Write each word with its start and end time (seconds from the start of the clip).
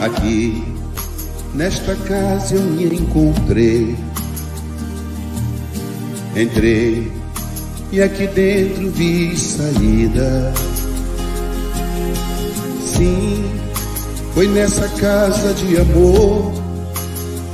Aqui, 0.00 0.62
nesta 1.52 1.96
casa 1.96 2.54
eu 2.54 2.62
me 2.62 2.84
encontrei. 2.84 3.96
Entrei 6.36 7.12
e 7.90 8.00
aqui 8.00 8.28
dentro 8.28 8.88
vi 8.92 9.36
saída. 9.36 10.52
Sim, 12.86 13.44
foi 14.32 14.46
nessa 14.46 14.88
casa 15.00 15.52
de 15.54 15.76
amor 15.76 16.52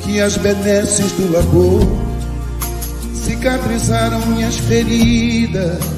que 0.03 0.21
as 0.21 0.37
benesses 0.37 1.11
do 1.13 1.33
labor 1.33 1.87
cicatrizaram 3.15 4.21
minhas 4.27 4.59
feridas. 4.59 5.98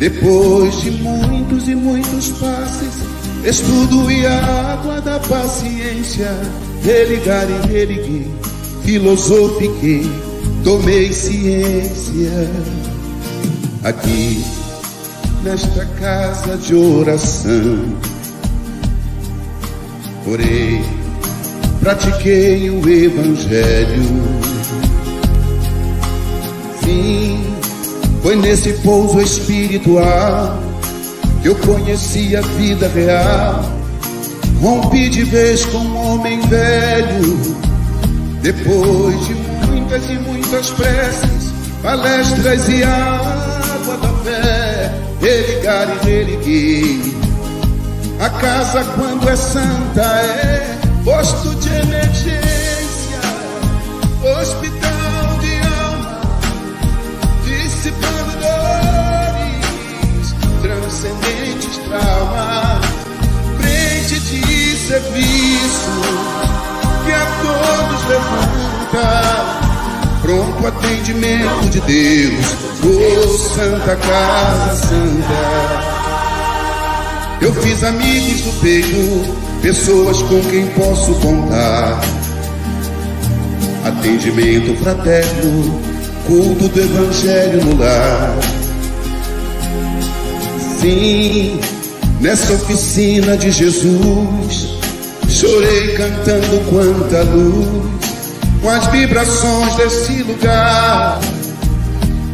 Depois 0.00 0.80
de 0.80 0.92
muitos 0.92 1.68
e 1.68 1.74
muitos 1.74 2.28
passes, 2.38 3.04
estudo 3.44 4.10
e 4.10 4.24
a 4.24 4.72
água 4.72 4.98
da 5.02 5.20
paciência, 5.20 6.34
religar 6.82 7.46
e 7.46 7.68
religuei, 7.68 8.30
filosofiquei, 8.82 10.10
tomei 10.64 11.12
ciência. 11.12 12.50
Aqui, 13.84 14.42
nesta 15.44 15.84
casa 15.84 16.56
de 16.56 16.74
oração, 16.74 17.94
orei, 20.26 20.82
pratiquei 21.78 22.70
o 22.70 22.88
Evangelho. 22.88 24.02
Sim, 26.82 27.29
foi 28.22 28.36
nesse 28.36 28.72
pouso 28.74 29.20
espiritual 29.20 30.58
que 31.42 31.48
eu 31.48 31.54
conheci 31.56 32.36
a 32.36 32.40
vida 32.42 32.88
real. 32.88 33.64
Rompi 34.60 35.08
de 35.08 35.24
vez 35.24 35.64
com 35.66 35.78
um 35.78 35.96
homem 35.96 36.38
velho, 36.42 37.38
depois 38.42 39.26
de 39.26 39.34
muitas 39.66 40.04
e 40.10 40.18
muitas 40.18 40.70
preces, 40.70 41.52
palestras 41.82 42.68
e 42.68 42.82
água 42.82 43.96
da 43.96 44.08
fé, 44.22 44.92
religar 45.20 45.88
e 45.88 46.06
religuei. 46.06 47.14
A 48.20 48.28
casa, 48.28 48.84
quando 48.96 49.26
é 49.30 49.36
santa, 49.36 50.02
é 50.02 50.78
posto 51.04 51.54
de 51.54 51.68
emergência, 51.70 53.20
hospital 54.40 54.79
transcendentes 61.00 61.78
traumas, 61.78 62.84
frente 63.58 64.20
de 64.20 64.76
serviço 64.76 65.90
que 67.04 67.12
a 67.12 67.26
todos 67.42 68.04
levanta. 68.08 69.08
Pronto 70.20 70.66
atendimento 70.66 71.70
de 71.70 71.80
Deus, 71.80 72.46
oh 72.84 73.38
Santa 73.54 73.96
Casa 73.96 74.76
Santa. 74.86 75.40
Eu 77.40 77.54
fiz 77.54 77.82
amigos 77.82 78.42
do 78.42 78.52
peito, 78.60 79.36
pessoas 79.62 80.20
com 80.22 80.42
quem 80.50 80.66
posso 80.68 81.14
contar. 81.14 81.98
Atendimento 83.86 84.76
fraterno, 84.82 85.80
culto 86.26 86.68
do 86.68 86.80
Evangelho 86.80 87.64
no 87.64 87.78
lar. 87.78 88.59
Nessa 92.20 92.54
oficina 92.54 93.36
de 93.36 93.50
Jesus, 93.50 94.78
chorei 95.28 95.94
cantando 95.94 96.58
quanta 96.70 97.22
luz, 97.22 97.90
com 98.62 98.70
as 98.70 98.86
vibrações 98.86 99.74
desse 99.76 100.22
lugar. 100.22 101.20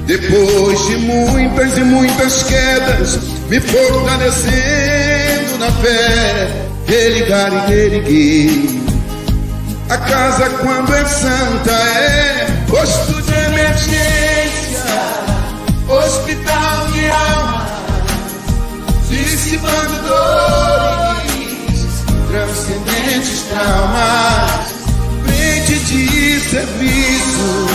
Depois 0.06 0.86
de 0.86 0.96
muitas 0.98 1.76
e 1.76 1.80
muitas 1.80 2.44
quedas, 2.44 3.18
me 3.48 3.58
fortalecendo 3.58 5.58
na 5.58 5.72
fé, 5.82 6.68
religar 6.86 7.52
e 7.52 7.58
reerguer. 7.68 8.70
A 9.88 9.98
casa, 9.98 10.48
quando 10.50 10.94
é 10.94 11.04
santa, 11.04 11.72
é 11.72 12.46
posto 12.68 13.20
de 13.22 13.32
emergência, 13.32 14.84
hospital 15.88 16.86
de 16.92 17.10
alma, 17.10 17.45
dissipando 19.26 19.92
dores, 20.02 21.86
transcendentes 22.28 23.42
traumas, 23.50 24.74
frente 25.24 25.74
de 25.80 26.40
serviços 26.40 27.70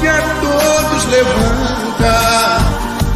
que 0.00 0.08
a 0.08 0.20
todos 0.40 1.04
levanta, 1.06 2.58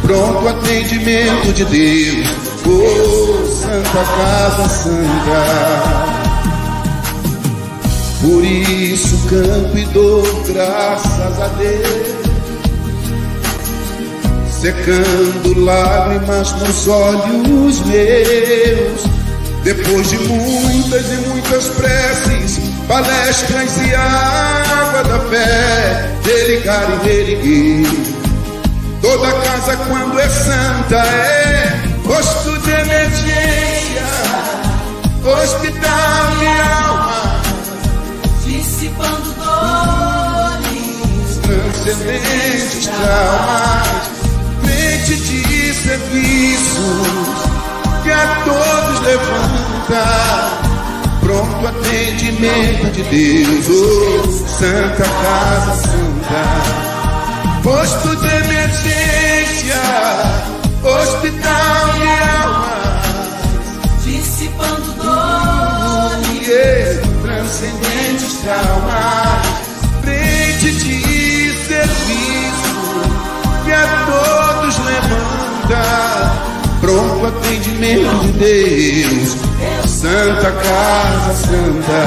pronto 0.03 0.47
atendimento 0.47 1.53
de 1.53 1.65
Deus, 1.65 2.27
oh 2.65 3.45
Santa 3.45 4.03
Casa 4.17 4.69
Santa. 4.69 6.13
Por 8.21 8.41
isso 8.41 9.17
canto 9.27 9.77
e 9.77 9.85
dou 9.87 10.23
graças 10.47 11.41
a 11.41 11.47
Deus, 11.57 12.12
secando 14.63 15.59
lágrimas 15.59 16.53
nos 16.53 16.87
olhos 16.87 17.81
meus. 17.81 19.03
Depois 19.61 20.09
de 20.09 20.17
muitas 20.19 21.05
e 21.11 21.15
muitas 21.27 21.67
preces, 21.67 22.61
palestras 22.87 23.77
e 23.85 23.93
água 23.93 25.03
da 25.03 25.19
fé, 25.29 26.09
religar 26.23 26.87
e 26.89 27.05
reerguer. 27.05 27.87
Toda 29.01 29.31
casa, 29.41 29.75
quando 29.75 30.17
é 30.17 30.29
santa, 30.29 30.95
é 30.95 31.83
posto 32.05 32.57
de 32.59 32.71
emergência, 32.71 34.03
hospital 35.25 36.37
de 36.39 36.47
alma, 36.47 37.41
dissipando 38.45 39.33
dores, 39.43 41.39
transcendentes 41.41 42.87
traumas, 42.87 44.12
de 45.21 45.73
serviços 45.73 47.07
que 48.03 48.11
a 48.11 48.43
todos 48.45 48.99
levanta 49.01 50.63
pronto 51.21 51.67
atendimento 51.67 52.91
de 52.91 53.03
Deus, 53.03 53.67
oh, 53.69 54.31
Santa 54.47 55.03
Casa 55.03 55.75
Santa, 55.75 56.43
posto 57.61 58.15
de 58.17 58.27
emergência, 58.27 59.81
hospital 60.83 61.93
de 61.93 62.07
almas, 62.37 63.03
dissipando 64.03 64.93
dores, 65.01 66.33
transcendentes 67.21 68.33
traumas, 68.41 69.45
frente 70.01 70.71
de 70.71 71.53
serviço 71.67 72.73
que 73.63 73.71
a 73.71 74.05
todos 74.05 74.62
levanta, 74.83 75.83
pronto 76.81 77.27
atendimento 77.27 78.15
de 78.23 78.31
Deus. 78.33 79.37
Santa 79.85 80.51
Casa 80.51 81.33
Santa, 81.33 82.01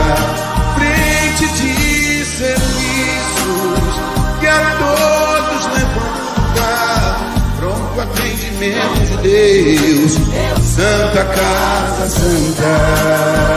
frente 0.76 1.46
de 1.54 2.24
serviços 2.24 3.94
que 4.40 4.46
a 4.46 4.76
todos 4.78 5.66
levanta, 5.74 6.70
pronto 7.58 8.00
atendimento 8.00 9.16
de 9.22 9.28
Deus. 9.28 10.12
Santa 10.62 11.24
Casa 11.24 12.08
Santa. 12.08 13.56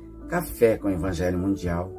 Café 0.31 0.77
com 0.77 0.89
Evangelho 0.89 1.37
Mundial 1.37 1.91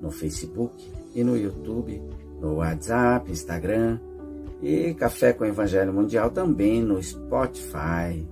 no 0.00 0.12
Facebook 0.12 0.88
e 1.16 1.24
no 1.24 1.36
YouTube, 1.36 2.00
no 2.40 2.58
WhatsApp, 2.58 3.28
Instagram 3.28 3.98
e 4.62 4.94
Café 4.94 5.32
com 5.32 5.44
Evangelho 5.44 5.92
Mundial 5.92 6.30
também 6.30 6.80
no 6.80 7.02
Spotify. 7.02 8.24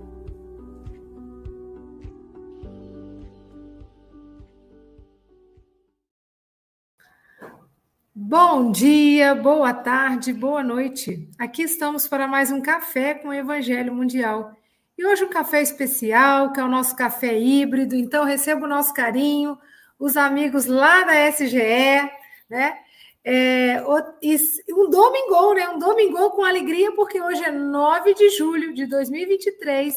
Bom 8.15 8.71
dia, 8.71 9.35
boa 9.35 9.73
tarde, 9.73 10.31
boa 10.31 10.63
noite. 10.63 11.29
Aqui 11.37 11.63
estamos 11.63 12.07
para 12.07 12.25
mais 12.25 12.53
um 12.53 12.61
café 12.61 13.15
com 13.15 13.27
o 13.27 13.33
Evangelho 13.33 13.93
Mundial. 13.93 14.53
E 15.01 15.05
hoje 15.07 15.23
um 15.23 15.29
café 15.29 15.63
especial, 15.63 16.53
que 16.53 16.59
é 16.59 16.63
o 16.63 16.67
nosso 16.67 16.95
café 16.95 17.35
híbrido. 17.35 17.95
Então, 17.95 18.23
recebo 18.23 18.65
o 18.65 18.69
nosso 18.69 18.93
carinho, 18.93 19.57
os 19.97 20.15
amigos 20.15 20.67
lá 20.67 21.01
da 21.01 21.27
SGE, 21.27 22.07
né? 22.47 22.77
É, 23.23 23.83
um 23.83 24.89
domingo, 24.91 25.53
né? 25.55 25.69
Um 25.69 25.79
domingo 25.79 26.29
com 26.29 26.45
alegria, 26.45 26.91
porque 26.91 27.19
hoje 27.19 27.43
é 27.43 27.49
9 27.51 28.13
de 28.13 28.29
julho 28.29 28.75
de 28.75 28.85
2023. 28.85 29.95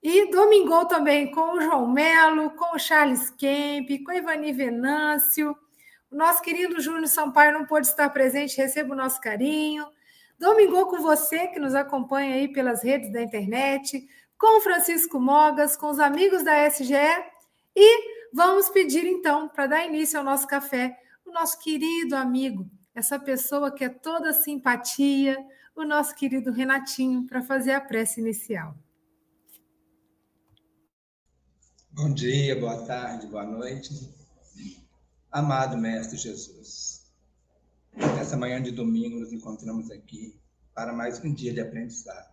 E 0.00 0.30
domingo 0.30 0.84
também 0.84 1.32
com 1.32 1.54
o 1.56 1.60
João 1.60 1.90
Melo, 1.90 2.50
com 2.50 2.76
o 2.76 2.78
Charles 2.78 3.30
Kemp, 3.30 3.88
com 4.04 4.12
o 4.12 4.14
Ivani 4.14 4.52
Venâncio. 4.52 5.50
O 6.12 6.14
nosso 6.14 6.40
querido 6.42 6.80
Júnior 6.80 7.08
Sampaio 7.08 7.54
não 7.54 7.66
pôde 7.66 7.88
estar 7.88 8.08
presente, 8.10 8.56
receba 8.56 8.94
o 8.94 8.96
nosso 8.96 9.20
carinho. 9.20 9.84
Domingou 10.38 10.86
com 10.86 11.00
você 11.00 11.48
que 11.48 11.58
nos 11.58 11.74
acompanha 11.74 12.34
aí 12.34 12.48
pelas 12.52 12.82
redes 12.82 13.10
da 13.10 13.22
internet, 13.22 14.06
com 14.38 14.60
Francisco 14.60 15.18
Mogas, 15.18 15.76
com 15.76 15.90
os 15.90 15.98
amigos 15.98 16.42
da 16.42 16.66
SGE 16.68 16.94
e 17.74 18.16
vamos 18.32 18.68
pedir 18.68 19.04
então, 19.06 19.48
para 19.48 19.66
dar 19.66 19.86
início 19.86 20.18
ao 20.18 20.24
nosso 20.24 20.46
café, 20.46 20.98
o 21.24 21.32
nosso 21.32 21.58
querido 21.58 22.14
amigo, 22.14 22.70
essa 22.94 23.18
pessoa 23.18 23.70
que 23.70 23.84
é 23.84 23.88
toda 23.88 24.32
simpatia, 24.32 25.36
o 25.74 25.84
nosso 25.84 26.14
querido 26.14 26.52
Renatinho, 26.52 27.26
para 27.26 27.42
fazer 27.42 27.72
a 27.72 27.80
prece 27.80 28.20
inicial. 28.20 28.74
Bom 31.90 32.12
dia, 32.12 32.58
boa 32.60 32.84
tarde, 32.86 33.26
boa 33.26 33.44
noite. 33.44 34.14
Amado 35.30 35.76
Mestre 35.76 36.16
Jesus, 36.16 36.95
Nessa 37.96 38.36
manhã 38.36 38.62
de 38.62 38.70
domingo, 38.70 39.18
nos 39.18 39.32
encontramos 39.32 39.90
aqui 39.90 40.38
para 40.74 40.92
mais 40.92 41.18
um 41.24 41.32
dia 41.32 41.50
de 41.50 41.60
aprendizado. 41.60 42.30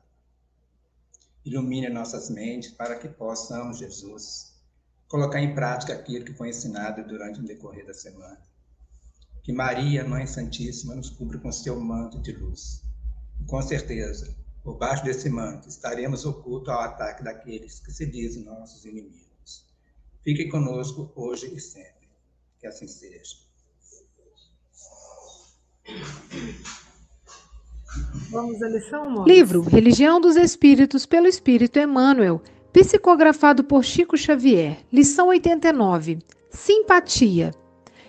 Ilumine 1.45 1.87
nossas 1.87 2.29
mentes 2.29 2.71
para 2.71 2.97
que 2.97 3.07
possamos, 3.07 3.77
Jesus, 3.77 4.61
colocar 5.07 5.41
em 5.41 5.55
prática 5.55 5.93
aquilo 5.93 6.25
que 6.25 6.33
foi 6.33 6.49
ensinado 6.49 7.07
durante 7.07 7.39
o 7.39 7.43
decorrer 7.43 7.85
da 7.85 7.93
semana. 7.93 8.41
Que 9.41 9.53
Maria, 9.53 10.03
Mãe 10.05 10.27
Santíssima, 10.27 10.95
nos 10.95 11.09
cubra 11.09 11.39
com 11.39 11.49
seu 11.49 11.79
manto 11.79 12.19
de 12.19 12.33
luz. 12.33 12.83
E 13.39 13.45
com 13.45 13.61
certeza, 13.61 14.35
por 14.63 14.77
baixo 14.77 15.05
desse 15.05 15.29
manto, 15.29 15.69
estaremos 15.69 16.25
ocultos 16.25 16.67
ao 16.67 16.81
ataque 16.81 17.23
daqueles 17.23 17.79
que 17.79 17.91
se 17.93 18.05
dizem 18.05 18.43
nossos 18.43 18.83
inimigos. 18.83 19.65
Fique 20.21 20.49
conosco 20.49 21.09
hoje 21.15 21.53
e 21.55 21.59
sempre. 21.61 22.09
Que 22.59 22.67
assim 22.67 22.87
seja. 22.87 23.42
Vamos 28.31 28.61
à 28.63 28.69
lição, 28.69 29.25
Livro 29.25 29.61
Religião 29.61 30.19
dos 30.19 30.35
Espíritos 30.35 31.05
pelo 31.05 31.27
Espírito 31.27 31.77
Emmanuel, 31.77 32.41
psicografado 32.71 33.63
por 33.63 33.83
Chico 33.83 34.17
Xavier. 34.17 34.79
Lição 34.91 35.27
89. 35.27 36.19
Simpatia. 36.49 37.51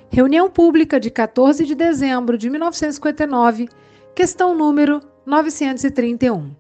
Reunião 0.08 0.48
pública 0.48 1.00
de 1.00 1.10
14 1.10 1.64
de 1.64 1.74
dezembro 1.74 2.38
de 2.38 2.48
1959, 2.48 3.68
questão 4.14 4.54
número 4.54 5.00
931. 5.26 6.54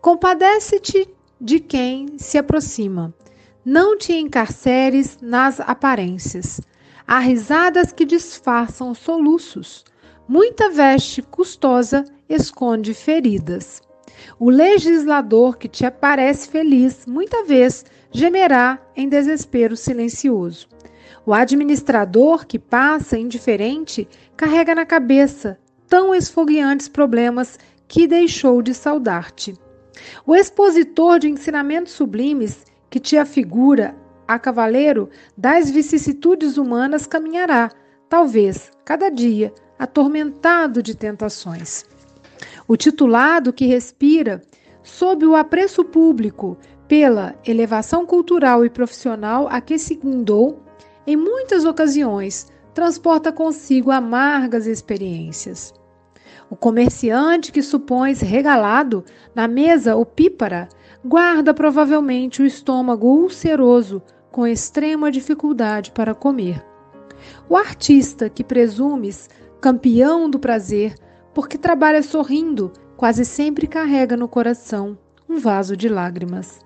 Compadece-te 0.00 1.08
de 1.40 1.60
quem 1.60 2.18
se 2.18 2.36
aproxima. 2.36 3.14
Não 3.64 3.96
te 3.96 4.12
encarceres 4.12 5.18
nas 5.22 5.60
aparências. 5.60 6.60
Há 7.06 7.20
risadas 7.20 7.92
que 7.92 8.04
disfarçam 8.04 8.92
soluços 8.92 9.84
Muita 10.28 10.70
veste 10.70 11.22
custosa 11.22 12.04
esconde 12.28 12.92
feridas. 12.92 13.80
O 14.40 14.50
legislador 14.50 15.56
que 15.56 15.68
te 15.68 15.86
aparece 15.86 16.48
feliz, 16.48 17.06
muita 17.06 17.44
vez 17.44 17.84
gemerá 18.10 18.80
em 18.96 19.08
desespero 19.08 19.76
silencioso. 19.76 20.66
O 21.24 21.32
administrador 21.32 22.44
que 22.44 22.58
passa 22.58 23.16
indiferente 23.16 24.08
carrega 24.36 24.74
na 24.74 24.84
cabeça 24.84 25.60
tão 25.86 26.12
esfogueantes 26.12 26.88
problemas 26.88 27.56
que 27.86 28.08
deixou 28.08 28.62
de 28.62 28.74
saudar-te. 28.74 29.54
O 30.26 30.34
expositor 30.34 31.20
de 31.20 31.28
ensinamentos 31.28 31.92
sublimes 31.92 32.64
que 32.90 32.98
te 32.98 33.16
afigura 33.16 33.94
a 34.26 34.40
cavaleiro 34.40 35.08
das 35.36 35.70
vicissitudes 35.70 36.56
humanas 36.58 37.06
caminhará, 37.06 37.70
talvez, 38.08 38.70
cada 38.84 39.08
dia, 39.08 39.52
atormentado 39.78 40.82
de 40.82 40.94
tentações. 40.94 41.84
O 42.68 42.76
titulado 42.76 43.52
que 43.52 43.66
respira 43.66 44.42
sob 44.82 45.26
o 45.26 45.34
apreço 45.34 45.84
público 45.84 46.56
pela 46.86 47.34
elevação 47.44 48.06
cultural 48.06 48.64
e 48.64 48.70
profissional 48.70 49.48
a 49.50 49.60
que 49.60 49.78
se 49.78 49.94
guindou, 49.96 50.62
em 51.06 51.16
muitas 51.16 51.64
ocasiões 51.64 52.46
transporta 52.72 53.32
consigo 53.32 53.90
amargas 53.90 54.66
experiências. 54.66 55.72
O 56.48 56.54
comerciante 56.54 57.50
que 57.50 57.62
supões 57.62 58.20
regalado 58.20 59.04
na 59.34 59.48
mesa 59.48 59.96
opípara 59.96 60.68
guarda 61.04 61.52
provavelmente 61.52 62.42
o 62.42 62.46
estômago 62.46 63.08
ulceroso 63.08 64.02
com 64.30 64.46
extrema 64.46 65.10
dificuldade 65.10 65.90
para 65.90 66.14
comer. 66.14 66.62
O 67.48 67.56
artista 67.56 68.28
que 68.28 68.44
presumes 68.44 69.28
campeão 69.60 70.28
do 70.28 70.38
prazer, 70.38 70.94
porque 71.34 71.58
trabalha 71.58 72.02
sorrindo, 72.02 72.72
quase 72.96 73.24
sempre 73.24 73.66
carrega 73.66 74.16
no 74.16 74.28
coração 74.28 74.98
um 75.28 75.38
vaso 75.38 75.76
de 75.76 75.88
lágrimas. 75.88 76.60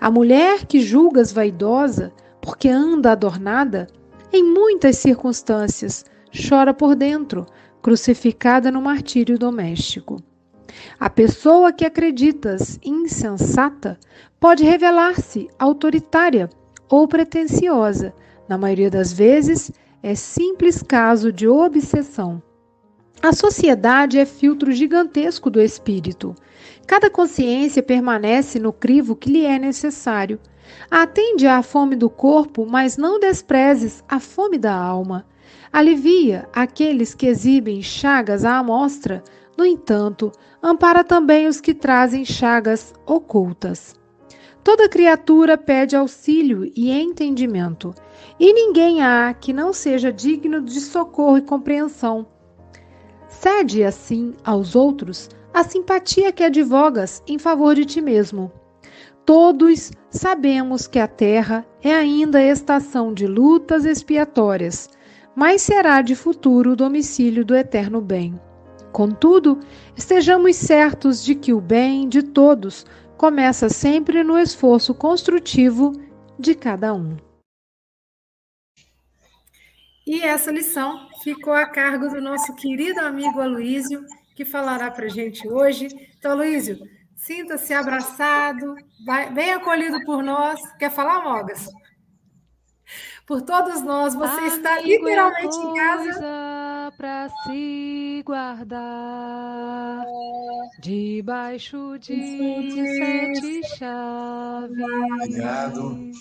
A 0.00 0.10
mulher 0.10 0.66
que 0.66 0.80
julgas 0.80 1.32
vaidosa, 1.32 2.12
porque 2.40 2.68
anda 2.68 3.12
adornada, 3.12 3.86
em 4.32 4.42
muitas 4.42 4.98
circunstâncias 4.98 6.04
chora 6.34 6.74
por 6.74 6.96
dentro, 6.96 7.46
crucificada 7.80 8.70
no 8.70 8.82
martírio 8.82 9.38
doméstico. 9.38 10.20
A 10.98 11.08
pessoa 11.08 11.72
que 11.72 11.84
acreditas 11.84 12.78
insensata 12.82 13.98
pode 14.40 14.64
revelar-se 14.64 15.48
autoritária 15.58 16.50
ou 16.88 17.06
pretensiosa, 17.06 18.12
na 18.48 18.58
maioria 18.58 18.90
das 18.90 19.12
vezes 19.12 19.70
é 20.02 20.14
simples 20.14 20.82
caso 20.82 21.32
de 21.32 21.48
obsessão. 21.48 22.42
A 23.22 23.32
sociedade 23.32 24.18
é 24.18 24.26
filtro 24.26 24.70
gigantesco 24.70 25.48
do 25.48 25.60
espírito. 25.60 26.34
Cada 26.86 27.08
consciência 27.08 27.82
permanece 27.82 28.58
no 28.58 28.72
crivo 28.72 29.16
que 29.16 29.30
lhe 29.30 29.46
é 29.46 29.58
necessário. 29.58 30.38
Atende 30.90 31.46
à 31.46 31.62
fome 31.62 31.96
do 31.96 32.10
corpo, 32.10 32.66
mas 32.66 32.96
não 32.98 33.18
desprezes 33.18 34.04
a 34.08 34.20
fome 34.20 34.58
da 34.58 34.74
alma. 34.74 35.24
Alivia 35.72 36.48
aqueles 36.52 37.14
que 37.14 37.26
exibem 37.26 37.80
chagas 37.82 38.44
à 38.44 38.58
amostra, 38.58 39.22
no 39.56 39.64
entanto, 39.64 40.30
ampara 40.62 41.02
também 41.02 41.46
os 41.46 41.60
que 41.60 41.72
trazem 41.72 42.24
chagas 42.24 42.92
ocultas. 43.06 43.94
Toda 44.64 44.88
criatura 44.88 45.58
pede 45.58 45.94
auxílio 45.94 46.72
e 46.74 46.90
entendimento, 46.90 47.94
e 48.40 48.50
ninguém 48.50 49.02
há 49.02 49.34
que 49.34 49.52
não 49.52 49.74
seja 49.74 50.10
digno 50.10 50.62
de 50.62 50.80
socorro 50.80 51.36
e 51.36 51.42
compreensão. 51.42 52.26
Cede, 53.28 53.84
assim, 53.84 54.32
aos 54.42 54.74
outros 54.74 55.28
a 55.52 55.62
simpatia 55.62 56.32
que 56.32 56.42
advogas 56.42 57.22
em 57.28 57.38
favor 57.38 57.74
de 57.74 57.84
ti 57.84 58.00
mesmo. 58.00 58.50
Todos 59.26 59.92
sabemos 60.10 60.86
que 60.86 60.98
a 60.98 61.06
Terra 61.06 61.66
é 61.82 61.92
ainda 61.94 62.42
estação 62.42 63.12
de 63.12 63.26
lutas 63.26 63.84
expiatórias, 63.84 64.88
mas 65.36 65.60
será 65.60 66.00
de 66.00 66.16
futuro 66.16 66.72
o 66.72 66.76
domicílio 66.76 67.44
do 67.44 67.54
eterno 67.54 68.00
bem. 68.00 68.40
Contudo, 68.92 69.58
estejamos 69.96 70.56
certos 70.56 71.22
de 71.22 71.34
que 71.34 71.52
o 71.52 71.60
bem 71.60 72.08
de 72.08 72.22
todos 72.22 72.86
começa 73.24 73.70
sempre 73.70 74.22
no 74.22 74.38
esforço 74.38 74.94
construtivo 74.94 75.92
de 76.38 76.54
cada 76.54 76.92
um. 76.92 77.16
E 80.06 80.20
essa 80.20 80.52
lição 80.52 81.08
ficou 81.22 81.54
a 81.54 81.64
cargo 81.64 82.10
do 82.10 82.20
nosso 82.20 82.54
querido 82.54 83.00
amigo 83.00 83.40
Aloísio, 83.40 84.04
que 84.36 84.44
falará 84.44 84.90
para 84.90 85.06
a 85.06 85.08
gente 85.08 85.48
hoje. 85.48 85.88
Então, 86.18 86.32
Aloísio, 86.32 86.78
sinta-se 87.16 87.72
abraçado, 87.72 88.74
bem 89.32 89.54
acolhido 89.54 90.04
por 90.04 90.22
nós. 90.22 90.60
Quer 90.76 90.90
falar, 90.90 91.24
Mogas? 91.24 91.66
Por 93.26 93.40
todos 93.40 93.80
nós, 93.80 94.14
você 94.14 94.38
Amigo 94.38 94.54
está 94.54 94.80
literalmente 94.82 95.56
em 95.56 95.74
casa. 95.74 96.20
Para 96.96 97.28
se 97.28 98.22
guardar 98.24 100.04
debaixo 100.78 101.98
de 101.98 102.16
sete 102.98 103.62
chaves. 103.76 104.84
Obrigado. 105.22 106.12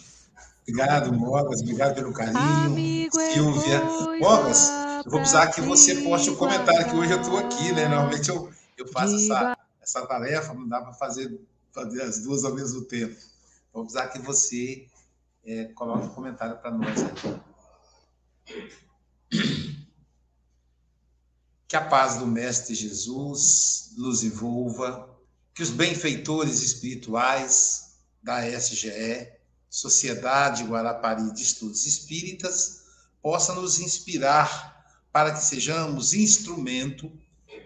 Obrigado, 0.62 1.14
Mogas. 1.14 1.62
Obrigado 1.62 1.96
pelo 1.96 2.14
carinho. 2.14 2.38
Amigo 2.38 3.20
é 3.20 3.34
Silvia. 3.34 3.82
Mogas, 4.20 4.70
eu 5.06 5.12
vou 5.12 5.20
precisar 5.20 5.48
que 5.48 5.62
você 5.62 5.96
poste 6.02 6.30
um 6.30 6.36
comentário, 6.36 6.90
que 6.90 6.96
hoje 6.96 7.12
eu 7.12 7.22
estou 7.22 7.38
aqui, 7.38 7.72
né? 7.74 7.88
Normalmente 7.88 8.30
eu, 8.30 8.50
eu 8.78 8.88
faço 8.88 9.16
essa, 9.16 9.58
essa 9.82 10.06
tarefa, 10.08 10.54
não 10.54 10.68
dá 10.68 10.82
para 10.82 10.94
fazer, 10.94 11.40
fazer 11.72 12.02
as 12.02 12.20
duas 12.24 12.46
ao 12.46 12.54
mesmo 12.54 12.82
tempo. 12.86 13.16
Vou 13.74 13.84
precisar 13.84 14.08
que 14.08 14.20
você 14.20 14.88
é, 15.46 15.66
coloque 15.76 16.06
um 16.06 16.10
comentário 16.10 16.58
para 16.58 16.72
nós 16.72 17.04
aqui. 17.04 17.34
Que 21.74 21.78
a 21.78 21.82
paz 21.82 22.18
do 22.18 22.28
Mestre 22.28 22.76
Jesus 22.76 23.94
nos 23.98 24.24
envolva, 24.24 25.10
que 25.56 25.64
os 25.64 25.72
benfeitores 25.72 26.62
espirituais 26.62 27.96
da 28.22 28.48
SGE 28.48 29.34
Sociedade 29.72 30.66
Guarapari 30.66 31.34
de 31.34 31.42
Estudos 31.42 31.88
Espíritas, 31.88 32.84
possa 33.24 33.56
nos 33.56 33.80
inspirar 33.80 34.86
para 35.12 35.34
que 35.34 35.44
sejamos 35.44 36.14
instrumento 36.14 37.12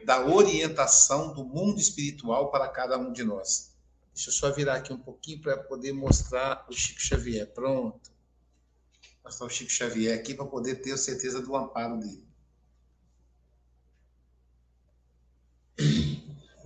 da 0.05 0.25
orientação 0.25 1.33
do 1.33 1.43
mundo 1.43 1.77
espiritual 1.77 2.49
para 2.49 2.69
cada 2.69 2.97
um 2.97 3.11
de 3.11 3.25
nós. 3.25 3.73
Deixa 4.13 4.29
eu 4.29 4.33
só 4.33 4.49
virar 4.53 4.75
aqui 4.75 4.93
um 4.93 4.97
pouquinho 4.97 5.41
para 5.41 5.57
poder 5.57 5.91
mostrar 5.91 6.65
o 6.69 6.73
Chico 6.73 7.01
Xavier. 7.01 7.45
Pronto. 7.53 8.09
Mostrar 9.21 9.47
o 9.47 9.49
Chico 9.49 9.69
Xavier 9.69 10.17
aqui 10.17 10.33
para 10.33 10.45
poder 10.45 10.75
ter 10.75 10.97
certeza 10.97 11.41
do 11.41 11.53
amparo 11.53 11.99
dele. 11.99 12.26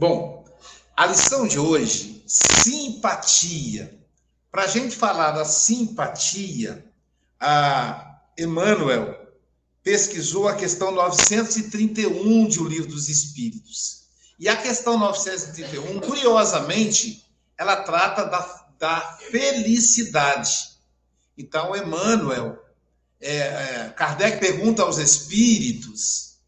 Bom, 0.01 0.43
a 0.98 1.05
lição 1.05 1.48
de 1.48 1.60
hoje, 1.60 2.24
simpatia. 2.25 4.03
Para 4.51 4.63
a 4.63 4.67
gente 4.67 4.96
falar 4.96 5.29
da 5.29 5.46
simpatia, 5.46 6.91
a 7.39 8.20
Emmanuel 8.36 9.31
pesquisou 9.84 10.48
a 10.48 10.55
questão 10.55 10.89
931 10.91 12.48
de 12.48 12.60
O 12.60 12.67
Livro 12.67 12.89
dos 12.89 13.10
Espíritos. 13.10 14.08
E 14.39 14.50
a 14.50 14.58
questão 14.58 14.98
931, 14.98 16.00
curiosamente, 16.00 17.24
ela 17.55 17.75
trata 17.75 18.24
da, 18.25 18.70
da 18.79 19.20
felicidade. 19.29 20.79
Então, 21.38 21.75
Emmanuel, 21.75 22.58
é, 23.22 23.38
é, 23.38 23.93
Kardec 23.96 24.39
pergunta 24.39 24.81
aos 24.81 24.98
espíritos 24.98 26.39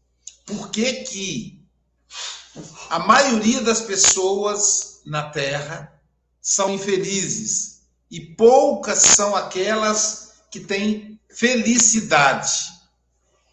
por 0.44 0.72
que 0.72 0.92
que 1.04 1.53
a 2.90 2.98
maioria 3.00 3.60
das 3.60 3.80
pessoas 3.80 5.00
na 5.04 5.30
Terra 5.30 5.92
são 6.40 6.70
infelizes 6.70 7.80
e 8.10 8.20
poucas 8.20 8.98
são 8.98 9.34
aquelas 9.34 10.34
que 10.50 10.60
têm 10.60 11.18
felicidade. 11.28 12.72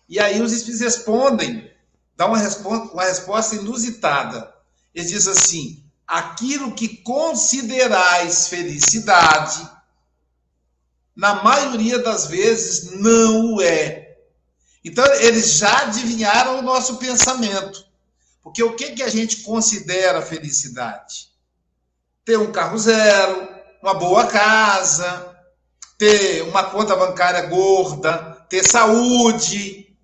E 0.08 0.20
aí 0.20 0.42
os 0.42 0.52
espíritos 0.52 0.82
respondem, 0.82 1.72
dão 2.16 2.28
uma 2.28 2.38
resposta, 2.38 2.94
uma 2.94 3.04
resposta 3.04 3.56
inusitada. 3.56 4.54
Eles 4.94 5.10
dizem 5.10 5.32
assim: 5.32 5.84
aquilo 6.06 6.74
que 6.74 6.98
considerais 6.98 8.48
felicidade, 8.48 9.68
na 11.16 11.44
maioria 11.44 11.98
das 12.00 12.28
vezes 12.28 12.92
não 12.92 13.56
o 13.56 13.62
é. 13.62 14.18
Então, 14.84 15.06
eles 15.16 15.58
já 15.58 15.84
adivinharam 15.84 16.60
o 16.60 16.62
nosso 16.64 16.98
pensamento. 16.98 17.86
Porque 18.44 18.64
o 18.64 18.76
que, 18.76 18.92
que 18.92 19.04
a 19.04 19.10
gente 19.10 19.38
considera 19.38 20.22
felicidade? 20.22 21.30
Ter 22.26 22.38
um 22.38 22.52
carro 22.52 22.78
zero, 22.78 23.48
uma 23.82 23.94
boa 23.94 24.28
casa, 24.28 25.36
ter 25.98 26.42
uma 26.44 26.64
conta 26.64 26.96
bancária 26.96 27.48
gorda, 27.48 28.46
ter 28.50 28.64
saúde, 28.64 29.96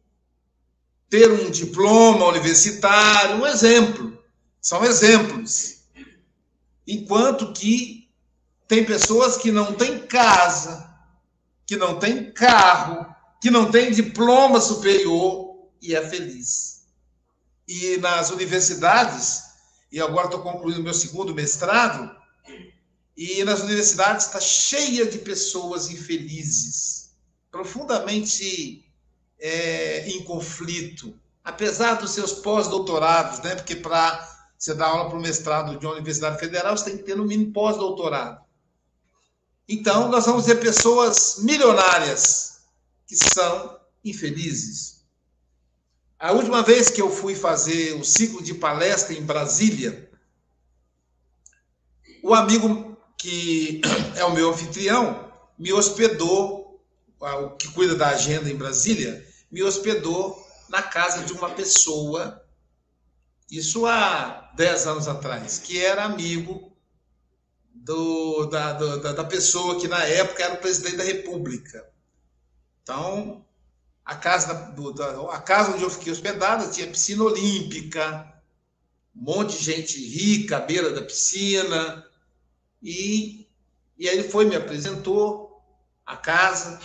ter 1.09 1.31
um 1.31 1.49
diploma 1.49 2.25
universitário, 2.27 3.37
um 3.37 3.47
exemplo. 3.47 4.17
São 4.61 4.83
exemplos. 4.83 5.77
Enquanto 6.87 7.53
que 7.53 8.09
tem 8.67 8.83
pessoas 8.83 9.37
que 9.37 9.51
não 9.51 9.73
têm 9.73 9.99
casa, 9.99 10.93
que 11.65 11.75
não 11.75 11.97
têm 11.97 12.31
carro, 12.31 13.05
que 13.41 13.49
não 13.49 13.71
têm 13.71 13.91
diploma 13.91 14.59
superior 14.59 15.69
e 15.81 15.95
é 15.95 16.07
feliz. 16.07 16.76
E 17.67 17.97
nas 17.97 18.29
universidades, 18.29 19.43
e 19.91 19.99
agora 19.99 20.27
estou 20.27 20.41
concluindo 20.41 20.83
meu 20.83 20.93
segundo 20.93 21.33
mestrado, 21.33 22.15
e 23.15 23.43
nas 23.43 23.61
universidades 23.61 24.27
está 24.27 24.39
cheia 24.39 25.05
de 25.05 25.17
pessoas 25.17 25.89
infelizes, 25.89 27.11
profundamente 27.51 28.85
é, 29.39 30.07
em 30.07 30.23
conflito, 30.23 31.19
apesar 31.43 31.95
dos 31.95 32.11
seus 32.11 32.33
pós-doutorados, 32.33 33.39
né? 33.39 33.55
Porque 33.55 33.75
para 33.75 34.37
você 34.57 34.73
dar 34.73 34.87
aula 34.87 35.09
para 35.09 35.17
o 35.17 35.21
mestrado 35.21 35.77
de 35.77 35.85
uma 35.85 35.93
universidade 35.93 36.39
federal, 36.39 36.77
você 36.77 36.85
tem 36.85 36.97
que 36.97 37.03
ter 37.03 37.15
no 37.15 37.25
mínimo 37.25 37.53
pós-doutorado. 37.53 38.45
Então, 39.69 40.09
nós 40.09 40.25
vamos 40.25 40.45
ter 40.45 40.55
pessoas 40.59 41.37
milionárias 41.39 42.61
que 43.05 43.15
são 43.15 43.79
infelizes. 44.03 44.96
A 46.19 46.31
última 46.31 46.63
vez 46.63 46.89
que 46.89 47.01
eu 47.01 47.11
fui 47.11 47.35
fazer 47.35 47.93
o 47.93 48.03
ciclo 48.03 48.41
de 48.41 48.55
palestra 48.55 49.13
em 49.13 49.21
Brasília, 49.21 50.09
o 52.23 52.33
amigo 52.33 52.97
que 53.17 53.81
é 54.15 54.23
o 54.25 54.33
meu 54.33 54.49
anfitrião, 54.49 55.31
me 55.57 55.71
hospedou, 55.71 56.81
o 57.19 57.49
que 57.51 57.67
cuida 57.69 57.95
da 57.95 58.09
agenda 58.09 58.49
em 58.49 58.55
Brasília, 58.55 59.25
me 59.51 59.63
hospedou 59.63 60.45
na 60.69 60.81
casa 60.81 61.23
de 61.23 61.33
uma 61.33 61.51
pessoa, 61.51 62.43
isso 63.49 63.85
há 63.85 64.51
10 64.55 64.87
anos 64.87 65.07
atrás, 65.07 65.59
que 65.59 65.83
era 65.83 66.03
amigo 66.03 66.75
do, 67.73 68.45
da, 68.47 68.73
da, 68.73 69.13
da 69.13 69.23
pessoa 69.23 69.79
que 69.79 69.87
na 69.87 70.03
época 70.03 70.43
era 70.43 70.55
o 70.55 70.61
presidente 70.61 70.97
da 70.97 71.03
República. 71.03 71.87
Então, 72.83 73.46
a 74.07 74.15
casa, 74.15 74.53
do, 74.71 74.93
da, 74.93 75.33
a 75.33 75.41
casa 75.41 75.73
onde 75.73 75.83
eu 75.83 75.89
fiquei 75.89 76.13
hospedado 76.13 76.71
tinha 76.71 76.87
piscina 76.87 77.25
olímpica, 77.25 78.33
um 79.13 79.21
monte 79.21 79.57
de 79.57 79.65
gente 79.65 79.99
rica 79.99 80.55
à 80.55 80.61
beira 80.61 80.91
da 80.93 81.01
piscina, 81.01 82.05
e, 82.81 83.45
e 83.97 84.07
aí 84.07 84.17
ele 84.17 84.29
foi, 84.29 84.45
me 84.45 84.55
apresentou 84.55 85.61
a 86.05 86.15
casa, 86.15 86.79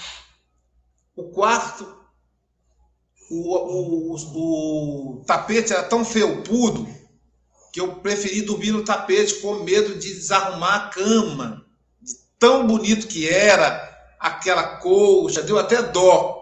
o 1.15 1.31
quarto, 1.31 1.97
o, 3.31 3.57
o, 3.57 5.21
o 5.21 5.25
tapete 5.25 5.73
era 5.73 5.85
tão 5.85 6.05
felpudo 6.05 6.89
que 7.73 7.81
eu 7.81 8.01
preferi 8.01 8.43
dormir 8.43 8.73
no 8.73 8.85
tapete 8.85 9.37
com 9.37 9.63
medo 9.63 9.95
de 9.97 10.13
desarrumar 10.13 10.75
a 10.75 10.89
cama, 10.89 11.65
de 12.03 12.15
tão 12.37 12.67
bonito 12.67 13.07
que 13.07 13.29
era 13.29 14.17
aquela 14.19 14.79
colcha, 14.79 15.41
deu 15.41 15.57
até 15.57 15.81
dó. 15.81 16.42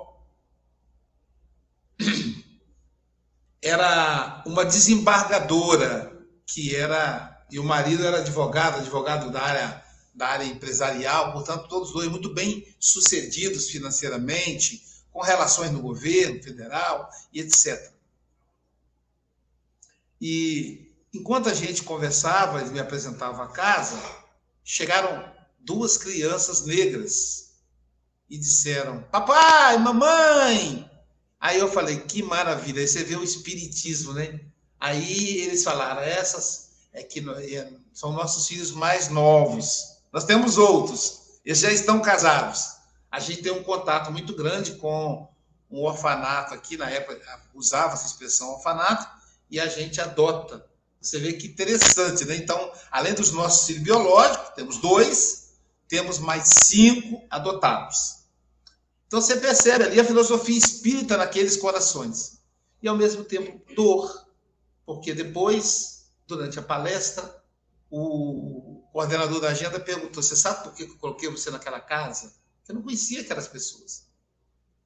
Era 3.62 4.42
uma 4.46 4.64
desembargadora 4.64 6.10
que 6.46 6.74
era 6.74 7.30
e 7.50 7.58
o 7.58 7.64
marido 7.64 8.06
era 8.06 8.18
advogado, 8.18 8.78
advogado 8.78 9.30
da 9.30 9.42
área, 9.42 9.84
da 10.14 10.28
área 10.28 10.44
empresarial, 10.44 11.32
portanto, 11.32 11.68
todos 11.68 11.92
dois 11.92 12.08
muito 12.08 12.32
bem 12.32 12.64
sucedidos 12.78 13.68
financeiramente, 13.68 14.82
com 15.12 15.20
relações 15.20 15.72
no 15.72 15.80
governo 15.80 16.40
federal 16.42 17.10
e 17.32 17.40
etc. 17.40 17.92
E 20.20 20.92
enquanto 21.12 21.48
a 21.48 21.54
gente 21.54 21.82
conversava, 21.82 22.60
ele 22.60 22.70
me 22.70 22.78
apresentava 22.78 23.44
a 23.44 23.48
casa, 23.48 24.00
chegaram 24.62 25.24
duas 25.58 25.96
crianças 25.96 26.64
negras 26.64 27.50
e 28.28 28.38
disseram: 28.38 29.02
Papai, 29.10 29.76
mamãe. 29.78 30.89
Aí 31.40 31.58
eu 31.58 31.72
falei: 31.72 32.00
Que 32.00 32.22
maravilha. 32.22 32.80
Aí 32.80 32.86
você 32.86 33.02
vê 33.02 33.16
o 33.16 33.24
espiritismo, 33.24 34.12
né? 34.12 34.40
Aí 34.78 35.38
eles 35.38 35.64
falaram: 35.64 36.02
Essas 36.02 36.70
é 36.92 37.02
que 37.02 37.20
é, 37.20 37.72
são 37.94 38.12
nossos 38.12 38.46
filhos 38.46 38.72
mais 38.72 39.08
novos. 39.08 39.96
Nós 40.12 40.24
temos 40.24 40.58
outros, 40.58 41.20
eles 41.44 41.60
já 41.60 41.72
estão 41.72 42.00
casados. 42.00 42.80
A 43.10 43.18
gente 43.18 43.42
tem 43.42 43.52
um 43.52 43.62
contato 43.62 44.10
muito 44.12 44.34
grande 44.34 44.72
com 44.72 45.28
um 45.70 45.82
orfanato 45.82 46.52
aqui, 46.52 46.76
na 46.76 46.90
época 46.90 47.20
usava 47.54 47.94
essa 47.94 48.06
expressão 48.06 48.50
orfanato, 48.54 49.06
e 49.48 49.58
a 49.60 49.66
gente 49.66 50.00
adota. 50.00 50.64
Você 51.00 51.18
vê 51.18 51.32
que 51.32 51.46
interessante, 51.46 52.24
né? 52.24 52.36
Então, 52.36 52.72
além 52.90 53.14
dos 53.14 53.32
nossos 53.32 53.66
filhos 53.66 53.82
biológicos, 53.82 54.50
temos 54.50 54.78
dois, 54.78 55.54
temos 55.88 56.18
mais 56.18 56.48
cinco 56.64 57.24
adotados. 57.30 58.19
Então 59.10 59.20
você 59.20 59.36
percebe 59.38 59.82
ali 59.82 59.98
a 59.98 60.04
filosofia 60.04 60.56
espírita 60.56 61.16
naqueles 61.16 61.56
corações. 61.56 62.38
E 62.80 62.86
ao 62.86 62.96
mesmo 62.96 63.24
tempo 63.24 63.60
dor, 63.74 64.24
porque 64.86 65.12
depois, 65.12 66.12
durante 66.28 66.60
a 66.60 66.62
palestra, 66.62 67.42
o 67.90 68.84
coordenador 68.92 69.40
da 69.40 69.48
agenda 69.48 69.80
perguntou: 69.80 70.22
Você 70.22 70.36
sabe 70.36 70.62
por 70.62 70.74
que 70.76 70.84
eu 70.84 70.96
coloquei 70.98 71.28
você 71.28 71.50
naquela 71.50 71.80
casa? 71.80 72.32
Eu 72.68 72.76
não 72.76 72.82
conhecia 72.82 73.22
aquelas 73.22 73.48
pessoas. 73.48 74.06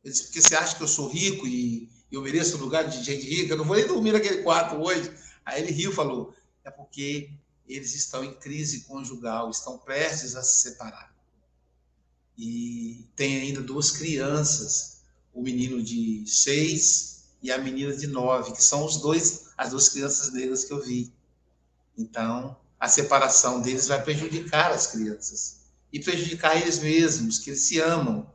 Ele 0.03 0.15
disse: 0.15 0.25
Porque 0.25 0.41
você 0.41 0.57
acha 0.57 0.75
que 0.75 0.83
eu 0.83 0.89
sou 0.89 1.07
rico 1.07 1.47
e 1.47 1.91
eu 2.11 2.23
mereço 2.23 2.57
um 2.57 2.61
lugar 2.61 2.89
de 2.89 3.05
gente 3.05 3.29
rica? 3.29 3.53
Eu 3.53 3.59
não 3.59 3.67
vou 3.67 3.77
nem 3.77 3.87
dormir 3.87 4.13
naquele 4.13 4.43
quarto 4.43 4.77
hoje. 4.77 5.15
Aí 5.45 5.61
ele 5.61 5.71
riu 5.71 5.91
e 5.91 5.95
falou: 5.95 6.35
É 6.65 6.71
porque 6.71 7.31
eles 7.69 7.95
estão 7.95 8.25
em 8.25 8.33
crise 8.33 8.85
conjugal, 8.85 9.51
estão 9.51 9.77
prestes 9.77 10.35
a 10.35 10.43
se 10.43 10.63
separar. 10.63 11.14
E 12.37 13.07
tem 13.15 13.41
ainda 13.41 13.61
duas 13.61 13.91
crianças, 13.91 15.03
o 15.33 15.43
menino 15.43 15.83
de 15.83 16.25
seis 16.27 17.25
e 17.43 17.53
a 17.53 17.59
menina 17.59 17.95
de 17.95 18.07
nove, 18.07 18.53
que 18.53 18.63
são 18.63 18.85
os 18.85 18.97
dois, 18.97 19.51
as 19.57 19.71
duas 19.71 19.89
crianças 19.89 20.33
negras 20.33 20.65
que 20.65 20.73
eu 20.73 20.83
vi. 20.83 21.13
Então, 21.97 22.57
a 22.79 22.89
separação 22.89 23.61
deles 23.61 23.87
vai 23.87 24.03
prejudicar 24.03 24.73
as 24.73 24.89
crianças 24.89 25.65
e 25.93 26.01
prejudicar 26.01 26.61
eles 26.61 26.81
mesmos, 26.81 27.39
que 27.39 27.51
eles 27.51 27.63
se 27.63 27.79
amam. 27.79 28.29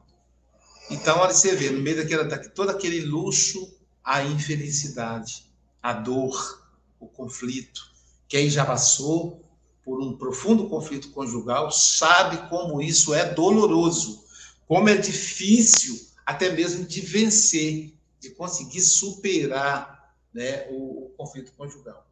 Então, 0.89 1.19
olha 1.19 1.33
você 1.33 1.55
vê, 1.55 1.69
no 1.69 1.81
meio 1.81 1.97
daquela, 1.97 2.23
da, 2.23 2.37
todo 2.37 2.69
aquele 2.69 3.01
luxo, 3.01 3.77
a 4.03 4.23
infelicidade, 4.23 5.45
a 5.83 5.93
dor, 5.93 6.63
o 6.99 7.07
conflito. 7.07 7.81
Quem 8.27 8.49
já 8.49 8.65
passou 8.65 9.43
por 9.83 10.01
um 10.01 10.17
profundo 10.17 10.69
conflito 10.69 11.09
conjugal 11.11 11.71
sabe 11.71 12.49
como 12.49 12.81
isso 12.81 13.13
é 13.13 13.33
doloroso, 13.33 14.23
como 14.67 14.89
é 14.89 14.97
difícil 14.97 15.99
até 16.25 16.51
mesmo 16.51 16.85
de 16.85 17.01
vencer, 17.01 17.93
de 18.19 18.29
conseguir 18.31 18.81
superar 18.81 20.13
né, 20.33 20.67
o, 20.69 21.05
o 21.05 21.13
conflito 21.17 21.51
conjugal. 21.53 22.05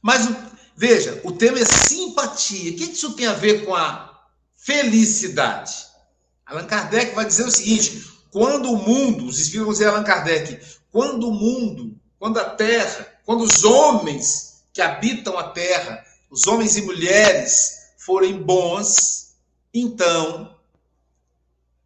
Mas 0.00 0.28
veja, 0.76 1.20
o 1.24 1.32
tema 1.32 1.58
é 1.58 1.64
simpatia. 1.64 2.72
O 2.72 2.76
que 2.76 2.84
isso 2.84 3.14
tem 3.14 3.26
a 3.26 3.34
ver 3.34 3.64
com 3.64 3.74
a 3.74 4.28
felicidade? 4.54 5.72
Allan 6.46 6.66
Kardec 6.66 7.14
vai 7.14 7.24
dizer 7.24 7.44
o 7.44 7.50
seguinte: 7.50 8.06
quando 8.30 8.70
o 8.70 8.76
mundo, 8.76 9.26
os 9.26 9.38
espíritos 9.38 9.64
vão 9.64 9.72
dizer 9.72 9.88
Allan 9.88 10.04
Kardec, 10.04 10.60
quando 10.90 11.28
o 11.28 11.32
mundo, 11.32 11.98
quando 12.18 12.38
a 12.38 12.44
terra, 12.44 13.06
quando 13.24 13.42
os 13.42 13.64
homens 13.64 14.64
que 14.72 14.82
habitam 14.82 15.38
a 15.38 15.50
terra, 15.50 16.04
os 16.34 16.48
homens 16.48 16.76
e 16.76 16.82
mulheres 16.82 17.92
forem 17.96 18.42
bons, 18.42 19.36
então 19.72 20.58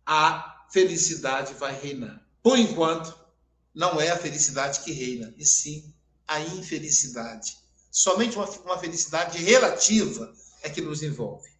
a 0.07 0.65
felicidade 0.71 1.53
vai 1.53 1.79
reinar. 1.79 2.27
Por 2.43 2.59
enquanto, 2.59 3.15
não 3.75 4.01
é 4.01 4.09
a 4.09 4.17
felicidade 4.17 4.81
que 4.81 4.91
reina, 4.91 5.35
e 5.37 5.45
sim 5.45 5.93
a 6.27 6.41
infelicidade. 6.41 7.59
Somente 7.91 8.37
uma, 8.37 8.49
uma 8.61 8.79
felicidade 8.79 9.37
relativa 9.37 10.33
é 10.63 10.71
que 10.71 10.81
nos 10.81 11.03
envolve. 11.03 11.51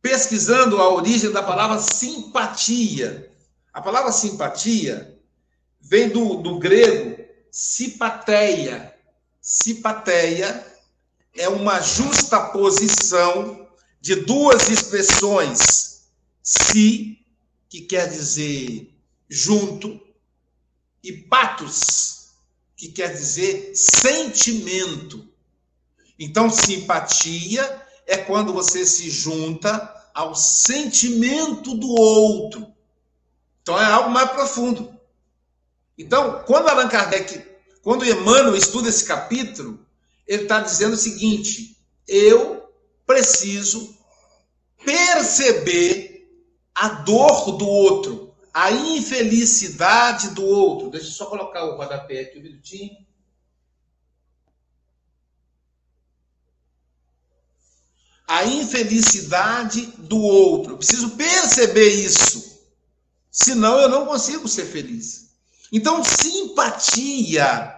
Pesquisando 0.00 0.82
a 0.82 0.92
origem 0.92 1.30
da 1.30 1.44
palavra 1.44 1.78
simpatia. 1.78 3.32
A 3.72 3.80
palavra 3.80 4.10
simpatia 4.10 5.16
vem 5.80 6.08
do, 6.08 6.42
do 6.42 6.58
grego 6.58 7.24
simpateia. 7.52 8.92
Simpateia 9.40 10.71
é 11.34 11.48
uma 11.48 11.80
justa 11.80 12.38
posição 12.38 13.66
de 14.00 14.16
duas 14.16 14.68
expressões. 14.68 16.08
Si, 16.42 17.18
que 17.68 17.82
quer 17.82 18.08
dizer 18.08 18.92
junto, 19.28 20.00
e 21.02 21.12
patos, 21.12 22.32
que 22.76 22.88
quer 22.88 23.12
dizer 23.12 23.72
sentimento. 23.74 25.26
Então, 26.18 26.50
simpatia 26.50 27.82
é 28.06 28.16
quando 28.16 28.52
você 28.52 28.84
se 28.84 29.10
junta 29.10 29.90
ao 30.14 30.34
sentimento 30.34 31.74
do 31.74 31.88
outro. 31.88 32.66
Então, 33.62 33.80
é 33.80 33.84
algo 33.84 34.10
mais 34.10 34.30
profundo. 34.30 34.94
Então, 35.96 36.42
quando 36.46 36.68
Allan 36.68 36.88
Kardec, 36.88 37.44
quando 37.82 38.04
Emmanuel 38.04 38.56
estuda 38.56 38.88
esse 38.88 39.04
capítulo, 39.04 39.84
ele 40.32 40.44
está 40.44 40.60
dizendo 40.60 40.94
o 40.94 40.98
seguinte: 40.98 41.76
eu 42.06 42.68
preciso 43.06 43.96
perceber 44.84 46.28
a 46.74 46.88
dor 46.88 47.56
do 47.58 47.66
outro 47.66 48.32
a 48.52 48.70
infelicidade 48.70 50.30
do 50.30 50.44
outro. 50.44 50.90
Deixa 50.90 51.06
eu 51.06 51.12
só 51.12 51.26
colocar 51.26 51.64
o 51.64 51.76
rodapé 51.76 52.20
aqui 52.20 52.38
um 52.38 52.42
minutinho. 52.42 52.94
A 58.28 58.44
infelicidade 58.44 59.86
do 59.98 60.20
outro. 60.20 60.74
Eu 60.74 60.78
preciso 60.78 61.10
perceber 61.16 61.88
isso. 61.88 62.62
Senão 63.30 63.78
eu 63.78 63.88
não 63.88 64.06
consigo 64.06 64.46
ser 64.46 64.66
feliz. 64.66 65.34
Então, 65.72 66.04
simpatia 66.04 67.74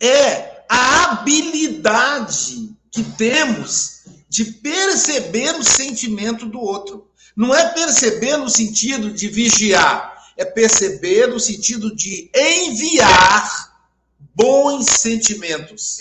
é 0.00 0.51
a 0.72 1.12
habilidade 1.12 2.74
que 2.90 3.04
temos 3.04 4.04
de 4.26 4.46
perceber 4.46 5.54
o 5.56 5.62
sentimento 5.62 6.46
do 6.46 6.58
outro. 6.58 7.10
Não 7.36 7.54
é 7.54 7.68
perceber 7.68 8.38
no 8.38 8.48
sentido 8.48 9.10
de 9.10 9.28
vigiar, 9.28 10.32
é 10.34 10.46
perceber 10.46 11.26
no 11.26 11.38
sentido 11.38 11.94
de 11.94 12.30
enviar 12.34 13.76
bons 14.34 14.86
sentimentos. 14.86 15.98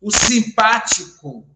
O 0.00 0.10
simpático, 0.10 1.46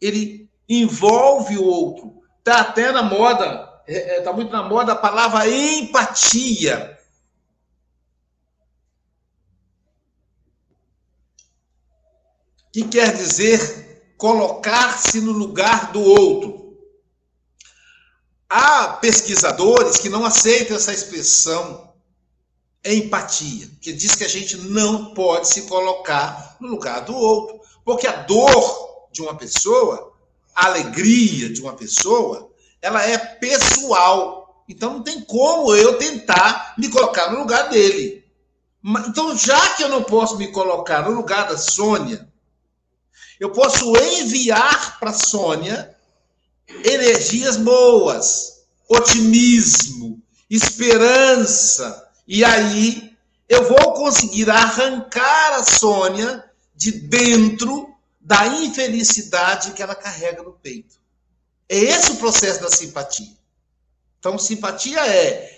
ele 0.00 0.48
envolve 0.68 1.56
o 1.56 1.64
outro. 1.64 2.22
Está 2.40 2.60
até 2.60 2.90
na 2.90 3.04
moda, 3.04 3.82
é, 3.86 4.16
é 4.16 4.20
tá 4.20 4.32
muito 4.32 4.50
na 4.50 4.64
moda 4.64 4.92
a 4.92 4.96
palavra 4.96 5.48
empatia. 5.48 6.93
Que 12.74 12.82
quer 12.82 13.14
dizer 13.14 14.14
colocar-se 14.18 15.20
no 15.20 15.30
lugar 15.30 15.92
do 15.92 16.02
outro. 16.02 16.76
Há 18.50 18.88
pesquisadores 18.94 19.98
que 19.98 20.08
não 20.08 20.24
aceitam 20.24 20.76
essa 20.76 20.92
expressão 20.92 21.94
empatia, 22.84 23.70
que 23.80 23.92
diz 23.92 24.16
que 24.16 24.24
a 24.24 24.28
gente 24.28 24.56
não 24.56 25.14
pode 25.14 25.50
se 25.50 25.62
colocar 25.68 26.56
no 26.58 26.66
lugar 26.66 27.02
do 27.02 27.14
outro, 27.14 27.60
porque 27.84 28.08
a 28.08 28.22
dor 28.22 29.06
de 29.12 29.22
uma 29.22 29.36
pessoa, 29.36 30.12
a 30.52 30.66
alegria 30.66 31.50
de 31.50 31.60
uma 31.60 31.74
pessoa, 31.74 32.50
ela 32.82 33.04
é 33.04 33.16
pessoal. 33.16 34.64
Então 34.68 34.94
não 34.94 35.02
tem 35.04 35.20
como 35.20 35.72
eu 35.76 35.96
tentar 35.96 36.74
me 36.76 36.88
colocar 36.88 37.30
no 37.30 37.38
lugar 37.38 37.68
dele. 37.68 38.24
Então, 39.06 39.36
já 39.36 39.76
que 39.76 39.84
eu 39.84 39.88
não 39.88 40.02
posso 40.02 40.36
me 40.36 40.48
colocar 40.48 41.08
no 41.08 41.14
lugar 41.14 41.46
da 41.48 41.56
Sônia, 41.56 42.33
eu 43.38 43.50
posso 43.50 43.96
enviar 43.96 44.98
para 44.98 45.12
Sônia 45.12 45.94
energias 46.84 47.56
boas, 47.56 48.64
otimismo, 48.88 50.22
esperança. 50.48 52.08
E 52.26 52.44
aí 52.44 53.14
eu 53.48 53.68
vou 53.68 53.92
conseguir 53.94 54.48
arrancar 54.50 55.54
a 55.54 55.64
Sônia 55.64 56.44
de 56.74 56.92
dentro 56.92 57.94
da 58.20 58.46
infelicidade 58.46 59.72
que 59.72 59.82
ela 59.82 59.94
carrega 59.94 60.42
no 60.42 60.52
peito. 60.52 60.98
É 61.68 61.76
esse 61.76 62.12
o 62.12 62.16
processo 62.16 62.60
da 62.60 62.70
simpatia. 62.70 63.34
Então, 64.18 64.38
simpatia 64.38 65.06
é 65.06 65.50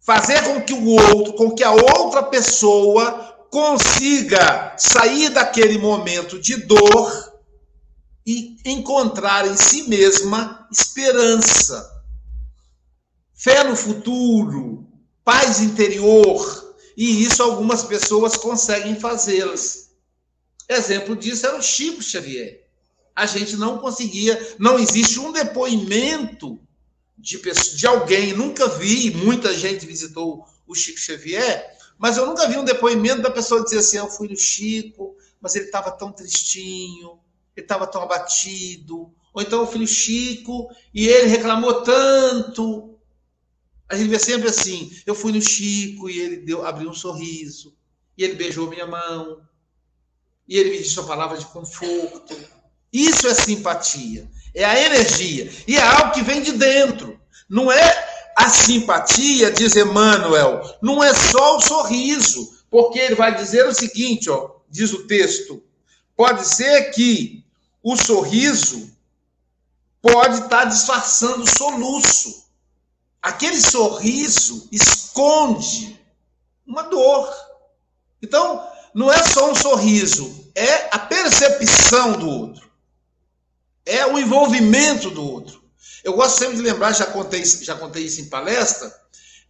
fazer 0.00 0.42
com 0.44 0.60
que 0.62 0.72
o 0.72 0.86
outro, 0.86 1.32
com 1.34 1.50
que 1.54 1.64
a 1.64 1.70
outra 1.70 2.22
pessoa 2.22 3.37
consiga 3.50 4.76
sair 4.76 5.30
daquele 5.30 5.78
momento 5.78 6.38
de 6.38 6.56
dor 6.56 7.32
e 8.26 8.56
encontrar 8.64 9.46
em 9.46 9.56
si 9.56 9.84
mesma 9.84 10.68
esperança, 10.70 12.04
fé 13.34 13.64
no 13.64 13.74
futuro, 13.74 14.86
paz 15.24 15.60
interior, 15.60 16.74
e 16.96 17.22
isso 17.24 17.42
algumas 17.42 17.84
pessoas 17.84 18.36
conseguem 18.36 18.98
fazê-las. 19.00 19.90
Exemplo 20.68 21.16
disso 21.16 21.46
era 21.46 21.56
o 21.56 21.62
Chico 21.62 22.02
Xavier. 22.02 22.66
A 23.16 23.24
gente 23.24 23.56
não 23.56 23.78
conseguia, 23.78 24.56
não 24.58 24.78
existe 24.78 25.18
um 25.18 25.32
depoimento 25.32 26.60
de, 27.16 27.40
de 27.76 27.86
alguém, 27.86 28.34
nunca 28.34 28.68
vi, 28.68 29.10
muita 29.10 29.56
gente 29.56 29.86
visitou 29.86 30.44
o 30.66 30.74
Chico 30.74 30.98
Xavier, 30.98 31.77
mas 31.98 32.16
eu 32.16 32.26
nunca 32.26 32.46
vi 32.48 32.56
um 32.56 32.64
depoimento 32.64 33.22
da 33.22 33.30
pessoa 33.30 33.64
dizer 33.64 33.78
assim: 33.78 33.96
eu 33.96 34.08
fui 34.08 34.28
no 34.28 34.36
Chico, 34.36 35.16
mas 35.40 35.54
ele 35.56 35.64
estava 35.66 35.90
tão 35.90 36.12
tristinho, 36.12 37.18
ele 37.56 37.64
estava 37.64 37.86
tão 37.86 38.02
abatido. 38.02 39.12
Ou 39.34 39.42
então 39.42 39.62
o 39.62 39.66
filho 39.66 39.86
Chico 39.86 40.68
e 40.94 41.08
ele 41.08 41.26
reclamou 41.26 41.82
tanto. 41.82 42.98
A 43.88 43.96
gente 43.96 44.08
vê 44.08 44.18
sempre 44.18 44.48
assim: 44.48 44.90
eu 45.04 45.14
fui 45.14 45.32
no 45.32 45.42
Chico 45.42 46.08
e 46.08 46.18
ele 46.18 46.36
deu, 46.38 46.64
abriu 46.64 46.88
um 46.88 46.94
sorriso, 46.94 47.76
e 48.16 48.22
ele 48.22 48.34
beijou 48.34 48.70
minha 48.70 48.86
mão, 48.86 49.42
e 50.46 50.56
ele 50.56 50.70
me 50.70 50.78
disse 50.78 50.98
uma 51.00 51.08
palavra 51.08 51.36
de 51.36 51.46
conforto. 51.46 52.36
Isso 52.92 53.26
é 53.26 53.34
simpatia, 53.34 54.30
é 54.54 54.64
a 54.64 54.86
energia, 54.86 55.50
e 55.66 55.76
é 55.76 55.82
algo 55.82 56.12
que 56.12 56.22
vem 56.22 56.42
de 56.42 56.52
dentro. 56.52 57.20
Não 57.48 57.72
é 57.72 58.07
a 58.38 58.48
simpatia, 58.48 59.50
diz 59.50 59.74
Emmanuel, 59.74 60.62
não 60.80 61.02
é 61.02 61.12
só 61.12 61.56
o 61.56 61.60
sorriso, 61.60 62.56
porque 62.70 62.96
ele 62.96 63.16
vai 63.16 63.34
dizer 63.34 63.66
o 63.66 63.74
seguinte, 63.74 64.30
ó, 64.30 64.50
diz 64.70 64.92
o 64.92 65.08
texto: 65.08 65.60
pode 66.16 66.46
ser 66.46 66.92
que 66.92 67.44
o 67.82 67.96
sorriso 67.96 68.96
pode 70.00 70.38
estar 70.38 70.66
disfarçando 70.66 71.42
o 71.42 71.58
soluço. 71.58 72.46
Aquele 73.20 73.60
sorriso 73.60 74.68
esconde 74.70 75.98
uma 76.64 76.82
dor. 76.82 77.28
Então, 78.22 78.64
não 78.94 79.12
é 79.12 79.20
só 79.24 79.50
um 79.50 79.54
sorriso, 79.56 80.48
é 80.54 80.88
a 80.94 80.98
percepção 81.00 82.12
do 82.12 82.30
outro. 82.30 82.70
É 83.84 84.06
o 84.06 84.16
envolvimento 84.16 85.10
do 85.10 85.28
outro. 85.28 85.57
Eu 86.08 86.14
gosto 86.14 86.38
sempre 86.38 86.56
de 86.56 86.62
lembrar, 86.62 86.92
já 86.92 87.04
contei, 87.04 87.44
já 87.44 87.74
contei 87.74 88.04
isso 88.04 88.22
em 88.22 88.30
palestra. 88.30 88.90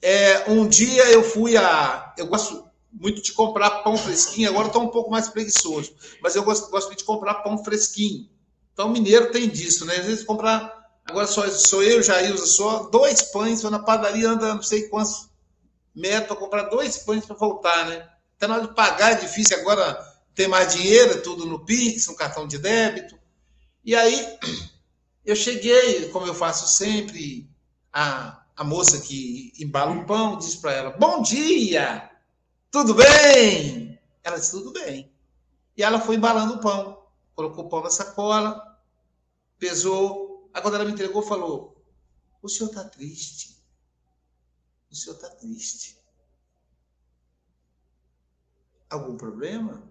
É, 0.03 0.51
um 0.51 0.67
dia 0.67 1.05
eu 1.13 1.23
fui 1.23 1.57
a. 1.57 2.13
Eu 2.19 2.27
gosto 2.27 2.69
muito 2.91 3.23
de 3.23 3.33
comprar 3.33 3.85
pão 3.85 3.97
fresquinho, 3.97 4.49
agora 4.49 4.67
estou 4.67 4.83
um 4.83 4.89
pouco 4.89 5.09
mais 5.09 5.29
preguiçoso, 5.29 5.95
mas 6.21 6.35
eu 6.35 6.43
gosto, 6.43 6.69
gosto 6.69 6.97
de 6.97 7.05
comprar 7.05 7.35
pão 7.45 7.63
fresquinho. 7.63 8.29
Então, 8.73 8.89
mineiro 8.89 9.31
tem 9.31 9.49
disso, 9.49 9.85
né? 9.85 9.99
Às 9.99 10.07
vezes 10.07 10.25
comprar. 10.25 10.77
Agora 11.05 11.29
só 11.29 11.49
sou 11.49 11.81
eu, 11.81 12.01
uso 12.35 12.47
só 12.49 12.89
dois 12.91 13.23
pães, 13.23 13.63
vou 13.63 13.71
na 13.71 13.79
padaria, 13.79 14.29
anda 14.29 14.53
não 14.53 14.63
sei 14.63 14.89
quantos 14.89 15.29
metros 15.95 16.27
para 16.27 16.37
comprar 16.37 16.63
dois 16.65 16.99
pães 16.99 17.25
para 17.25 17.37
voltar, 17.37 17.87
né? 17.87 18.05
Até 18.37 18.49
na 18.49 18.57
hora 18.57 18.67
de 18.67 18.75
pagar 18.75 19.13
é 19.13 19.15
difícil, 19.15 19.57
agora 19.61 19.97
tem 20.35 20.49
mais 20.49 20.75
dinheiro, 20.75 21.13
é 21.13 21.19
tudo 21.19 21.47
no 21.47 21.65
Pix, 21.65 22.09
no 22.09 22.17
cartão 22.17 22.49
de 22.49 22.59
débito. 22.59 23.17
E 23.85 23.95
aí 23.95 24.39
eu 25.31 25.37
cheguei, 25.37 26.09
como 26.09 26.27
eu 26.27 26.35
faço 26.35 26.67
sempre, 26.67 27.55
a, 27.93 28.43
a 28.57 28.65
moça 28.65 28.99
que 28.99 29.53
embala 29.59 29.93
o 29.93 30.07
pão 30.07 30.39
diz 30.39 30.57
para 30.57 30.73
ela: 30.73 30.91
Bom 30.93 31.21
dia, 31.21 32.11
tudo 32.71 32.95
bem? 32.95 34.01
Ela 34.25 34.39
disse: 34.39 34.53
Tudo 34.53 34.73
bem. 34.73 35.13
E 35.77 35.83
ela 35.83 36.01
foi 36.01 36.17
embalando 36.17 36.55
o 36.55 36.61
pão, 36.63 37.07
colocou 37.35 37.67
o 37.67 37.69
pão 37.69 37.83
na 37.83 37.91
sacola, 37.91 38.81
pesou. 39.59 40.51
Aí 40.55 40.63
quando 40.63 40.77
ela 40.77 40.87
me 40.87 40.93
entregou, 40.93 41.21
falou: 41.21 41.85
O 42.41 42.49
senhor 42.49 42.71
está 42.71 42.85
triste. 42.85 43.63
O 44.91 44.97
senhor 44.97 45.15
está 45.15 45.29
triste. 45.29 45.99
Algum 48.89 49.15
problema? 49.19 49.83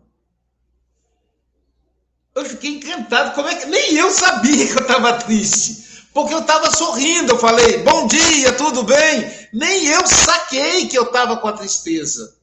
Eu 2.37 2.45
fiquei 2.45 2.75
encantado. 2.75 3.33
Como 3.33 3.47
é 3.47 3.55
que 3.55 3.65
nem 3.65 3.95
eu 3.95 4.11
sabia 4.11 4.67
que 4.67 4.73
eu 4.73 4.83
estava 4.83 5.13
triste? 5.13 6.05
Porque 6.13 6.35
eu 6.35 6.41
estava 6.41 6.69
sorrindo. 6.69 7.31
Eu 7.31 7.39
falei, 7.39 7.79
bom 7.79 8.05
dia, 8.05 8.53
tudo 8.53 8.83
bem? 8.83 9.49
Nem 9.51 9.87
eu 9.87 10.05
saquei 10.05 10.87
que 10.87 10.95
eu 10.95 11.05
estava 11.05 11.37
com 11.37 11.47
a 11.47 11.53
tristeza. 11.53 12.37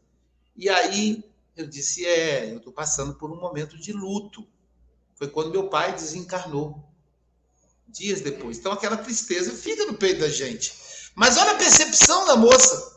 E 0.56 0.68
aí 0.68 1.22
eu 1.56 1.68
disse, 1.68 2.04
é, 2.04 2.50
eu 2.50 2.56
estou 2.56 2.72
passando 2.72 3.14
por 3.14 3.30
um 3.30 3.36
momento 3.36 3.78
de 3.78 3.92
luto. 3.92 4.44
Foi 5.14 5.28
quando 5.28 5.52
meu 5.52 5.68
pai 5.68 5.92
desencarnou. 5.92 6.76
Dias 7.86 8.20
depois. 8.20 8.58
Então 8.58 8.72
aquela 8.72 8.96
tristeza 8.96 9.52
fica 9.52 9.86
no 9.86 9.94
peito 9.94 10.22
da 10.22 10.28
gente. 10.28 10.74
Mas 11.14 11.36
olha 11.36 11.52
a 11.52 11.56
percepção 11.56 12.26
da 12.26 12.34
moça. 12.34 12.92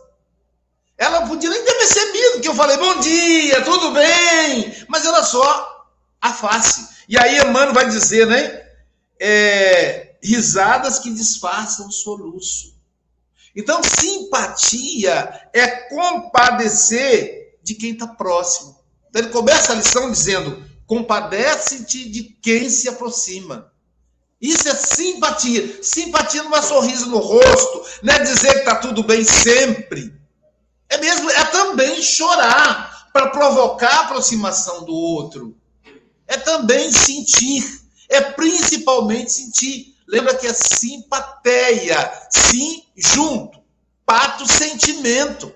Ela 0.97 1.27
podia 1.27 1.51
nem 1.51 1.63
ter 1.63 1.75
percebido 1.75 2.41
que 2.41 2.47
eu 2.47 2.55
falei, 2.55 2.75
bom 2.77 2.99
dia, 3.01 3.63
tudo 3.63 3.91
bem? 3.91 4.83
Mas 4.89 5.05
ela 5.05 5.23
só 5.23 5.76
a 6.21 6.34
face. 6.34 6.88
E 7.08 7.17
aí 7.17 7.39
Emmanuel 7.39 7.73
vai 7.73 7.88
dizer, 7.88 8.27
né? 8.27 8.65
É, 9.19 10.15
risadas 10.21 10.99
que 10.99 11.13
disfarçam 11.13 11.89
soluço. 11.89 12.75
Então, 13.56 13.82
simpatia 13.84 15.49
é 15.53 15.67
compadecer 15.89 17.58
de 17.63 17.73
quem 17.73 17.93
está 17.93 18.08
próximo. 18.08 18.77
Então, 19.10 19.21
ele 19.21 19.32
começa 19.32 19.71
a 19.71 19.75
lição 19.75 20.12
dizendo: 20.12 20.63
compadece-te 20.86 22.10
de 22.10 22.23
quem 22.23 22.69
se 22.69 22.88
aproxima. 22.88 23.71
Isso 24.39 24.69
é 24.69 24.75
simpatia. 24.75 25.82
Simpatia 25.82 26.43
não 26.43 26.56
é 26.56 26.62
sorriso 26.62 27.08
no 27.08 27.17
rosto, 27.17 27.84
não 28.03 28.13
é 28.13 28.19
dizer 28.19 28.53
que 28.53 28.60
está 28.60 28.75
tudo 28.75 29.01
bem 29.01 29.23
sempre. 29.23 30.13
É 30.88 30.97
mesmo, 30.99 31.30
é 31.32 31.43
também 31.45 32.01
chorar 32.01 33.10
para 33.12 33.30
provocar 33.30 33.89
a 33.89 33.99
aproximação 34.01 34.86
do 34.86 34.93
outro 34.93 35.58
é 36.27 36.37
também 36.37 36.91
sentir, 36.91 37.81
é 38.09 38.21
principalmente 38.21 39.31
sentir. 39.31 39.95
Lembra 40.07 40.35
que 40.35 40.47
é 40.47 40.53
simpatia, 40.53 42.11
sim 42.29 42.83
junto, 42.95 43.59
pato 44.05 44.45
sentimento. 44.45 45.53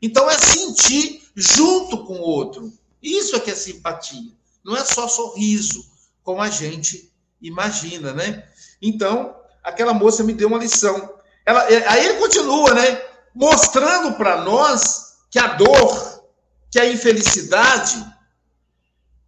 Então 0.00 0.30
é 0.30 0.38
sentir 0.38 1.22
junto 1.34 2.04
com 2.04 2.14
o 2.14 2.22
outro. 2.22 2.72
Isso 3.02 3.36
é 3.36 3.40
que 3.40 3.50
é 3.50 3.54
simpatia. 3.54 4.32
Não 4.64 4.76
é 4.76 4.84
só 4.84 5.08
sorriso, 5.08 5.84
como 6.22 6.40
a 6.40 6.50
gente 6.50 7.10
imagina, 7.40 8.12
né? 8.12 8.44
Então, 8.80 9.34
aquela 9.62 9.94
moça 9.94 10.22
me 10.22 10.32
deu 10.32 10.48
uma 10.48 10.58
lição. 10.58 11.14
Ela, 11.44 11.70
é, 11.70 11.86
aí 11.88 12.06
ele 12.06 12.18
continua, 12.18 12.74
né? 12.74 13.02
Mostrando 13.34 14.16
para 14.16 14.42
nós 14.42 15.16
que 15.30 15.38
a 15.38 15.48
dor, 15.48 16.24
que 16.70 16.78
a 16.78 16.90
infelicidade, 16.90 18.04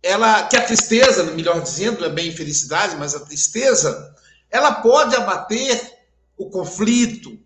ela 0.03 0.43
que 0.45 0.57
a 0.57 0.63
tristeza, 0.63 1.23
melhor 1.25 1.61
dizendo, 1.61 2.05
é 2.05 2.09
bem 2.09 2.29
infelicidade, 2.29 2.97
mas 2.97 3.15
a 3.15 3.21
tristeza, 3.21 4.15
ela 4.51 4.73
pode 4.73 5.15
abater 5.15 5.81
o 6.37 6.51
conflito, 6.51 7.39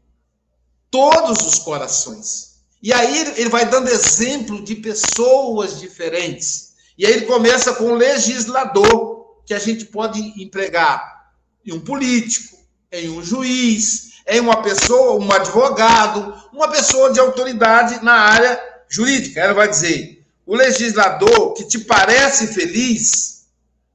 todos 0.90 1.46
os 1.46 1.58
corações. 1.58 2.56
E 2.82 2.92
aí 2.92 3.34
ele 3.36 3.50
vai 3.50 3.66
dando 3.66 3.88
exemplo 3.88 4.62
de 4.62 4.76
pessoas 4.76 5.78
diferentes. 5.78 6.74
E 6.96 7.04
aí 7.04 7.12
ele 7.12 7.26
começa 7.26 7.74
com 7.74 7.92
o 7.92 7.94
legislador, 7.94 9.42
que 9.44 9.52
a 9.52 9.58
gente 9.58 9.84
pode 9.86 10.20
empregar 10.42 11.30
em 11.64 11.72
um 11.72 11.80
político, 11.80 12.56
em 12.90 13.10
um 13.10 13.22
juiz, 13.22 14.22
em 14.26 14.40
uma 14.40 14.62
pessoa, 14.62 15.22
um 15.22 15.30
advogado, 15.30 16.34
uma 16.52 16.68
pessoa 16.68 17.12
de 17.12 17.20
autoridade 17.20 18.02
na 18.04 18.14
área 18.14 18.60
jurídica. 18.88 19.40
Ela 19.40 19.54
vai 19.54 19.68
dizer: 19.68 20.15
o 20.46 20.54
legislador 20.54 21.54
que 21.54 21.66
te 21.66 21.80
parece 21.80 22.54
feliz, 22.54 23.48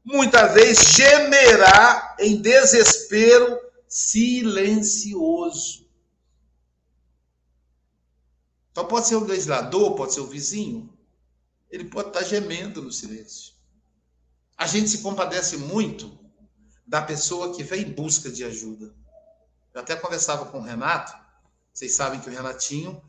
muitas 0.04 0.54
vezes 0.54 0.90
gemerá 0.90 2.18
em 2.20 2.42
desespero 2.42 3.58
silencioso. 3.88 5.90
Então 8.72 8.86
pode 8.86 9.08
ser 9.08 9.16
o 9.16 9.24
legislador, 9.24 9.96
pode 9.96 10.14
ser 10.14 10.20
o 10.20 10.28
vizinho, 10.28 10.94
ele 11.70 11.86
pode 11.86 12.10
estar 12.10 12.24
gemendo 12.24 12.82
no 12.82 12.92
silêncio. 12.92 13.54
A 14.58 14.68
gente 14.68 14.90
se 14.90 14.98
compadece 14.98 15.58
muito 15.58 16.20
da 16.86 17.02
pessoa 17.02 17.56
que 17.56 17.64
vem 17.64 17.84
em 17.84 17.92
busca 17.92 18.30
de 18.30 18.44
ajuda. 18.44 18.94
Eu 19.74 19.80
até 19.80 19.96
conversava 19.96 20.46
com 20.46 20.60
o 20.60 20.64
Renato, 20.64 21.14
vocês 21.74 21.96
sabem 21.96 22.20
que 22.20 22.30
o 22.30 22.32
Renatinho 22.32 23.02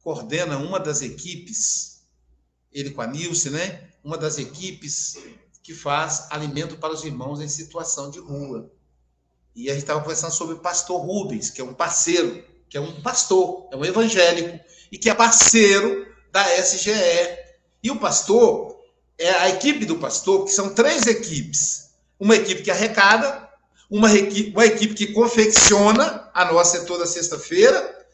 coordena 0.00 0.58
uma 0.58 0.78
das 0.78 1.02
equipes 1.02 1.91
ele 2.72 2.90
com 2.90 3.02
a 3.02 3.06
Nilce, 3.06 3.50
né? 3.50 3.88
Uma 4.02 4.18
das 4.18 4.38
equipes 4.38 5.16
que 5.62 5.74
faz 5.74 6.26
alimento 6.30 6.76
para 6.76 6.92
os 6.92 7.04
irmãos 7.04 7.40
em 7.40 7.48
situação 7.48 8.10
de 8.10 8.18
rua. 8.18 8.70
E 9.54 9.68
a 9.68 9.74
gente 9.74 9.82
estava 9.82 10.00
conversando 10.00 10.32
sobre 10.32 10.54
o 10.54 10.58
pastor 10.58 11.00
Rubens, 11.00 11.50
que 11.50 11.60
é 11.60 11.64
um 11.64 11.74
parceiro, 11.74 12.42
que 12.68 12.76
é 12.76 12.80
um 12.80 13.00
pastor, 13.02 13.68
é 13.70 13.76
um 13.76 13.84
evangélico, 13.84 14.58
e 14.90 14.98
que 14.98 15.10
é 15.10 15.14
parceiro 15.14 16.06
da 16.32 16.42
SGE. 16.58 16.92
E 17.82 17.90
o 17.90 17.96
pastor, 17.96 18.82
é 19.18 19.30
a 19.30 19.48
equipe 19.50 19.84
do 19.84 19.98
pastor, 19.98 20.44
que 20.44 20.50
são 20.50 20.74
três 20.74 21.06
equipes. 21.06 21.90
uma 22.18 22.36
equipe 22.36 22.62
que 22.62 22.70
arrecada, 22.70 23.48
uma 23.90 24.12
equipe, 24.14 24.52
uma 24.52 24.64
equipe 24.64 24.94
que 24.94 25.08
confecciona, 25.08 26.30
a 26.32 26.44
nossa 26.52 26.78
é 26.78 26.84
toda 26.84 27.04
sexta-feira, 27.04 28.06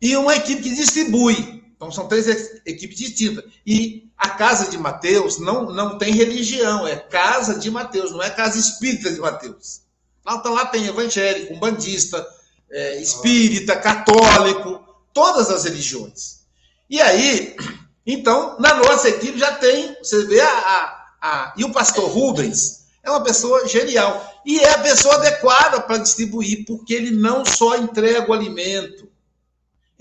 e 0.00 0.16
uma 0.16 0.34
equipe 0.34 0.62
que 0.62 0.74
distribui. 0.74 1.61
Então 1.82 1.90
são 1.90 2.06
três 2.06 2.28
equipes 2.64 2.96
distintas. 2.96 3.44
E 3.66 4.08
a 4.16 4.28
casa 4.28 4.70
de 4.70 4.78
Mateus 4.78 5.40
não, 5.40 5.64
não 5.64 5.98
tem 5.98 6.14
religião, 6.14 6.86
é 6.86 6.94
casa 6.94 7.58
de 7.58 7.68
Mateus, 7.72 8.12
não 8.12 8.22
é 8.22 8.30
casa 8.30 8.56
espírita 8.56 9.10
de 9.10 9.18
Mateus. 9.18 9.80
Lá, 10.24 10.36
então, 10.36 10.54
lá 10.54 10.66
tem 10.66 10.86
evangélico, 10.86 11.52
umbandista, 11.52 12.24
é, 12.70 13.02
espírita, 13.02 13.74
católico, 13.74 14.80
todas 15.12 15.50
as 15.50 15.64
religiões. 15.64 16.42
E 16.88 17.00
aí, 17.00 17.56
então, 18.06 18.56
na 18.60 18.74
nossa 18.74 19.08
equipe 19.08 19.36
já 19.36 19.50
tem, 19.56 19.96
você 20.00 20.24
vê 20.24 20.40
a, 20.40 20.48
a, 20.48 21.06
a 21.20 21.54
e 21.56 21.64
o 21.64 21.72
pastor 21.72 22.08
Rubens 22.08 22.84
é 23.02 23.10
uma 23.10 23.24
pessoa 23.24 23.66
genial 23.66 24.40
e 24.46 24.60
é 24.60 24.70
a 24.70 24.78
pessoa 24.78 25.16
adequada 25.16 25.80
para 25.80 25.98
distribuir, 25.98 26.64
porque 26.64 26.94
ele 26.94 27.10
não 27.10 27.44
só 27.44 27.76
entrega 27.76 28.30
o 28.30 28.32
alimento, 28.32 29.10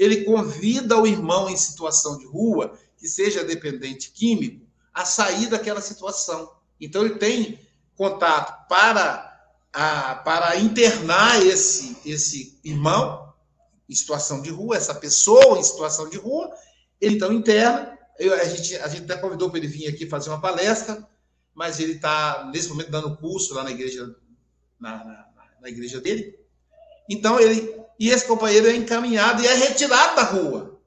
ele 0.02 0.24
convida 0.24 1.00
o 1.00 1.06
irmão 1.06 1.48
em 1.48 1.56
situação 1.56 2.18
de 2.18 2.26
rua, 2.26 2.76
que 2.98 3.08
seja 3.08 3.44
dependente 3.44 4.10
químico, 4.10 4.66
a 4.92 5.06
sair 5.06 5.46
daquela 5.48 5.80
situação. 5.80 6.52
Então 6.80 7.06
ele 7.06 7.20
tem 7.20 7.60
contato 7.96 8.68
para 8.68 9.30
a, 9.72 10.16
para 10.16 10.58
internar 10.58 11.46
esse 11.46 11.96
esse 12.04 12.60
irmão 12.64 13.32
em 13.88 13.94
situação 13.94 14.42
de 14.42 14.50
rua, 14.50 14.76
essa 14.76 14.96
pessoa 14.96 15.60
em 15.60 15.64
situação 15.64 16.10
de 16.10 16.18
rua, 16.18 16.52
ele 17.00 17.18
então 17.18 17.32
interna. 17.32 17.96
Eu, 18.18 18.34
a, 18.34 18.44
gente, 18.44 18.76
a 18.78 18.88
gente 18.88 19.04
até 19.04 19.22
convidou 19.22 19.52
para 19.52 19.60
ele 19.60 19.68
vir 19.68 19.88
aqui 19.88 20.08
fazer 20.08 20.32
uma 20.32 20.42
palestra, 20.42 21.08
mas 21.54 21.80
ele 21.80 21.94
está, 21.94 22.50
nesse 22.52 22.70
momento, 22.70 22.90
dando 22.90 23.18
curso 23.18 23.54
lá 23.54 23.64
na 23.64 23.70
igreja, 23.70 24.16
na, 24.80 24.98
na, 25.04 25.30
na 25.62 25.70
igreja 25.70 26.02
dele. 26.02 26.40
Então, 27.08 27.40
ele. 27.40 27.80
E 28.02 28.10
esse 28.10 28.26
companheiro 28.26 28.68
é 28.68 28.76
encaminhado 28.76 29.44
e 29.44 29.48
é 29.48 29.54
retirado 29.54 30.16
da 30.16 30.24
rua. 30.24 30.82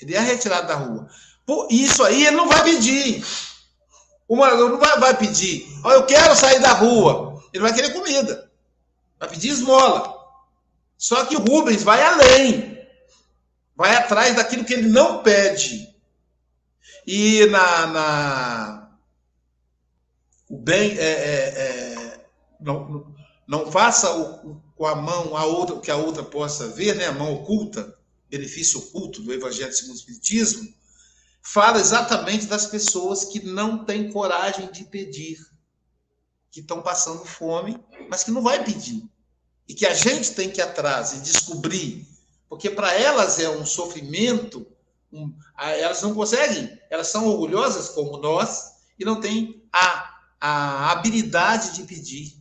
Ele 0.00 0.16
é 0.16 0.18
retirado 0.18 0.66
da 0.66 0.74
rua. 0.74 1.08
Por 1.46 1.68
isso 1.70 2.02
aí 2.02 2.26
ele 2.26 2.34
não 2.34 2.48
vai 2.48 2.64
pedir. 2.64 3.24
O 4.26 4.34
morador 4.34 4.68
não 4.68 4.80
vai, 4.80 4.98
vai 4.98 5.16
pedir. 5.16 5.64
Oh, 5.84 5.92
eu 5.92 6.04
quero 6.06 6.34
sair 6.34 6.58
da 6.58 6.72
rua. 6.72 7.40
Ele 7.52 7.62
vai 7.62 7.72
querer 7.72 7.92
comida. 7.92 8.50
Vai 9.16 9.28
pedir 9.28 9.50
esmola. 9.50 10.12
Só 10.96 11.24
que 11.24 11.36
o 11.36 11.44
Rubens 11.44 11.84
vai 11.84 12.02
além. 12.02 12.84
Vai 13.76 13.94
atrás 13.94 14.34
daquilo 14.34 14.64
que 14.64 14.74
ele 14.74 14.88
não 14.88 15.22
pede. 15.22 15.88
E 17.06 17.46
na. 17.46 17.86
na 17.86 18.88
o 20.50 20.58
bem 20.58 20.98
é, 20.98 21.04
é, 21.04 21.48
é 21.58 22.20
não, 22.58 23.06
não 23.46 23.70
faça 23.70 24.10
o, 24.10 24.60
com 24.78 24.86
a 24.86 24.94
mão 24.94 25.36
a 25.36 25.44
outra, 25.44 25.80
que 25.80 25.90
a 25.90 25.96
outra 25.96 26.22
possa 26.22 26.68
ver, 26.68 26.94
né? 26.94 27.06
a 27.06 27.12
mão 27.12 27.34
oculta, 27.34 27.98
benefício 28.30 28.78
oculto 28.78 29.20
do 29.20 29.34
Evangelho 29.34 29.72
segundo 29.72 29.96
o 29.96 29.98
Espiritismo, 29.98 30.72
fala 31.42 31.80
exatamente 31.80 32.46
das 32.46 32.66
pessoas 32.66 33.24
que 33.24 33.44
não 33.44 33.84
têm 33.84 34.12
coragem 34.12 34.70
de 34.70 34.84
pedir, 34.84 35.36
que 36.52 36.60
estão 36.60 36.80
passando 36.80 37.24
fome, 37.24 37.76
mas 38.08 38.22
que 38.22 38.30
não 38.30 38.40
vai 38.40 38.64
pedir 38.64 39.02
e 39.68 39.74
que 39.74 39.84
a 39.84 39.92
gente 39.92 40.32
tem 40.32 40.48
que 40.48 40.60
ir 40.60 40.62
atrás 40.62 41.12
e 41.12 41.20
descobrir, 41.20 42.06
porque 42.48 42.70
para 42.70 42.94
elas 42.94 43.40
é 43.40 43.50
um 43.50 43.66
sofrimento, 43.66 44.64
um, 45.12 45.36
elas 45.56 46.00
não 46.02 46.14
conseguem, 46.14 46.78
elas 46.88 47.08
são 47.08 47.26
orgulhosas 47.26 47.88
como 47.88 48.16
nós 48.18 48.74
e 48.96 49.04
não 49.04 49.20
têm 49.20 49.68
a, 49.72 50.20
a 50.40 50.92
habilidade 50.92 51.74
de 51.74 51.82
pedir. 51.82 52.37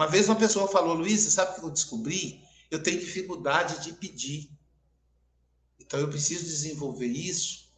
Uma 0.00 0.06
vez 0.06 0.30
uma 0.30 0.36
pessoa 0.36 0.66
falou, 0.66 0.94
Luiz, 0.94 1.20
você 1.20 1.30
sabe 1.30 1.50
o 1.50 1.54
que 1.56 1.66
eu 1.66 1.70
descobri? 1.70 2.42
Eu 2.70 2.82
tenho 2.82 2.98
dificuldade 2.98 3.84
de 3.84 3.92
pedir. 3.92 4.48
Então 5.78 6.00
eu 6.00 6.08
preciso 6.08 6.42
desenvolver 6.42 7.04
isso, 7.06 7.70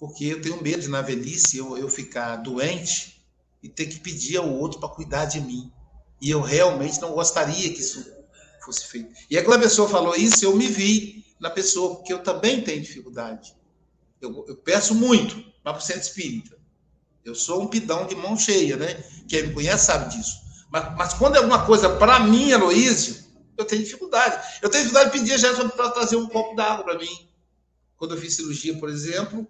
porque 0.00 0.24
eu 0.24 0.42
tenho 0.42 0.60
medo 0.60 0.82
de 0.82 0.88
na 0.88 1.00
velhice 1.00 1.58
eu, 1.58 1.78
eu 1.78 1.88
ficar 1.88 2.34
doente 2.38 3.24
e 3.62 3.68
ter 3.68 3.86
que 3.86 4.00
pedir 4.00 4.38
ao 4.38 4.52
outro 4.52 4.80
para 4.80 4.88
cuidar 4.88 5.26
de 5.26 5.40
mim. 5.40 5.72
E 6.20 6.28
eu 6.28 6.40
realmente 6.40 7.00
não 7.00 7.12
gostaria 7.12 7.72
que 7.72 7.78
isso 7.78 8.04
fosse 8.64 8.88
feito. 8.88 9.14
E 9.30 9.38
aí, 9.38 9.44
quando 9.44 9.58
a 9.58 9.62
pessoa 9.62 9.88
falou 9.88 10.16
isso, 10.16 10.44
eu 10.44 10.56
me 10.56 10.66
vi 10.66 11.24
na 11.38 11.50
pessoa, 11.50 11.94
porque 11.94 12.12
eu 12.12 12.24
também 12.24 12.64
tenho 12.64 12.82
dificuldade. 12.82 13.54
Eu, 14.20 14.44
eu 14.48 14.56
peço 14.56 14.92
muito, 14.92 15.36
mas 15.62 15.72
para 15.72 15.78
o 15.78 15.80
centro 15.80 16.02
espírita. 16.02 16.58
Eu 17.24 17.36
sou 17.36 17.62
um 17.62 17.68
pidão 17.68 18.08
de 18.08 18.16
mão 18.16 18.36
cheia, 18.36 18.76
né? 18.76 18.94
Quem 19.28 19.46
me 19.46 19.54
conhece 19.54 19.86
sabe 19.86 20.16
disso. 20.16 20.42
Mas, 20.72 20.96
mas 20.96 21.14
quando 21.14 21.36
é 21.36 21.38
alguma 21.38 21.66
coisa 21.66 21.90
para 21.90 22.20
mim, 22.20 22.50
Aloísio, 22.50 23.22
eu 23.58 23.64
tenho 23.66 23.84
dificuldade. 23.84 24.58
Eu 24.62 24.70
tenho 24.70 24.84
dificuldade 24.84 25.12
de 25.12 25.18
pedir 25.18 25.34
a 25.34 25.36
gente 25.36 25.68
para 25.76 25.90
trazer 25.90 26.16
um 26.16 26.26
copo 26.26 26.56
d'água 26.56 26.82
para 26.82 26.98
mim. 26.98 27.28
Quando 27.98 28.14
eu 28.14 28.20
fiz 28.20 28.34
cirurgia, 28.34 28.78
por 28.78 28.88
exemplo, 28.88 29.46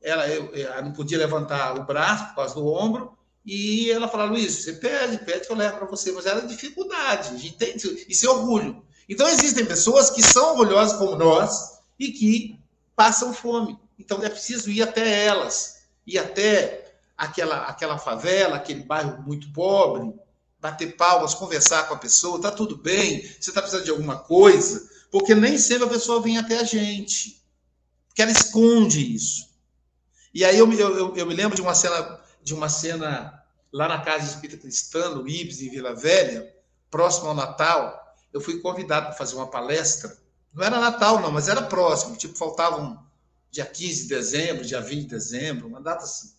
ela, 0.00 0.28
eu, 0.28 0.54
eu 0.54 0.84
não 0.84 0.92
podia 0.92 1.18
levantar 1.18 1.76
o 1.76 1.84
braço 1.84 2.28
por 2.28 2.36
causa 2.36 2.54
do 2.54 2.66
ombro, 2.66 3.18
e 3.44 3.90
ela 3.90 4.06
fala, 4.06 4.24
Luiz, 4.26 4.54
você 4.54 4.74
pede, 4.74 5.18
pede 5.24 5.46
que 5.46 5.52
eu 5.52 5.56
levo 5.56 5.78
para 5.78 5.86
você, 5.86 6.12
mas 6.12 6.24
era 6.24 6.40
dificuldade, 6.42 7.34
a 7.34 7.38
gente 7.38 7.56
tem 7.56 7.74
isso 7.76 8.26
é 8.26 8.30
orgulho. 8.30 8.84
Então 9.08 9.28
existem 9.28 9.64
pessoas 9.64 10.08
que 10.10 10.22
são 10.22 10.50
orgulhosas 10.50 10.98
como 10.98 11.16
nós 11.16 11.80
e 11.98 12.12
que 12.12 12.60
passam 12.94 13.34
fome. 13.34 13.78
Então 13.98 14.22
é 14.22 14.28
preciso 14.28 14.70
ir 14.70 14.82
até 14.82 15.24
elas, 15.24 15.82
ir 16.06 16.18
até 16.18 16.94
aquela, 17.16 17.64
aquela 17.64 17.98
favela, 17.98 18.56
aquele 18.56 18.82
bairro 18.82 19.22
muito 19.22 19.52
pobre, 19.52 20.14
bater 20.60 20.96
palmas, 20.96 21.34
conversar 21.34 21.88
com 21.88 21.94
a 21.94 21.98
pessoa, 21.98 22.36
está 22.36 22.50
tudo 22.50 22.76
bem, 22.76 23.22
você 23.22 23.50
está 23.50 23.60
precisando 23.60 23.84
de 23.84 23.90
alguma 23.90 24.18
coisa, 24.18 24.88
porque 25.10 25.34
nem 25.34 25.56
sempre 25.56 25.84
a 25.84 25.90
pessoa 25.90 26.20
vem 26.20 26.38
até 26.38 26.58
a 26.58 26.64
gente, 26.64 27.42
porque 28.06 28.22
ela 28.22 28.30
esconde 28.30 29.14
isso. 29.14 29.48
E 30.32 30.44
aí 30.44 30.58
eu, 30.58 30.70
eu, 30.72 31.16
eu 31.16 31.26
me 31.26 31.34
lembro 31.34 31.56
de 31.56 31.62
uma 31.62 31.74
cena 31.74 32.20
de 32.42 32.54
uma 32.54 32.68
cena 32.68 33.42
lá 33.72 33.88
na 33.88 34.00
Casa 34.00 34.24
Espírita 34.24 34.62
Cristã, 34.62 35.10
no 35.10 35.28
Ibis, 35.28 35.60
em 35.60 35.70
Vila 35.70 35.94
Velha, 35.94 36.52
próximo 36.90 37.28
ao 37.28 37.34
Natal. 37.34 38.16
Eu 38.32 38.40
fui 38.40 38.60
convidado 38.60 39.06
para 39.06 39.16
fazer 39.16 39.36
uma 39.36 39.46
palestra. 39.46 40.16
Não 40.52 40.64
era 40.64 40.80
Natal, 40.80 41.20
não, 41.20 41.30
mas 41.30 41.48
era 41.48 41.62
próximo. 41.62 42.16
Tipo, 42.16 42.36
faltavam 42.36 43.04
dia 43.50 43.66
15 43.66 44.02
de 44.02 44.08
dezembro, 44.08 44.64
dia 44.64 44.80
20 44.80 45.02
de 45.02 45.06
dezembro, 45.08 45.68
uma 45.68 45.80
data 45.80 46.04
assim. 46.04 46.32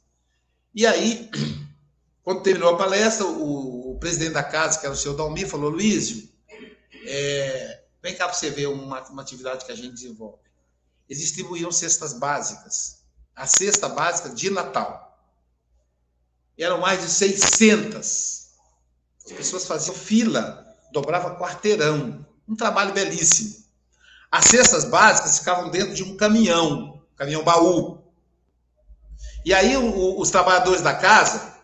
E 0.73 0.85
aí, 0.85 1.29
quando 2.23 2.41
terminou 2.41 2.73
a 2.73 2.77
palestra, 2.77 3.25
o 3.25 3.80
presidente 4.01 4.33
da 4.33 4.43
casa, 4.43 4.79
que 4.79 4.85
era 4.85 4.93
o 4.93 4.97
senhor 4.97 5.15
Dalmir, 5.15 5.47
falou: 5.47 5.69
Luísio, 5.69 6.27
é, 7.05 7.83
vem 8.01 8.15
cá 8.15 8.25
para 8.25 8.33
você 8.33 8.49
ver 8.49 8.67
uma, 8.67 9.01
uma 9.07 9.21
atividade 9.21 9.63
que 9.63 9.71
a 9.71 9.75
gente 9.75 9.93
desenvolve. 9.93 10.41
Eles 11.07 11.21
distribuíam 11.21 11.71
cestas 11.71 12.11
básicas. 12.11 13.03
A 13.33 13.47
cesta 13.47 13.87
básica 13.87 14.29
de 14.29 14.49
Natal 14.49 15.07
eram 16.57 16.79
mais 16.79 17.01
de 17.01 17.09
600. 17.09 18.47
As 19.25 19.31
pessoas 19.31 19.65
faziam 19.65 19.95
fila, 19.95 20.65
dobrava 20.91 21.37
quarteirão. 21.37 22.25
Um 22.47 22.55
trabalho 22.55 22.93
belíssimo. 22.93 23.63
As 24.31 24.45
cestas 24.45 24.83
básicas 24.85 25.39
ficavam 25.39 25.69
dentro 25.69 25.93
de 25.93 26.03
um 26.03 26.17
caminhão, 26.17 27.01
caminhão 27.15 27.43
baú. 27.43 28.01
E 29.45 29.53
aí 29.53 29.77
o, 29.77 30.19
os 30.19 30.31
trabalhadores 30.31 30.81
da 30.81 30.93
casa, 30.93 31.60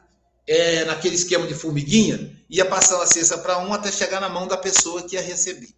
é, 0.48 0.86
naquele 0.86 1.16
esquema 1.16 1.46
de 1.46 1.54
formiguinha, 1.54 2.34
ia 2.50 2.66
passando 2.66 3.04
a 3.04 3.08
cesta 3.08 3.38
para 3.38 3.60
um 3.60 3.74
até 3.74 3.92
chegar 3.92 4.22
na 4.22 4.30
mão 4.30 4.48
da 4.48 4.58
pessoa 4.58 5.04
que 5.04 5.16
ia 5.16 5.22
receber. 5.22 5.70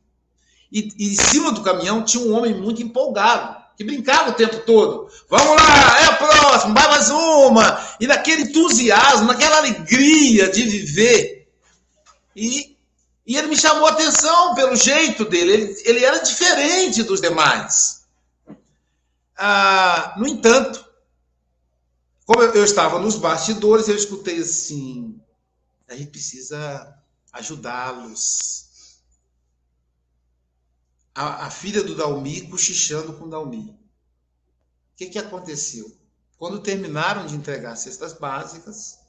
E, 0.71 0.89
e 0.97 1.13
em 1.13 1.15
cima 1.15 1.51
do 1.51 1.63
caminhão 1.63 2.03
tinha 2.03 2.23
um 2.23 2.33
homem 2.35 2.53
muito 2.53 2.81
empolgado 2.81 3.57
que 3.75 3.83
brincava 3.83 4.31
o 4.31 4.33
tempo 4.33 4.59
todo. 4.59 5.09
Vamos 5.29 5.55
lá, 5.55 6.01
é 6.01 6.05
a 6.07 6.13
próxima, 6.13 6.73
vai 6.73 6.89
mais 6.89 7.09
uma. 7.09 7.95
E 7.97 8.05
naquele 8.05 8.41
entusiasmo, 8.43 9.25
naquela 9.27 9.57
alegria 9.57 10.49
de 10.49 10.63
viver. 10.63 11.47
E, 12.35 12.75
e 13.25 13.37
ele 13.37 13.47
me 13.47 13.55
chamou 13.55 13.87
a 13.87 13.91
atenção 13.91 14.53
pelo 14.53 14.75
jeito 14.75 15.23
dele. 15.23 15.53
Ele, 15.53 15.81
ele 15.85 16.05
era 16.05 16.17
diferente 16.19 17.03
dos 17.03 17.21
demais. 17.21 18.03
Ah, 19.37 20.13
no 20.17 20.27
entanto, 20.27 20.85
como 22.29 22.43
eu, 22.43 22.53
eu 22.53 22.63
estava 22.63 22.99
nos 22.99 23.15
bastidores, 23.15 23.87
eu 23.87 23.95
escutei 23.95 24.39
assim: 24.39 25.19
a 25.87 25.95
gente 25.95 26.11
precisa 26.11 26.95
ajudá-los 27.33 28.99
a, 31.15 31.47
a 31.47 31.49
filha 31.49 31.83
do 31.83 31.95
Dalmi 31.95 32.41
cochichando 32.41 33.13
com 33.13 33.25
o 33.25 33.29
Dalmi. 33.29 33.71
O 33.71 33.75
que, 34.95 35.07
que 35.07 35.17
aconteceu? 35.17 35.91
Quando 36.37 36.61
terminaram 36.61 37.25
de 37.25 37.33
entregar 37.33 37.75
cestas 37.75 38.13
básicas, 38.13 38.99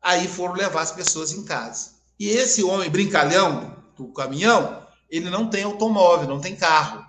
aí 0.00 0.26
foram 0.26 0.54
levar 0.54 0.80
as 0.80 0.92
pessoas 0.92 1.32
em 1.32 1.44
casa. 1.44 1.96
E 2.18 2.30
esse 2.30 2.64
homem 2.64 2.88
brincalhão 2.88 3.76
do 3.94 4.08
caminhão, 4.08 4.86
ele 5.10 5.28
não 5.28 5.50
tem 5.50 5.64
automóvel, 5.64 6.26
não 6.26 6.40
tem 6.40 6.56
carro. 6.56 7.04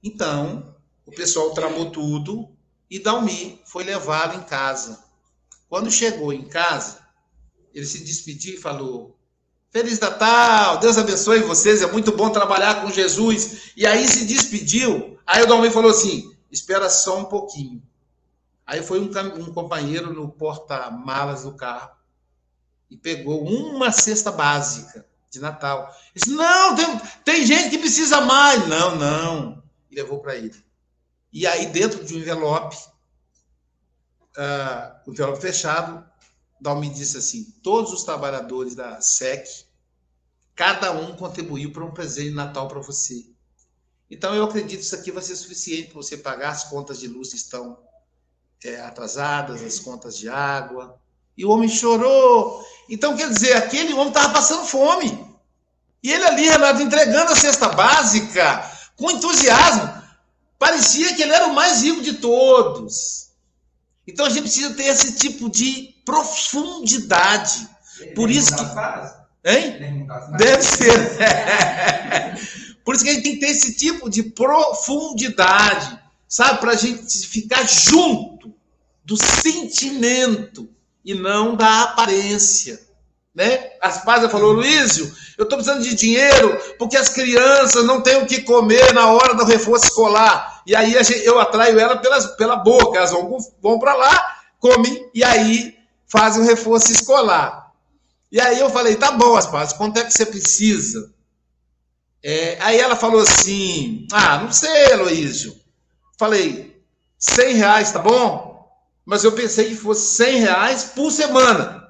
Então, 0.00 0.76
o 1.04 1.10
pessoal 1.10 1.50
tramou 1.50 1.90
tudo 1.90 2.53
e 2.90 2.98
Dalmi 2.98 3.60
foi 3.64 3.84
levado 3.84 4.36
em 4.36 4.42
casa. 4.42 5.04
Quando 5.68 5.90
chegou 5.90 6.32
em 6.32 6.44
casa, 6.44 7.00
ele 7.72 7.86
se 7.86 8.04
despediu 8.04 8.54
e 8.54 8.60
falou: 8.60 9.18
Feliz 9.70 9.98
Natal, 9.98 10.78
Deus 10.78 10.96
abençoe 10.96 11.40
vocês, 11.40 11.82
é 11.82 11.90
muito 11.90 12.12
bom 12.12 12.30
trabalhar 12.30 12.82
com 12.82 12.90
Jesus. 12.90 13.72
E 13.76 13.86
aí 13.86 14.06
se 14.06 14.24
despediu. 14.26 15.18
Aí 15.26 15.42
o 15.42 15.46
Dalmir 15.46 15.72
falou 15.72 15.90
assim: 15.90 16.32
Espera 16.50 16.88
só 16.88 17.18
um 17.18 17.24
pouquinho. 17.24 17.82
Aí 18.66 18.82
foi 18.82 19.00
um, 19.00 19.10
um 19.40 19.52
companheiro 19.52 20.12
no 20.12 20.28
porta-malas 20.28 21.42
do 21.42 21.52
carro 21.54 21.90
e 22.90 22.96
pegou 22.96 23.44
uma 23.44 23.90
cesta 23.90 24.30
básica 24.30 25.04
de 25.30 25.40
Natal. 25.40 25.92
Disse, 26.14 26.30
não, 26.30 26.74
tem, 26.74 27.00
tem 27.24 27.46
gente 27.46 27.70
que 27.70 27.78
precisa 27.78 28.20
mais. 28.20 28.66
Não, 28.68 28.96
não. 28.96 29.62
E 29.90 29.96
levou 29.96 30.20
para 30.20 30.36
ele. 30.36 30.54
E 31.34 31.48
aí, 31.48 31.66
dentro 31.66 32.04
de 32.04 32.14
um 32.14 32.18
envelope, 32.18 32.76
uh, 34.38 35.10
envelope 35.10 35.40
fechado, 35.40 36.08
Dalmi 36.60 36.88
disse 36.88 37.18
assim: 37.18 37.42
todos 37.60 37.92
os 37.92 38.04
trabalhadores 38.04 38.76
da 38.76 39.00
SEC, 39.00 39.66
cada 40.54 40.92
um 40.92 41.16
contribuiu 41.16 41.72
para 41.72 41.84
um 41.84 41.90
presente 41.90 42.28
de 42.28 42.36
Natal 42.36 42.68
para 42.68 42.78
você. 42.78 43.26
Então, 44.08 44.32
eu 44.32 44.44
acredito 44.44 44.78
que 44.78 44.84
isso 44.84 44.94
aqui 44.94 45.10
vai 45.10 45.24
ser 45.24 45.34
suficiente 45.34 45.88
para 45.88 45.96
você 45.96 46.16
pagar 46.16 46.50
as 46.50 46.62
contas 46.62 47.00
de 47.00 47.08
luz 47.08 47.30
que 47.30 47.36
estão 47.36 47.82
é, 48.64 48.80
atrasadas, 48.82 49.60
as 49.60 49.80
contas 49.80 50.16
de 50.16 50.28
água. 50.28 51.00
E 51.36 51.44
o 51.44 51.50
homem 51.50 51.68
chorou. 51.68 52.64
Então, 52.88 53.16
quer 53.16 53.28
dizer, 53.28 53.56
aquele 53.56 53.92
homem 53.92 54.08
estava 54.08 54.34
passando 54.34 54.66
fome. 54.66 55.36
E 56.00 56.12
ele 56.12 56.24
ali, 56.24 56.48
Renato, 56.48 56.80
entregando 56.80 57.32
a 57.32 57.36
cesta 57.36 57.70
básica, 57.70 58.70
com 58.94 59.10
entusiasmo. 59.10 60.03
Parecia 60.58 61.14
que 61.14 61.22
ele 61.22 61.32
era 61.32 61.46
o 61.46 61.54
mais 61.54 61.82
rico 61.82 62.02
de 62.02 62.14
todos. 62.14 63.30
Então 64.06 64.26
a 64.26 64.28
gente 64.28 64.42
precisa 64.42 64.74
ter 64.74 64.84
esse 64.84 65.16
tipo 65.16 65.50
de 65.50 65.94
profundidade. 66.04 67.68
Por 68.14 68.30
isso 68.30 68.54
que. 68.54 68.62
Hein? 69.44 70.06
Deve 70.36 70.62
ser. 70.62 70.92
Por 72.84 72.94
isso 72.94 73.04
que 73.04 73.10
a 73.10 73.14
gente 73.14 73.22
tem 73.22 73.34
que 73.34 73.40
ter 73.40 73.50
esse 73.50 73.74
tipo 73.74 74.10
de 74.10 74.22
profundidade, 74.22 75.98
sabe? 76.28 76.60
Para 76.60 76.72
a 76.72 76.76
gente 76.76 77.26
ficar 77.26 77.66
junto 77.66 78.52
do 79.02 79.16
sentimento 79.16 80.68
e 81.02 81.14
não 81.14 81.56
da 81.56 81.84
aparência. 81.84 82.83
Né? 83.34 83.72
Aspásia 83.80 84.28
falou, 84.28 84.52
Luísio, 84.52 85.12
eu 85.36 85.42
estou 85.42 85.58
precisando 85.58 85.82
de 85.82 85.94
dinheiro 85.94 86.56
porque 86.78 86.96
as 86.96 87.08
crianças 87.08 87.84
não 87.84 88.00
têm 88.00 88.16
o 88.16 88.26
que 88.26 88.42
comer 88.42 88.94
na 88.94 89.10
hora 89.10 89.34
do 89.34 89.44
reforço 89.44 89.86
escolar. 89.86 90.62
E 90.64 90.74
aí 90.74 90.94
eu 91.24 91.40
atraio 91.40 91.78
ela 91.78 91.96
pelas, 91.96 92.26
pela 92.36 92.56
boca, 92.56 92.98
elas 92.98 93.10
vão, 93.10 93.36
vão 93.60 93.78
para 93.78 93.94
lá, 93.94 94.36
comem 94.60 95.10
e 95.12 95.24
aí 95.24 95.76
fazem 96.06 96.42
o 96.42 96.46
reforço 96.46 96.92
escolar. 96.92 97.72
E 98.30 98.40
aí 98.40 98.60
eu 98.60 98.70
falei, 98.70 98.94
tá 98.94 99.10
bom, 99.10 99.36
Aspásia, 99.36 99.76
quanto 99.76 99.98
é 99.98 100.04
que 100.04 100.12
você 100.12 100.26
precisa? 100.26 101.12
É, 102.22 102.56
aí 102.60 102.78
ela 102.78 102.96
falou 102.96 103.20
assim, 103.20 104.06
ah, 104.12 104.38
não 104.38 104.52
sei, 104.52 104.92
Aloísio. 104.92 105.54
Falei, 106.18 106.80
100 107.18 107.54
reais, 107.54 107.92
tá 107.92 107.98
bom? 107.98 108.72
Mas 109.04 109.24
eu 109.24 109.32
pensei 109.32 109.68
que 109.68 109.76
fosse 109.76 110.16
100 110.16 110.40
reais 110.40 110.84
por 110.84 111.10
semana. 111.10 111.83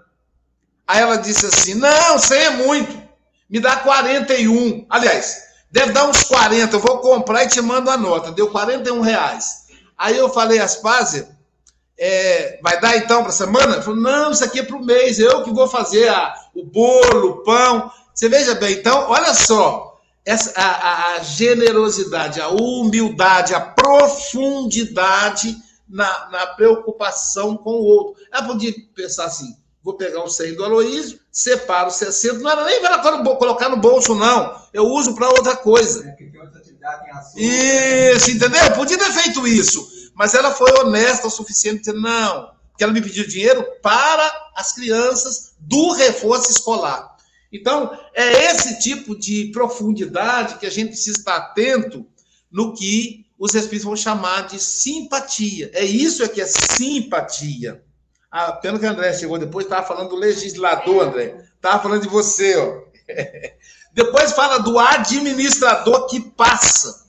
Aí 0.87 1.01
ela 1.01 1.16
disse 1.16 1.47
assim: 1.47 1.75
Não, 1.75 2.18
100 2.18 2.38
é 2.38 2.51
muito. 2.51 3.03
Me 3.49 3.61
dá 3.61 3.77
41. 3.77 4.87
Aliás, 4.88 5.42
deve 5.70 5.92
dar 5.92 6.09
uns 6.09 6.23
40. 6.25 6.77
Eu 6.77 6.81
vou 6.81 6.99
comprar 6.99 7.44
e 7.44 7.49
te 7.49 7.61
mando 7.61 7.90
a 7.90 7.97
nota. 7.97 8.33
Deu 8.33 8.51
41 8.51 9.01
reais. 9.01 9.64
Aí 9.97 10.16
eu 10.16 10.29
falei, 10.29 10.59
Aspásia, 10.59 11.29
é, 11.97 12.59
vai 12.62 12.81
dar 12.81 12.97
então 12.97 13.23
para 13.23 13.33
semana? 13.33 13.81
Falou, 13.81 14.01
não, 14.01 14.33
isso 14.33 14.44
aqui 14.44 14.61
é 14.61 14.62
para 14.64 14.77
o 14.77 14.85
mês. 14.85 15.18
Eu 15.18 15.42
que 15.44 15.53
vou 15.53 15.68
fazer 15.68 16.09
a, 16.09 16.35
o 16.55 16.64
bolo, 16.64 17.31
o 17.31 17.42
pão. 17.42 17.90
Você 18.14 18.29
veja 18.29 18.55
bem, 18.55 18.75
então, 18.75 19.09
olha 19.09 19.33
só. 19.35 19.92
Essa, 20.25 20.59
a, 20.59 21.14
a 21.16 21.18
generosidade, 21.20 22.40
a 22.40 22.49
humildade, 22.49 23.55
a 23.55 23.61
profundidade 23.61 25.55
na, 25.87 26.31
na 26.31 26.47
preocupação 26.47 27.57
com 27.59 27.73
o 27.73 27.85
outro. 27.85 28.23
Ela 28.33 28.47
podia 28.47 28.73
pensar 28.94 29.27
assim: 29.27 29.55
vou 29.85 29.94
pegar 29.94 30.25
o 30.25 30.31
100 30.31 30.55
do 30.55 30.64
Aloísio, 30.64 31.20
separo 31.31 31.90
60, 31.90 32.38
não 32.38 32.51
era 32.51 32.64
nem 32.64 32.81
para 32.81 32.99
colocar 33.37 33.68
no 33.68 33.77
bolso, 33.77 34.14
não. 34.14 34.59
Eu 34.73 34.87
uso 34.87 35.14
para 35.14 35.29
outra 35.29 35.55
coisa. 35.55 36.03
Isso, 37.37 38.31
entendeu? 38.31 38.73
Podia 38.75 38.97
ter 38.97 39.12
feito 39.12 39.47
isso. 39.47 39.87
Mas 40.14 40.33
ela 40.33 40.53
foi 40.53 40.73
honesta 40.81 41.27
o 41.27 41.31
suficiente 41.31 41.81
dizer, 41.81 41.92
não, 41.92 42.51
porque 42.70 42.83
ela 42.83 42.92
me 42.92 43.03
pediu 43.03 43.27
dinheiro 43.27 43.62
para 43.83 44.51
as 44.57 44.73
crianças 44.73 45.55
do 45.61 45.92
reforço 45.92 46.51
escolar. 46.51 47.14
Então, 47.53 47.97
é 48.14 48.51
esse 48.51 48.79
tipo 48.79 49.14
de 49.14 49.51
profundidade 49.53 50.57
que 50.57 50.66
a 50.66 50.70
gente 50.70 50.88
precisa 50.88 51.18
estar 51.18 51.37
atento 51.37 52.07
no 52.51 52.73
que 52.73 53.27
os 53.38 53.55
espíritos 53.55 53.85
vão 53.85 53.97
chamar 53.97 54.47
de 54.47 54.59
simpatia. 54.59 55.70
É 55.75 55.85
isso 55.85 56.23
é 56.23 56.29
que 56.29 56.40
é 56.40 56.47
simpatia. 56.47 57.85
Ah, 58.37 58.51
pelo 58.51 58.81
que 58.81 58.85
o 58.85 58.90
André 58.90 59.12
chegou 59.12 59.38
depois, 59.38 59.64
estava 59.64 59.87
falando 59.87 60.09
do 60.09 60.16
legislador, 60.16 61.07
André. 61.07 61.47
Estava 61.55 61.81
falando 61.81 62.03
de 62.03 62.09
você, 62.09 62.57
ó. 62.57 62.83
depois 63.94 64.33
fala 64.33 64.59
do 64.59 64.77
administrador 64.77 66.09
que 66.09 66.18
passa. 66.18 67.07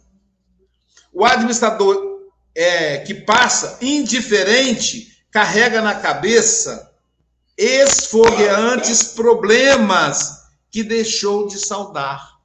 O 1.12 1.26
administrador 1.26 2.30
é, 2.54 3.00
que 3.00 3.16
passa, 3.16 3.80
indiferente, 3.82 5.26
carrega 5.32 5.82
na 5.82 5.96
cabeça 5.96 6.94
esfogueantes 7.58 9.06
problemas 9.06 10.44
que 10.70 10.84
deixou 10.84 11.48
de 11.48 11.58
saudar. 11.58 12.36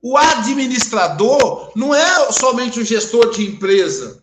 O 0.00 0.16
administrador 0.16 1.72
não 1.74 1.92
é 1.92 2.30
somente 2.30 2.78
o 2.78 2.84
gestor 2.84 3.32
de 3.32 3.44
empresa. 3.44 4.22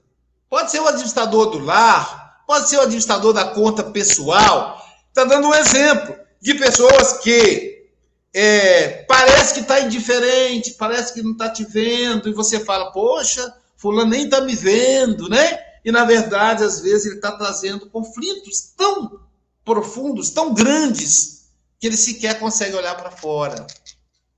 Pode 0.50 0.72
ser 0.72 0.80
o 0.80 0.88
administrador 0.88 1.50
do 1.50 1.60
lar, 1.60 2.23
pode 2.46 2.70
ser 2.70 2.78
o 2.78 2.82
administrador 2.82 3.34
da 3.34 3.46
conta 3.46 3.84
pessoal. 3.84 4.82
Está 5.10 5.24
dando 5.24 5.48
um 5.48 5.54
exemplo 5.54 6.16
de 6.42 6.56
pessoas 6.56 7.20
que 7.20 7.88
é, 8.34 9.04
parece 9.04 9.54
que 9.54 9.60
está 9.60 9.80
indiferente, 9.80 10.72
parece 10.72 11.14
que 11.14 11.22
não 11.22 11.34
está 11.34 11.50
te 11.50 11.64
vendo, 11.64 12.28
e 12.28 12.34
você 12.34 12.60
fala, 12.60 12.92
poxa, 12.92 13.54
fulano 13.78 14.10
nem 14.10 14.26
está 14.26 14.42
me 14.42 14.56
vendo, 14.56 15.30
né? 15.30 15.60
E 15.86 15.92
na 15.92 16.04
verdade, 16.06 16.64
às 16.64 16.80
vezes, 16.80 17.06
ele 17.06 17.16
está 17.16 17.32
trazendo 17.32 17.90
conflitos 17.90 18.74
tão 18.76 19.20
profundos, 19.64 20.30
tão 20.32 20.54
grandes, 20.54 21.50
que 21.80 21.88
ele 21.88 21.98
sequer 21.98 22.40
consegue 22.40 22.76
olhar 22.76 22.96
para 22.96 23.12
fora. 23.12 23.68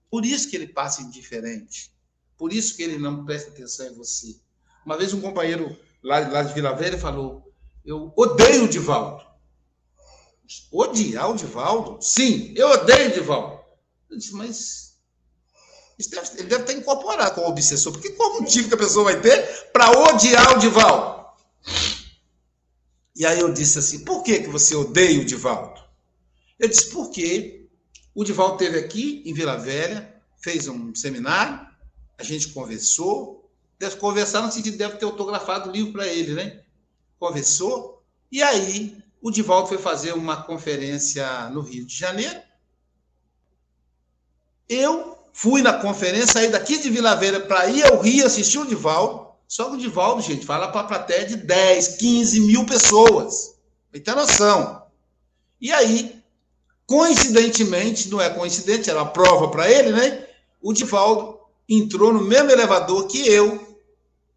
Por 0.10 0.26
isso 0.26 0.50
que 0.50 0.56
ele 0.56 0.68
passa 0.68 1.02
indiferente. 1.02 1.92
Por 2.38 2.52
isso 2.52 2.76
que 2.76 2.84
ele 2.84 2.98
não 2.98 3.24
presta 3.24 3.52
atenção 3.52 3.86
em 3.88 3.94
você. 3.94 4.36
Uma 4.86 4.98
vez 4.98 5.14
um 5.14 5.22
companheiro 5.22 5.78
lá, 6.04 6.20
lá 6.20 6.44
de 6.44 6.54
Vila 6.54 6.74
Velha 6.74 6.98
falou: 6.98 7.45
eu 7.86 8.12
odeio 8.16 8.66
o 8.66 8.68
Divaldo. 8.68 9.24
Odiar 10.72 11.32
o 11.32 11.36
Divaldo? 11.36 12.02
Sim, 12.02 12.54
eu 12.56 12.70
odeio 12.70 13.10
o 13.10 13.14
Divaldo. 13.14 13.60
Eu 14.10 14.18
disse, 14.18 14.34
mas 14.34 14.98
deve, 16.10 16.40
ele 16.40 16.50
deve 16.50 16.64
estar 16.64 16.74
incorporado 16.74 17.36
com 17.36 17.42
o 17.42 17.50
obsessor, 17.50 17.94
porque 17.94 18.12
qual 18.12 18.42
motivo 18.42 18.68
que 18.68 18.74
a 18.74 18.78
pessoa 18.78 19.06
vai 19.06 19.22
ter 19.22 19.72
para 19.72 19.92
odiar 19.92 20.56
o 20.56 20.60
Divaldo? 20.60 21.26
E 23.16 23.26
aí 23.26 23.40
eu 23.40 23.54
disse 23.54 23.80
assim, 23.80 24.04
por 24.04 24.24
que, 24.24 24.42
que 24.42 24.50
você 24.50 24.76
odeia 24.76 25.22
o 25.22 25.26
Divaldo? 25.26 25.82
Ele 26.60 26.70
disse, 26.70 26.90
porque 26.90 27.68
o 28.14 28.24
Divaldo 28.24 28.64
esteve 28.64 28.80
aqui 28.80 29.24
em 29.26 29.34
Vila 29.34 29.58
Velha, 29.58 30.22
fez 30.42 30.68
um 30.68 30.94
seminário, 30.94 31.66
a 32.18 32.24
gente 32.24 32.50
conversou, 32.50 33.50
deve 33.80 33.98
conversar 33.98 34.42
no 34.42 34.52
sentido 34.52 34.74
de 34.74 34.80
deve 34.80 34.98
ter 34.98 35.06
autografado 35.06 35.70
o 35.70 35.72
livro 35.72 35.94
para 35.94 36.08
ele, 36.08 36.34
né? 36.34 36.65
Conversou, 37.20 38.04
e 38.32 38.42
aí 38.44 38.98
o 39.22 39.32
Divaldo 39.32 39.68
foi 39.68 39.78
fazer 39.78 40.14
uma 40.14 40.44
conferência 40.44 41.50
no 41.50 41.62
Rio 41.62 41.86
de 41.86 41.96
Janeiro. 41.96 42.40
Eu 44.70 45.18
fui 45.34 45.62
na 45.62 45.74
conferência, 45.74 46.34
saí 46.34 46.50
daqui 46.50 46.78
de 46.78 46.90
Vila 46.90 47.16
Velha 47.16 47.40
para 47.40 47.68
ir 47.68 47.84
ao 47.86 48.00
Rio 48.00 48.26
assistir 48.26 48.60
o 48.60 48.66
Divaldo. 48.66 49.26
Só 49.48 49.70
que 49.70 49.76
o 49.76 49.80
Divaldo, 49.80 50.22
gente, 50.22 50.46
fala 50.46 50.68
para 50.68 50.82
a 50.82 50.86
plateia 50.86 51.26
de 51.26 51.38
10, 51.38 51.98
15 51.98 52.40
mil 52.42 52.66
pessoas. 52.66 53.56
Tem 53.92 54.02
ter 54.02 54.16
noção. 54.16 54.84
E 55.62 55.72
aí, 55.72 56.22
coincidentemente, 56.86 58.10
não 58.10 58.20
é 58.20 58.30
coincidente, 58.30 58.90
era 58.90 59.02
uma 59.02 59.12
prova 59.12 59.50
para 59.50 59.72
ele, 59.72 59.92
né? 59.92 60.28
O 60.62 60.74
Divaldo 60.74 61.40
entrou 61.68 62.12
no 62.12 62.22
mesmo 62.22 62.52
elevador 62.52 63.08
que 63.08 63.28
eu. 63.28 63.78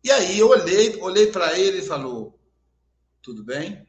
E 0.05 0.11
aí 0.11 0.39
eu 0.39 0.49
olhei, 0.49 0.97
olhei 1.01 1.27
para 1.27 1.59
ele 1.59 1.79
e 1.79 1.87
falou: 1.87 2.38
tudo 3.23 3.45
bem? 3.45 3.87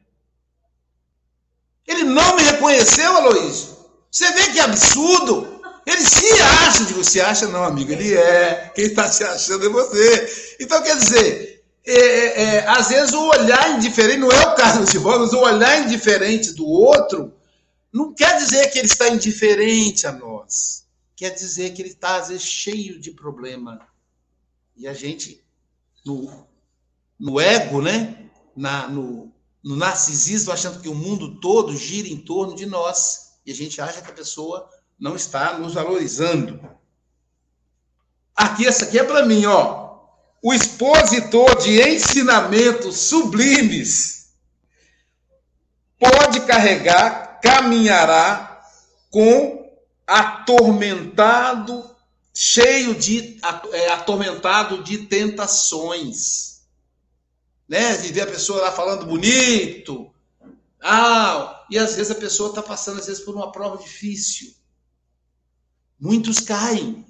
Ele 1.86 2.04
não 2.04 2.36
me 2.36 2.42
reconheceu, 2.42 3.16
Aloysio. 3.16 3.76
Você 4.10 4.30
vê 4.32 4.52
que 4.52 4.60
absurdo. 4.60 5.60
Ele 5.86 6.02
se 6.02 6.40
acha 6.40 6.84
de 6.84 6.94
você, 6.94 7.20
acha 7.20 7.48
não, 7.48 7.64
amigo. 7.64 7.92
Ele 7.92 8.14
é. 8.14 8.70
Quem 8.74 8.86
está 8.86 9.10
se 9.10 9.24
achando 9.24 9.66
é 9.66 9.68
você. 9.68 10.56
Então, 10.60 10.82
quer 10.82 10.96
dizer, 10.96 11.64
é, 11.84 11.94
é, 11.94 12.42
é, 12.42 12.68
às 12.68 12.88
vezes 12.88 13.12
o 13.12 13.28
olhar 13.28 13.76
indiferente, 13.76 14.18
não 14.18 14.30
é 14.30 14.40
o 14.46 14.54
caso 14.54 14.84
de 14.84 14.98
Bogas, 14.98 15.32
o 15.32 15.40
olhar 15.40 15.80
indiferente 15.82 16.52
do 16.52 16.66
outro 16.66 17.32
não 17.92 18.14
quer 18.14 18.36
dizer 18.38 18.70
que 18.70 18.78
ele 18.78 18.86
está 18.86 19.08
indiferente 19.08 20.06
a 20.06 20.12
nós. 20.12 20.86
Quer 21.16 21.30
dizer 21.30 21.72
que 21.72 21.82
ele 21.82 21.90
está, 21.90 22.16
às 22.16 22.28
vezes, 22.28 22.44
cheio 22.44 23.00
de 23.00 23.10
problema. 23.10 23.86
E 24.76 24.86
a 24.86 24.94
gente, 24.94 25.44
no, 26.04 26.46
no 27.18 27.40
ego, 27.40 27.82
né? 27.82 28.29
Na, 28.60 28.86
no, 28.88 29.32
no 29.64 29.76
narcisismo, 29.76 30.52
achando 30.52 30.80
que 30.80 30.88
o 30.88 30.94
mundo 30.94 31.40
todo 31.40 31.76
gira 31.76 32.08
em 32.08 32.18
torno 32.18 32.54
de 32.54 32.66
nós. 32.66 33.32
E 33.44 33.52
a 33.52 33.54
gente 33.54 33.80
acha 33.80 34.02
que 34.02 34.10
a 34.10 34.14
pessoa 34.14 34.68
não 34.98 35.16
está 35.16 35.58
nos 35.58 35.74
valorizando. 35.74 36.60
Aqui, 38.36 38.66
essa 38.66 38.84
aqui 38.84 38.98
é 38.98 39.04
para 39.04 39.24
mim, 39.24 39.46
ó 39.46 39.90
o 40.42 40.54
expositor 40.54 41.56
de 41.62 41.82
ensinamentos 41.82 42.96
sublimes 42.96 44.30
pode 45.98 46.40
carregar, 46.40 47.40
caminhará 47.42 48.62
com 49.10 49.70
atormentado, 50.06 51.94
cheio 52.34 52.94
de 52.94 53.38
é, 53.72 53.92
atormentado 53.92 54.82
de 54.82 54.98
tentações. 54.98 56.59
Né? 57.70 57.96
De 57.98 58.12
ver 58.12 58.22
a 58.22 58.26
pessoa 58.26 58.62
lá 58.62 58.72
falando 58.72 59.06
bonito. 59.06 60.12
Ah, 60.82 61.64
e 61.70 61.78
às 61.78 61.94
vezes 61.94 62.10
a 62.10 62.16
pessoa 62.16 62.48
está 62.48 62.60
passando, 62.60 62.98
às 62.98 63.06
vezes, 63.06 63.22
por 63.22 63.32
uma 63.32 63.52
prova 63.52 63.80
difícil. 63.80 64.52
Muitos 65.98 66.40
caem. 66.40 67.06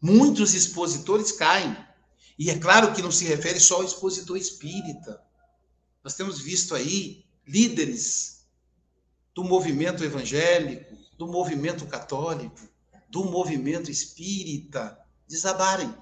Muitos 0.00 0.54
expositores 0.54 1.30
caem. 1.30 1.76
E 2.38 2.48
é 2.48 2.58
claro 2.58 2.94
que 2.94 3.02
não 3.02 3.10
se 3.10 3.26
refere 3.26 3.60
só 3.60 3.76
ao 3.76 3.84
expositor 3.84 4.38
espírita. 4.38 5.20
Nós 6.02 6.14
temos 6.14 6.40
visto 6.40 6.74
aí 6.74 7.26
líderes 7.46 8.46
do 9.34 9.44
movimento 9.44 10.02
evangélico, 10.02 10.96
do 11.18 11.26
movimento 11.26 11.84
católico, 11.84 12.58
do 13.10 13.24
movimento 13.24 13.90
espírita 13.90 14.98
desabarem. 15.26 15.92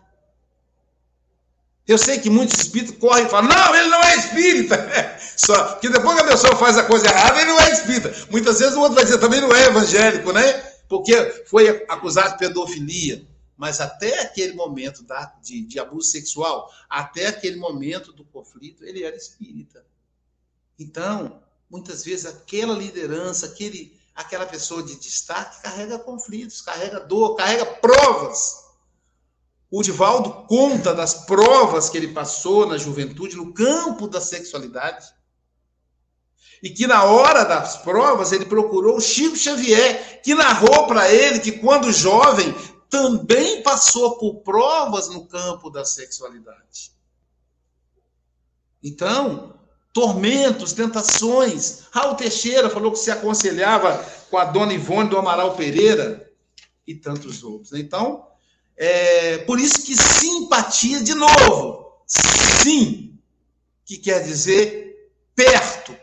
Eu 1.86 1.98
sei 1.98 2.18
que 2.18 2.28
muitos 2.28 2.58
espíritos 2.58 2.96
correm 2.98 3.26
e 3.26 3.28
falam: 3.28 3.48
não, 3.48 3.74
ele 3.74 3.88
não 3.88 4.02
é 4.02 4.16
espírita. 4.16 4.76
Só 5.36 5.74
que 5.76 5.88
depois 5.88 6.16
que 6.16 6.22
a 6.22 6.28
pessoa 6.28 6.56
faz 6.56 6.78
a 6.78 6.84
coisa 6.84 7.06
errada, 7.06 7.40
ele 7.40 7.50
não 7.50 7.60
é 7.60 7.72
espírita. 7.72 8.14
Muitas 8.30 8.58
vezes 8.58 8.74
o 8.74 8.80
outro 8.80 8.94
vai 8.94 9.04
dizer 9.04 9.18
também 9.18 9.40
não 9.40 9.54
é 9.54 9.66
evangélico, 9.66 10.32
né? 10.32 10.52
Porque 10.88 11.44
foi 11.46 11.84
acusado 11.88 12.32
de 12.32 12.38
pedofilia 12.38 13.26
mas 13.56 13.80
até 13.80 14.20
aquele 14.20 14.52
momento 14.52 15.02
da, 15.02 15.32
de, 15.42 15.62
de, 15.62 15.78
abuso 15.78 16.10
sexual, 16.10 16.70
até 16.88 17.28
aquele 17.28 17.56
momento 17.56 18.12
do 18.12 18.24
conflito, 18.24 18.84
ele 18.84 19.02
era 19.02 19.16
espírita. 19.16 19.84
Então, 20.78 21.40
muitas 21.70 22.04
vezes, 22.04 22.26
aquela 22.26 22.74
liderança, 22.74 23.46
aquele, 23.46 23.98
aquela 24.14 24.44
pessoa 24.44 24.82
de 24.82 24.96
destaque 24.96 25.62
carrega 25.62 25.98
conflitos, 25.98 26.60
carrega 26.60 27.00
dor, 27.00 27.34
carrega 27.34 27.64
provas. 27.64 28.65
O 29.76 29.82
Divaldo 29.82 30.46
conta 30.48 30.94
das 30.94 31.26
provas 31.26 31.90
que 31.90 31.98
ele 31.98 32.14
passou 32.14 32.64
na 32.64 32.78
juventude, 32.78 33.36
no 33.36 33.52
campo 33.52 34.08
da 34.08 34.22
sexualidade. 34.22 35.06
E 36.62 36.70
que 36.70 36.86
na 36.86 37.04
hora 37.04 37.44
das 37.44 37.76
provas 37.76 38.32
ele 38.32 38.46
procurou 38.46 38.96
o 38.96 39.02
Chico 39.02 39.36
Xavier, 39.36 40.22
que 40.22 40.34
narrou 40.34 40.86
para 40.86 41.12
ele 41.12 41.40
que 41.40 41.52
quando 41.52 41.92
jovem 41.92 42.54
também 42.88 43.62
passou 43.62 44.16
por 44.16 44.36
provas 44.36 45.10
no 45.10 45.26
campo 45.26 45.68
da 45.68 45.84
sexualidade. 45.84 46.92
Então, 48.82 49.60
tormentos, 49.92 50.72
tentações. 50.72 51.82
Raul 51.90 52.14
Teixeira 52.14 52.70
falou 52.70 52.92
que 52.92 52.98
se 52.98 53.10
aconselhava 53.10 53.92
com 54.30 54.38
a 54.38 54.46
dona 54.46 54.72
Ivone 54.72 55.10
do 55.10 55.18
Amaral 55.18 55.54
Pereira 55.54 56.32
e 56.86 56.94
tantos 56.94 57.42
outros. 57.42 57.74
Então, 57.74 58.26
é, 58.76 59.38
por 59.38 59.58
isso 59.58 59.82
que 59.82 59.96
simpatia, 59.96 61.00
de 61.00 61.14
novo, 61.14 61.92
sim, 62.06 63.18
que 63.84 63.96
quer 63.96 64.22
dizer 64.22 65.10
perto, 65.34 65.96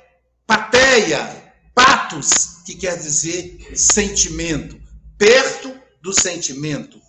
pateia, 0.48 1.54
patos, 1.74 2.62
que 2.66 2.76
quer 2.76 2.98
dizer 2.98 3.72
sentimento. 3.76 4.82
Perto 5.18 5.74
do 6.02 6.14
sentimento. 6.14 7.00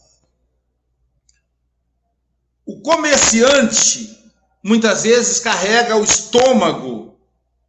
O 2.67 2.81
comerciante 2.81 4.19
muitas 4.62 5.03
vezes 5.03 5.41
carrega 5.41 5.97
o 5.97 6.05
estômago 6.05 7.19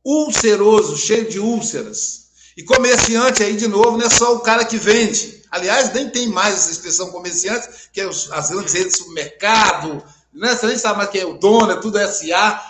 ulceroso, 0.04 0.98
cheio 0.98 1.30
de 1.30 1.40
úlceras. 1.40 2.26
E 2.56 2.64
comerciante 2.64 3.44
aí, 3.44 3.56
de 3.58 3.68
novo, 3.68 3.98
não 3.98 4.06
é 4.06 4.10
só 4.10 4.36
o 4.36 4.40
cara 4.40 4.64
que 4.64 4.78
vende. 4.78 5.35
Aliás, 5.56 5.94
nem 5.94 6.10
tem 6.10 6.28
mais 6.28 6.56
essa 6.56 6.72
expressão 6.72 7.12
comerciante, 7.12 7.90
que 7.94 8.02
é 8.02 8.06
as 8.06 8.50
grandes 8.50 8.74
redes 8.74 8.92
de 8.92 8.98
supermercado, 9.00 10.04
né? 10.34 10.54
você 10.54 10.68
nem 10.68 10.78
sabe 10.78 10.98
mais 10.98 11.10
quem 11.10 11.22
é 11.22 11.26
o 11.26 11.38
dono, 11.38 11.72
é 11.72 11.78
tudo 11.78 11.98
SA, 11.98 12.62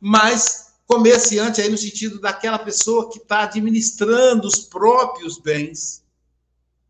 mas 0.00 0.72
comerciante 0.84 1.60
aí 1.60 1.68
no 1.68 1.78
sentido 1.78 2.20
daquela 2.20 2.58
pessoa 2.58 3.08
que 3.10 3.18
está 3.18 3.44
administrando 3.44 4.48
os 4.48 4.58
próprios 4.58 5.38
bens 5.38 6.02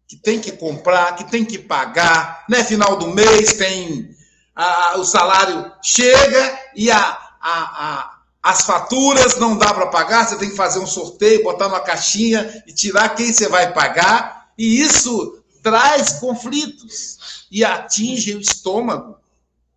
que 0.09 0.16
tem 0.16 0.40
que 0.40 0.53
comprar, 0.53 1.16
que 1.16 1.30
tem 1.30 1.44
que 1.44 1.59
pagar, 1.59 2.44
né? 2.48 2.64
Final 2.64 2.96
do 2.96 3.09
mês 3.09 3.53
tem 3.53 4.16
a, 4.57 4.96
o 4.96 5.05
salário 5.05 5.70
chega 5.82 6.59
e 6.74 6.90
a, 6.90 6.98
a, 6.98 7.40
a 7.40 8.12
as 8.42 8.62
faturas 8.62 9.36
não 9.36 9.57
dá 9.57 9.72
para 9.72 9.86
pagar, 9.86 10.26
você 10.26 10.36
tem 10.36 10.50
que 10.50 10.57
fazer 10.57 10.80
um 10.80 10.86
sorteio, 10.86 11.44
botar 11.44 11.68
numa 11.68 11.78
caixinha 11.78 12.64
e 12.66 12.72
tirar 12.72 13.11
quem 13.11 13.32
você 13.32 13.48
vai 13.48 13.72
pagar, 13.72 14.48
e 14.59 14.80
isso 14.80 15.41
traz 15.62 16.18
conflitos 16.18 17.46
e 17.50 17.64
atinge 17.64 18.34
o 18.34 18.40
estômago, 18.40 19.18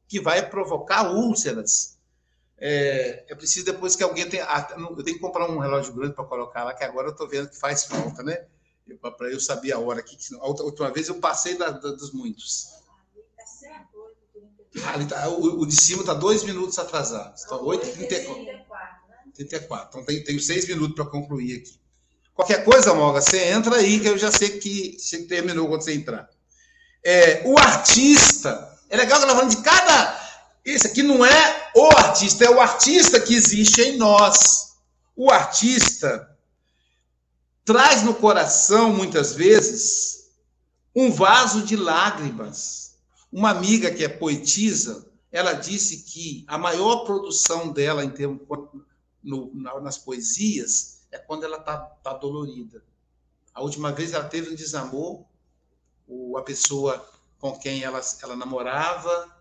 que 0.08 0.20
vai 0.20 0.48
provocar 0.50 1.12
úlceras. 1.12 1.98
É, 2.58 3.26
é 3.28 3.36
preciso 3.36 3.66
depois 3.66 3.96
que 3.96 4.04
alguém 4.04 4.28
tem. 4.30 4.40
Eu 4.40 5.04
tenho 5.04 5.18
que 5.18 5.20
comprar 5.20 5.50
um 5.50 5.60
relógio 5.60 5.94
grande 5.94 6.14
para 6.14 6.24
colocar 6.24 6.64
lá, 6.64 6.74
que 6.74 6.84
agora 6.84 7.08
eu 7.08 7.12
estou 7.12 7.28
vendo 7.28 7.50
que 7.50 7.58
faz 7.58 7.86
falta, 7.86 8.24
né? 8.24 8.46
para 9.18 9.32
eu 9.32 9.40
saber 9.40 9.72
a 9.72 9.80
hora 9.80 10.00
aqui. 10.00 10.18
A 10.40 10.48
última 10.48 10.92
vez 10.92 11.08
eu 11.08 11.16
passei 11.16 11.58
da, 11.58 11.72
da, 11.72 11.92
dos 11.92 12.12
muitos. 12.12 12.70
Tá, 15.10 15.30
o, 15.30 15.62
o 15.62 15.66
de 15.66 15.76
cima 15.76 16.02
está 16.02 16.14
dois 16.14 16.44
minutos 16.44 16.78
atrasado. 16.78 17.36
Está 17.36 17.58
8h34. 17.58 18.66
34. 19.34 19.88
Então 19.90 20.06
tem, 20.06 20.24
tenho 20.24 20.40
seis 20.40 20.68
minutos 20.68 20.96
para 20.96 21.06
concluir 21.06 21.62
aqui. 21.62 21.80
Qualquer 22.36 22.66
coisa, 22.66 22.94
Moga, 22.94 23.22
você 23.22 23.46
entra 23.46 23.78
aí, 23.78 23.98
que 23.98 24.10
eu 24.10 24.18
já 24.18 24.30
sei 24.30 24.60
que 24.60 24.98
você 25.00 25.24
terminou 25.24 25.70
quando 25.70 25.84
você 25.84 25.94
entrar. 25.94 26.30
É, 27.02 27.42
o 27.46 27.58
artista. 27.58 28.78
É 28.90 28.98
legal 28.98 29.20
que 29.20 29.26
nós 29.26 29.36
falando 29.36 29.56
de 29.56 29.64
cada. 29.64 30.22
Esse 30.66 30.88
aqui 30.88 31.02
não 31.02 31.26
é 31.26 31.72
o 31.74 31.86
artista, 31.98 32.44
é 32.44 32.50
o 32.50 32.60
artista 32.60 33.22
que 33.22 33.34
existe 33.34 33.82
em 33.82 33.98
nós. 33.98 34.74
O 35.16 35.32
artista 35.32 36.30
traz 37.64 38.04
no 38.04 38.14
coração, 38.14 38.92
muitas 38.92 39.34
vezes, 39.34 40.26
um 40.94 41.12
vaso 41.12 41.62
de 41.62 41.78
lágrimas. 41.78 42.96
Uma 43.32 43.52
amiga 43.52 43.92
que 43.92 44.04
é 44.04 44.10
poetisa, 44.10 45.10
ela 45.32 45.54
disse 45.54 46.04
que 46.04 46.44
a 46.48 46.58
maior 46.58 47.06
produção 47.06 47.72
dela 47.72 48.04
em 48.04 48.10
termos 48.10 48.42
no, 49.24 49.52
nas 49.82 49.98
poesias 49.98 50.95
é 51.16 51.20
quando 51.20 51.46
ela 51.46 51.58
está 51.58 51.78
tá 51.78 52.14
dolorida. 52.14 52.84
A 53.54 53.62
última 53.62 53.92
vez 53.92 54.14
ela 54.14 54.26
teve 54.26 54.52
um 54.52 54.56
desamor, 54.56 55.24
a 56.38 56.42
pessoa 56.42 57.04
com 57.40 57.58
quem 57.58 57.84
ela, 57.84 58.02
ela 58.22 58.36
namorava 58.36 59.34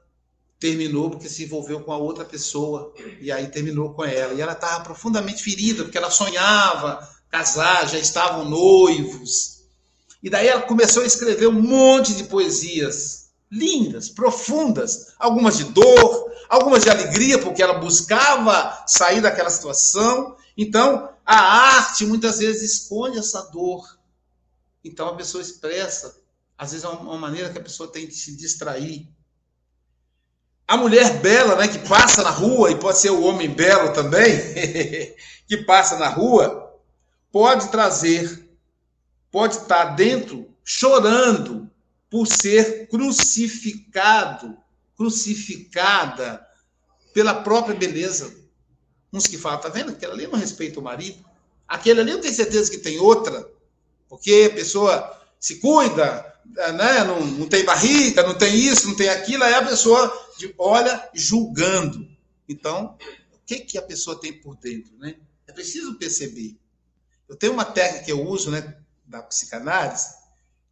terminou 0.58 1.10
porque 1.10 1.28
se 1.28 1.44
envolveu 1.44 1.80
com 1.80 1.92
a 1.92 1.98
outra 1.98 2.24
pessoa 2.24 2.94
e 3.20 3.30
aí 3.30 3.48
terminou 3.48 3.92
com 3.92 4.04
ela. 4.04 4.32
E 4.32 4.40
ela 4.40 4.52
estava 4.52 4.84
profundamente 4.84 5.42
ferida 5.42 5.82
porque 5.82 5.98
ela 5.98 6.10
sonhava 6.10 7.06
casar, 7.28 7.88
já 7.88 7.98
estavam 7.98 8.48
noivos. 8.48 9.64
E 10.22 10.30
daí 10.30 10.46
ela 10.46 10.62
começou 10.62 11.02
a 11.02 11.06
escrever 11.06 11.48
um 11.48 11.60
monte 11.60 12.14
de 12.14 12.24
poesias 12.24 13.30
lindas, 13.50 14.08
profundas, 14.08 15.12
algumas 15.18 15.58
de 15.58 15.64
dor, 15.64 16.32
algumas 16.48 16.82
de 16.84 16.90
alegria, 16.90 17.38
porque 17.38 17.62
ela 17.62 17.74
buscava 17.74 18.84
sair 18.86 19.20
daquela 19.20 19.50
situação. 19.50 20.36
Então, 20.56 21.13
a 21.24 21.36
arte 21.36 22.04
muitas 22.04 22.38
vezes 22.38 22.82
esconde 22.82 23.18
essa 23.18 23.42
dor. 23.50 23.98
Então, 24.84 25.08
a 25.08 25.16
pessoa 25.16 25.40
expressa, 25.40 26.20
às 26.58 26.72
vezes 26.72 26.84
é 26.84 26.88
uma 26.88 27.16
maneira 27.16 27.50
que 27.50 27.58
a 27.58 27.62
pessoa 27.62 27.90
tem 27.90 28.06
de 28.06 28.14
se 28.14 28.36
distrair. 28.36 29.08
A 30.66 30.76
mulher 30.76 31.20
bela, 31.20 31.56
né, 31.56 31.68
que 31.68 31.78
passa 31.88 32.22
na 32.22 32.30
rua, 32.30 32.70
e 32.70 32.76
pode 32.76 32.98
ser 32.98 33.10
o 33.10 33.22
homem 33.22 33.48
belo 33.48 33.92
também, 33.92 34.36
que 35.46 35.58
passa 35.64 35.98
na 35.98 36.08
rua, 36.08 36.80
pode 37.30 37.68
trazer, 37.70 38.48
pode 39.30 39.56
estar 39.56 39.96
dentro 39.96 40.48
chorando 40.64 41.70
por 42.08 42.26
ser 42.26 42.88
crucificado, 42.88 44.56
crucificada 44.96 46.46
pela 47.12 47.34
própria 47.42 47.74
beleza. 47.74 48.43
Uns 49.14 49.28
que 49.28 49.38
falam, 49.38 49.60
tá 49.60 49.68
vendo? 49.68 49.92
Aquele 49.92 50.12
ali 50.12 50.26
não 50.26 50.38
respeita 50.38 50.80
o 50.80 50.82
marido. 50.82 51.24
Aquele 51.68 52.00
ali 52.00 52.10
eu 52.10 52.20
tenho 52.20 52.34
certeza 52.34 52.68
que 52.68 52.78
tem 52.78 52.98
outra. 52.98 53.48
Porque 54.08 54.50
a 54.50 54.54
pessoa 54.54 55.22
se 55.38 55.56
cuida, 55.60 56.34
né? 56.44 57.04
não, 57.04 57.24
não 57.24 57.48
tem 57.48 57.64
barriga, 57.64 58.24
não 58.24 58.34
tem 58.34 58.54
isso, 58.54 58.88
não 58.88 58.96
tem 58.96 59.08
aquilo, 59.08 59.44
aí 59.44 59.54
a 59.54 59.64
pessoa 59.64 60.12
olha 60.58 61.08
julgando. 61.14 62.08
Então, 62.48 62.98
o 63.32 63.38
que, 63.46 63.60
que 63.60 63.78
a 63.78 63.82
pessoa 63.82 64.20
tem 64.20 64.32
por 64.32 64.56
dentro? 64.56 64.96
Né? 64.98 65.16
É 65.46 65.52
preciso 65.52 65.94
perceber. 65.94 66.56
Eu 67.28 67.36
tenho 67.36 67.52
uma 67.52 67.64
técnica 67.64 68.04
que 68.04 68.12
eu 68.12 68.20
uso 68.26 68.50
né, 68.50 68.76
da 69.06 69.22
psicanálise, 69.22 70.08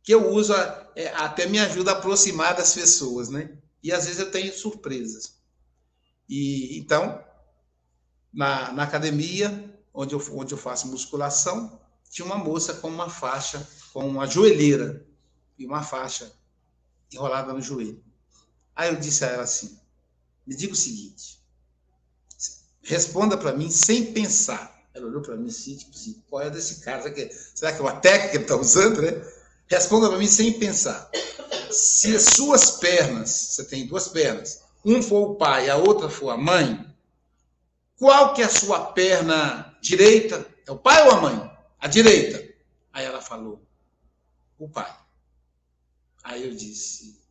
que 0.03 0.13
eu 0.13 0.31
uso 0.31 0.53
é, 0.97 1.09
até 1.15 1.47
me 1.47 1.61
ajuda 1.61 1.93
a 1.93 1.95
aproximar 1.95 2.57
das 2.57 2.75
pessoas, 2.75 3.29
né? 3.29 3.51
E 3.83 3.93
às 3.93 4.05
vezes 4.05 4.19
eu 4.19 4.31
tenho 4.31 4.53
surpresas. 4.53 5.35
E 6.29 6.79
então, 6.79 7.23
na, 8.33 8.73
na 8.73 8.83
academia, 8.85 9.73
onde 9.93 10.15
eu, 10.15 10.25
onde 10.33 10.55
eu 10.55 10.59
faço 10.59 10.89
musculação, 10.89 11.81
tinha 12.11 12.25
uma 12.25 12.39
moça 12.39 12.75
com 12.75 12.89
uma 12.89 13.11
faixa, 13.11 13.67
com 13.93 14.07
uma 14.09 14.27
joelheira 14.27 15.07
e 15.59 15.67
uma 15.67 15.83
faixa 15.83 16.33
enrolada 17.13 17.53
no 17.53 17.61
joelho. 17.61 18.03
Aí 18.75 18.89
eu 18.89 18.97
disse 18.97 19.25
a 19.25 19.29
ela 19.29 19.43
assim: 19.43 19.79
me 20.47 20.57
diga 20.57 20.73
o 20.73 20.77
seguinte, 20.77 21.41
responda 22.83 23.37
para 23.37 23.53
mim 23.53 23.71
sem 23.71 24.13
pensar. 24.13 24.73
Ela 24.95 25.07
olhou 25.07 25.23
para 25.23 25.37
mim 25.37 25.49
assim, 25.49 25.77
tipo 25.77 25.93
assim, 25.93 26.23
qual 26.29 26.43
é 26.43 26.51
desse 26.51 26.81
cara? 26.81 27.03
Será 27.03 27.15
que, 27.15 27.31
será 27.55 27.73
que 27.73 27.79
é 27.79 27.83
uma 27.83 27.97
técnica 27.97 28.31
que 28.31 28.37
ele 28.37 28.45
está 28.45 28.57
usando, 28.57 29.01
né? 29.01 29.11
Responda 29.67 30.09
para 30.09 30.19
mim 30.19 30.27
sem 30.27 30.59
pensar. 30.59 31.11
Se 31.71 32.15
as 32.15 32.25
suas 32.25 32.73
pernas, 32.73 33.31
você 33.31 33.65
tem 33.65 33.87
duas 33.87 34.09
pernas, 34.09 34.61
um 34.85 35.03
for 35.03 35.31
o 35.31 35.35
pai, 35.37 35.71
a 35.71 35.77
outra 35.77 36.11
for 36.11 36.29
a 36.29 36.37
mãe, 36.37 36.92
qual 38.03 38.35
que 38.35 38.43
é 38.43 38.47
a 38.47 38.51
sua 38.51 38.87
perna 38.87 39.79
direita? 39.81 40.45
É 40.67 40.73
o 40.73 40.77
pai 40.77 41.07
ou 41.07 41.13
a 41.13 41.21
mãe? 41.21 41.57
A 41.79 41.87
direita. 41.87 42.53
Aí 42.93 43.05
ela 43.05 43.23
falou, 43.23 43.65
o 44.59 44.69
pai. 44.69 44.93
Aí 46.25 46.45
eu 46.45 46.53
disse, 46.53 47.23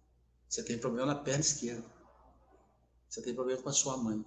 você 0.48 0.64
tem 0.64 0.78
problema 0.78 1.08
na 1.08 1.16
perna 1.16 1.42
esquerda. 1.42 1.84
Você 3.10 3.22
tem 3.22 3.36
problema 3.36 3.62
com 3.62 3.68
a 3.68 3.74
sua 3.74 3.98
mãe. 3.98 4.26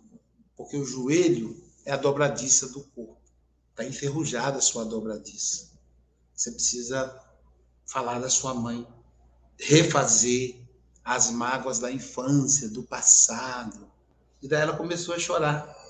Porque 0.54 0.76
o 0.76 0.84
joelho 0.84 1.56
é 1.86 1.92
a 1.92 1.96
dobradiça 1.96 2.68
do 2.68 2.84
corpo. 2.84 3.16
Está 3.70 3.82
enferrujada 3.82 4.58
a 4.58 4.60
sua 4.60 4.84
dobradiça. 4.84 5.70
Você 6.34 6.52
precisa 6.52 7.24
falar 7.86 8.18
da 8.18 8.28
sua 8.28 8.52
mãe, 8.52 8.86
refazer 9.58 10.60
as 11.02 11.30
mágoas 11.30 11.78
da 11.78 11.90
infância, 11.90 12.68
do 12.68 12.82
passado. 12.82 13.90
E 14.42 14.46
daí 14.46 14.60
ela 14.60 14.76
começou 14.76 15.14
a 15.14 15.18
chorar. 15.18 15.83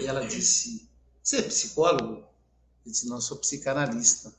E 0.00 0.06
ela 0.06 0.26
disse: 0.26 0.88
Você 1.22 1.38
é 1.38 1.42
psicólogo? 1.42 2.24
Eu 2.84 2.92
disse: 2.92 3.08
Não, 3.08 3.20
sou 3.20 3.36
psicanalista. 3.38 4.32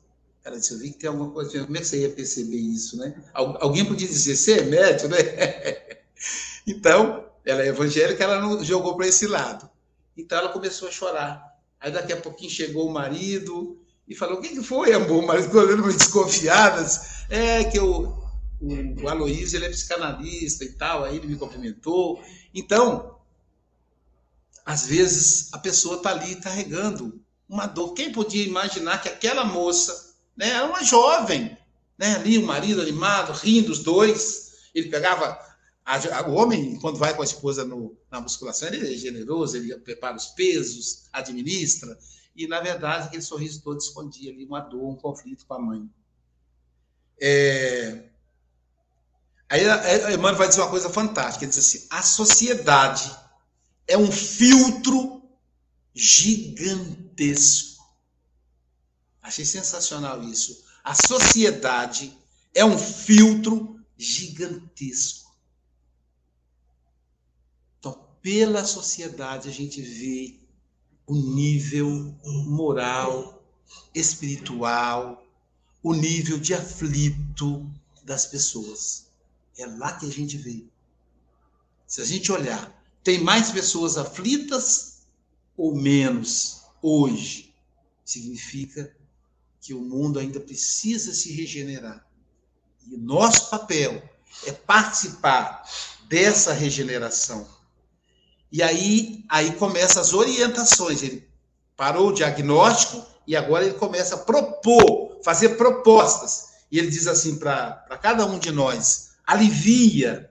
Ela 0.44 0.58
disse: 0.58 0.74
Eu 0.74 0.80
vi 0.80 0.92
que 0.92 1.00
tem 1.00 1.10
alguma 1.10 1.32
coisa. 1.32 1.64
Como 1.64 1.78
é 1.78 1.80
que 1.80 1.88
você 1.88 2.02
ia 2.02 2.10
perceber 2.10 2.58
isso, 2.58 2.98
né? 2.98 3.24
Alguém 3.34 3.86
podia 3.86 4.08
dizer: 4.08 4.36
Você 4.36 4.60
é 4.60 4.64
médico, 4.64 5.10
né? 5.10 5.18
então, 6.66 7.26
ela 7.46 7.64
é 7.64 7.68
evangélica, 7.68 8.24
ela 8.24 8.42
não 8.42 8.64
jogou 8.64 8.96
para 8.96 9.08
esse 9.08 9.28
lado. 9.28 9.70
Então 10.18 10.38
ela 10.38 10.50
começou 10.50 10.88
a 10.88 10.92
chorar. 10.92 11.44
Aí 11.80 11.92
daqui 11.92 12.12
a 12.12 12.18
pouquinho 12.18 12.50
chegou 12.50 12.88
o 12.88 12.92
marido 12.92 13.80
e 14.08 14.16
falou: 14.16 14.40
O 14.40 14.42
que, 14.42 14.64
foi, 14.64 14.94
amor? 14.94 15.24
O 15.24 15.28
marido 15.28 15.58
olhando 15.58 15.84
meio 15.84 15.98
desconfiadas. 15.98 17.26
É 17.30 17.64
que 17.66 17.78
eu, 17.78 18.18
o, 18.60 19.04
o 19.04 19.10
Aloysio 19.10 19.58
ele 19.58 19.66
é 19.66 19.70
psicanalista 19.70 20.64
e 20.64 20.72
tal, 20.74 21.04
aí 21.04 21.18
ele 21.18 21.28
me 21.28 21.36
cumprimentou. 21.36 22.22
Então, 22.54 23.17
às 24.68 24.86
vezes 24.86 25.48
a 25.54 25.58
pessoa 25.58 25.96
está 25.96 26.10
ali 26.10 26.36
carregando 26.36 27.24
uma 27.48 27.66
dor. 27.66 27.94
Quem 27.94 28.12
podia 28.12 28.46
imaginar 28.46 29.02
que 29.02 29.08
aquela 29.08 29.46
moça, 29.46 30.14
né, 30.36 30.50
era 30.50 30.66
uma 30.66 30.84
jovem, 30.84 31.58
né, 31.98 32.16
ali 32.16 32.38
o 32.38 32.46
marido 32.46 32.82
animado, 32.82 33.32
rindo 33.32 33.72
os 33.72 33.80
dois, 33.80 34.68
ele 34.76 34.90
pegava 34.90 35.40
o 36.28 36.34
homem, 36.34 36.78
quando 36.82 36.98
vai 36.98 37.16
com 37.16 37.22
a 37.22 37.26
esposa 37.26 37.64
no, 37.64 37.98
na 38.12 38.20
musculação, 38.20 38.68
ele 38.68 38.94
é 38.94 38.98
generoso, 38.98 39.56
ele 39.56 39.74
prepara 39.78 40.18
os 40.18 40.26
pesos, 40.26 41.06
administra, 41.14 41.98
e, 42.36 42.46
na 42.46 42.60
verdade, 42.60 43.08
aquele 43.08 43.22
sorriso 43.22 43.62
todo 43.62 43.80
escondia 43.80 44.34
ali 44.34 44.44
uma 44.44 44.60
dor, 44.60 44.86
um 44.86 44.98
conflito 44.98 45.46
com 45.46 45.54
a 45.54 45.60
mãe. 45.60 45.90
É... 47.22 48.04
Aí 49.48 49.66
a 49.66 50.12
Emmanuel 50.12 50.36
vai 50.36 50.50
dizer 50.50 50.60
uma 50.60 50.70
coisa 50.70 50.90
fantástica, 50.90 51.46
ele 51.46 51.52
diz 51.52 51.60
assim, 51.60 51.88
a 51.90 52.04
sociedade 52.04 53.27
é 53.88 53.98
um 53.98 54.12
filtro 54.12 55.24
gigantesco. 55.94 57.84
Achei 59.22 59.46
sensacional 59.46 60.24
isso. 60.24 60.64
A 60.84 60.94
sociedade 60.94 62.16
é 62.54 62.64
um 62.64 62.78
filtro 62.78 63.80
gigantesco 63.98 65.28
pela 68.28 68.66
sociedade 68.66 69.48
a 69.48 69.52
gente 69.54 69.82
vê 69.82 70.38
o 71.06 71.16
nível 71.16 72.14
moral, 72.26 73.42
espiritual, 73.96 75.26
o 75.82 75.94
nível 75.94 76.38
de 76.38 76.54
aflito 76.54 77.66
das 78.04 78.26
pessoas. 78.26 79.08
É 79.58 79.66
lá 79.66 79.94
que 79.94 80.06
a 80.06 80.12
gente 80.12 80.36
vê. 80.36 80.66
Se 81.88 82.02
a 82.02 82.06
gente 82.06 82.30
olhar, 82.30 82.77
tem 83.08 83.24
mais 83.24 83.52
pessoas 83.52 83.98
aflitas 83.98 85.04
ou 85.56 85.74
menos 85.74 86.64
hoje? 86.82 87.56
Significa 88.04 88.94
que 89.62 89.74
o 89.74 89.80
mundo 89.80 90.20
ainda 90.20 90.42
precisa 90.42 91.14
se 91.14 91.32
regenerar. 91.32 92.06
E 92.86 92.98
nosso 92.98 93.50
papel 93.50 94.04
é 94.46 94.52
participar 94.52 95.64
dessa 96.10 96.52
regeneração 96.52 97.48
e 98.52 98.62
aí, 98.62 99.24
aí 99.30 99.52
começa 99.54 100.02
as 100.02 100.14
orientações. 100.14 101.02
Ele 101.02 101.26
parou 101.78 102.10
o 102.10 102.14
diagnóstico 102.14 103.06
e 103.26 103.38
agora 103.38 103.66
ele 103.66 103.76
começa 103.76 104.16
a 104.16 104.20
propor, 104.20 105.20
fazer 105.24 105.50
propostas. 105.56 106.50
E 106.70 106.78
ele 106.78 106.90
diz 106.90 107.08
assim 107.08 107.38
para 107.38 107.98
cada 108.02 108.26
um 108.26 108.38
de 108.38 108.52
nós: 108.52 109.12
alivia 109.26 110.30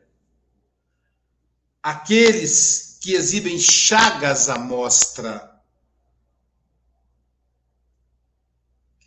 aqueles 1.86 2.98
que 3.00 3.14
exibem 3.14 3.60
chagas 3.60 4.48
à 4.48 4.58
mostra. 4.58 5.62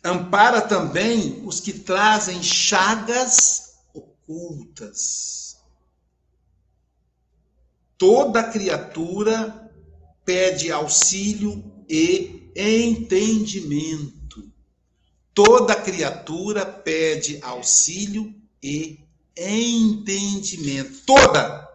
Ampara 0.02 0.62
também 0.62 1.42
os 1.46 1.60
que 1.60 1.74
trazem 1.74 2.42
chagas 2.42 3.74
ocultas. 3.92 5.58
Toda 7.98 8.44
criatura 8.44 9.70
pede 10.24 10.72
auxílio 10.72 11.62
e 11.86 12.50
entendimento. 12.56 14.50
Toda 15.34 15.76
criatura 15.76 16.64
pede 16.64 17.38
auxílio 17.42 18.34
e 18.62 18.98
entendimento. 19.36 21.02
Toda. 21.04 21.69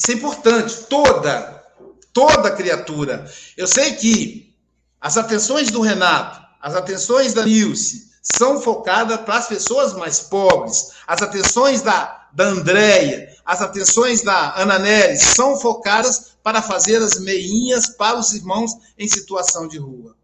Isso 0.00 0.12
é 0.12 0.14
importante. 0.14 0.76
Toda. 0.88 1.62
Toda 2.10 2.50
criatura. 2.50 3.30
Eu 3.54 3.66
sei 3.66 3.92
que 3.92 4.56
as 4.98 5.18
atenções 5.18 5.70
do 5.70 5.82
Renato, 5.82 6.40
as 6.58 6.74
atenções 6.74 7.34
da 7.34 7.44
Nilce, 7.44 8.10
são 8.22 8.62
focadas 8.62 9.20
para 9.20 9.36
as 9.36 9.46
pessoas 9.46 9.92
mais 9.92 10.20
pobres. 10.20 10.92
As 11.06 11.20
atenções 11.20 11.82
da, 11.82 12.28
da 12.32 12.44
Andréia, 12.44 13.28
as 13.44 13.60
atenções 13.60 14.22
da 14.22 14.58
Ana 14.58 14.78
Neres 14.78 15.20
são 15.36 15.60
focadas 15.60 16.32
para 16.42 16.62
fazer 16.62 16.96
as 17.02 17.20
meinhas 17.20 17.88
para 17.88 18.18
os 18.18 18.32
irmãos 18.32 18.72
em 18.98 19.06
situação 19.06 19.68
de 19.68 19.76
rua. 19.76 20.16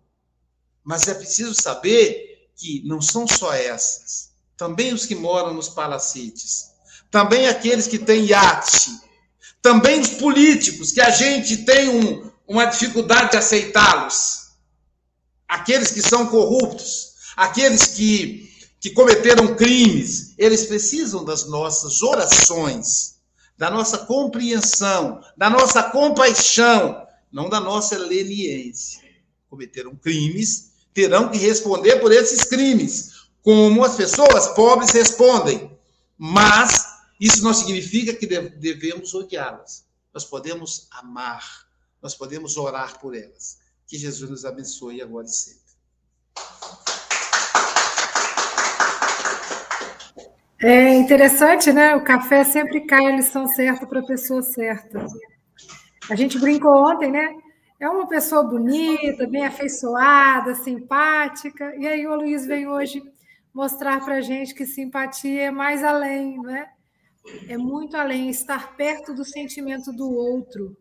Mas 0.83 1.07
é 1.07 1.13
preciso 1.13 1.55
saber 1.55 2.49
que 2.57 2.83
não 2.87 3.03
são 3.03 3.27
só 3.29 3.53
essas. 3.53 4.31
Também 4.57 4.95
os 4.95 5.05
que 5.05 5.15
moram 5.15 5.53
nos 5.53 5.69
palacetes. 5.69 6.71
Também 7.11 7.47
aqueles 7.47 7.87
que 7.87 7.99
têm 7.99 8.25
iate. 8.25 9.06
Também 9.63 10.01
os 10.01 10.11
políticos, 10.11 10.93
que 10.93 11.01
a 11.01 11.11
gente 11.11 11.59
tem 11.59 11.89
um, 11.89 12.31
uma 12.47 12.67
dificuldade 12.67 13.33
de 13.33 13.37
aceitá-los. 13.37 14.47
Aqueles 15.49 15.91
que 15.91 16.03
são 16.03 16.27
corruptos. 16.27 17.15
Aqueles 17.37 17.85
que, 17.87 18.51
que 18.81 18.91
cometeram 18.91 19.55
crimes. 19.57 20.35
Eles 20.39 20.67
precisam 20.67 21.25
das 21.25 21.49
nossas 21.49 22.03
orações 22.03 23.17
da 23.57 23.71
nossa 23.71 23.99
compreensão, 23.99 25.21
da 25.37 25.49
nossa 25.49 25.83
compaixão, 25.83 27.07
não 27.33 27.49
da 27.49 27.59
nossa 27.59 27.97
leniência. 27.97 29.01
Cometeram 29.49 29.97
crimes, 29.97 30.73
terão 30.93 31.31
que 31.31 31.39
responder 31.39 31.97
por 31.97 32.13
esses 32.13 32.45
crimes, 32.45 33.13
como 33.43 33.85
as 33.85 33.97
pessoas 33.97 34.49
pobres 34.49 34.91
respondem. 34.91 35.71
Mas 36.19 36.86
isso 37.21 37.43
não 37.43 37.55
significa 37.55 38.15
que 38.15 38.27
devemos 38.27 39.15
odiá-las. 39.15 39.87
nós 40.13 40.25
podemos 40.25 40.89
amar, 40.91 41.67
nós 42.03 42.15
podemos 42.15 42.57
orar 42.57 42.99
por 42.99 43.15
elas. 43.15 43.59
Que 43.87 43.97
Jesus 43.97 44.31
nos 44.31 44.45
abençoe 44.45 45.01
agora 45.01 45.27
e 45.27 45.31
sempre. 45.31 45.67
É 50.59 50.95
interessante, 50.95 51.73
né? 51.73 51.95
O 51.95 52.03
café 52.03 52.43
sempre 52.43 52.87
cai 52.87 53.07
a 53.07 53.17
lição 53.17 53.47
certa 53.47 53.87
para 53.87 54.01
a 54.01 54.07
pessoa 54.07 54.43
certa. 54.43 55.07
A 56.11 56.15
gente 56.15 56.39
brincou 56.39 56.73
ontem, 56.91 57.11
né? 57.11 57.37
É 57.79 57.89
uma 57.89 58.09
pessoa 58.09 58.43
bonita, 58.43 59.27
bem 59.29 59.45
afeiçoada, 59.45 60.55
simpática. 60.55 61.75
E 61.77 61.87
aí 61.87 62.07
o 62.07 62.17
Luiz 62.17 62.47
vem 62.47 62.67
hoje 62.67 63.03
mostrar 63.53 64.03
para 64.05 64.17
a 64.17 64.21
gente 64.21 64.55
que 64.55 64.65
simpatia 64.65 65.45
é 65.45 65.51
mais 65.51 65.85
além, 65.85 66.41
né? 66.41 66.69
É 67.49 67.57
muito 67.57 67.97
além, 67.97 68.29
estar 68.29 68.77
perto 68.77 69.15
do 69.15 69.25
sentimento 69.25 69.93
do 69.93 70.11
outro. 70.11 70.77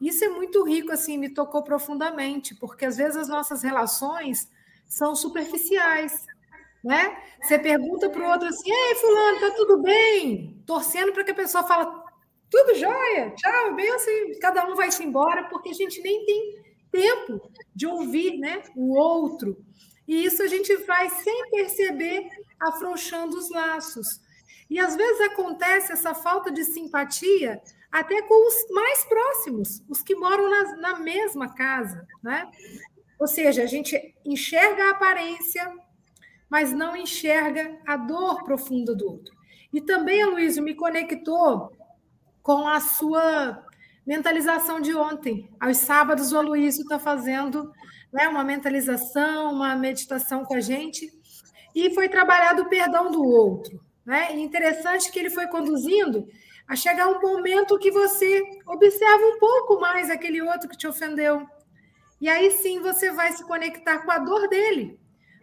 Isso 0.00 0.24
é 0.24 0.28
muito 0.28 0.64
rico, 0.64 0.92
assim, 0.92 1.18
me 1.18 1.28
tocou 1.28 1.62
profundamente, 1.62 2.54
porque 2.54 2.84
às 2.86 2.96
vezes 2.96 3.16
as 3.16 3.28
nossas 3.28 3.62
relações 3.62 4.48
são 4.86 5.14
superficiais, 5.14 6.24
né? 6.84 7.16
Você 7.42 7.58
pergunta 7.58 8.08
para 8.08 8.26
o 8.26 8.30
outro 8.30 8.48
assim, 8.48 8.70
ei, 8.70 8.94
fulano, 8.94 9.40
tá 9.40 9.50
tudo 9.56 9.82
bem? 9.82 10.62
Torcendo 10.64 11.12
para 11.12 11.24
que 11.24 11.32
a 11.32 11.34
pessoa 11.34 11.64
fala, 11.64 12.04
tudo 12.50 12.74
jóia, 12.76 13.34
tchau, 13.36 13.74
bem 13.74 13.90
assim, 13.90 14.38
cada 14.40 14.66
um 14.66 14.74
vai 14.74 14.90
se 14.90 15.04
embora, 15.04 15.48
porque 15.48 15.70
a 15.70 15.74
gente 15.74 16.00
nem 16.00 16.24
tem 16.24 16.62
tempo 16.90 17.50
de 17.74 17.86
ouvir 17.86 18.38
né, 18.38 18.62
o 18.76 18.96
outro. 18.96 19.56
E 20.06 20.24
isso 20.24 20.42
a 20.42 20.46
gente 20.46 20.74
vai, 20.86 21.10
sem 21.10 21.50
perceber, 21.50 22.26
afrouxando 22.58 23.36
os 23.36 23.50
laços. 23.50 24.20
E 24.68 24.78
às 24.78 24.96
vezes 24.96 25.20
acontece 25.22 25.92
essa 25.92 26.14
falta 26.14 26.50
de 26.50 26.64
simpatia 26.64 27.60
até 27.90 28.20
com 28.22 28.46
os 28.46 28.70
mais 28.70 29.04
próximos, 29.04 29.82
os 29.88 30.02
que 30.02 30.14
moram 30.14 30.50
na, 30.50 30.76
na 30.76 31.00
mesma 31.00 31.54
casa. 31.54 32.06
Né? 32.22 32.50
Ou 33.18 33.26
seja, 33.26 33.62
a 33.62 33.66
gente 33.66 34.14
enxerga 34.24 34.84
a 34.84 34.90
aparência, 34.90 35.72
mas 36.50 36.72
não 36.72 36.96
enxerga 36.96 37.78
a 37.86 37.96
dor 37.96 38.44
profunda 38.44 38.94
do 38.94 39.06
outro. 39.06 39.34
E 39.72 39.80
também, 39.80 40.24
Luísio, 40.24 40.62
me 40.62 40.74
conectou 40.74 41.72
com 42.42 42.66
a 42.66 42.80
sua 42.80 43.64
mentalização 44.06 44.80
de 44.80 44.94
ontem. 44.94 45.50
Aos 45.60 45.78
sábados, 45.78 46.32
o 46.32 46.38
Aloysio 46.38 46.82
está 46.82 46.98
fazendo 46.98 47.70
né, 48.10 48.26
uma 48.28 48.42
mentalização, 48.42 49.52
uma 49.52 49.76
meditação 49.76 50.44
com 50.44 50.54
a 50.54 50.60
gente, 50.60 51.12
e 51.74 51.94
foi 51.94 52.08
trabalhado 52.08 52.62
o 52.62 52.68
perdão 52.68 53.10
do 53.10 53.22
outro. 53.22 53.78
Né? 54.08 54.34
E 54.34 54.40
interessante 54.40 55.12
que 55.12 55.18
ele 55.18 55.28
foi 55.28 55.48
conduzindo 55.48 56.26
a 56.66 56.74
chegar 56.74 57.08
um 57.08 57.20
momento 57.20 57.78
que 57.78 57.90
você 57.90 58.42
observa 58.66 59.22
um 59.26 59.38
pouco 59.38 59.78
mais 59.78 60.08
aquele 60.08 60.40
outro 60.40 60.66
que 60.66 60.78
te 60.78 60.86
ofendeu. 60.86 61.46
E 62.18 62.26
aí 62.26 62.50
sim 62.50 62.80
você 62.80 63.12
vai 63.12 63.32
se 63.32 63.44
conectar 63.44 63.98
com 63.98 64.10
a 64.10 64.16
dor 64.16 64.48
dele, 64.48 64.98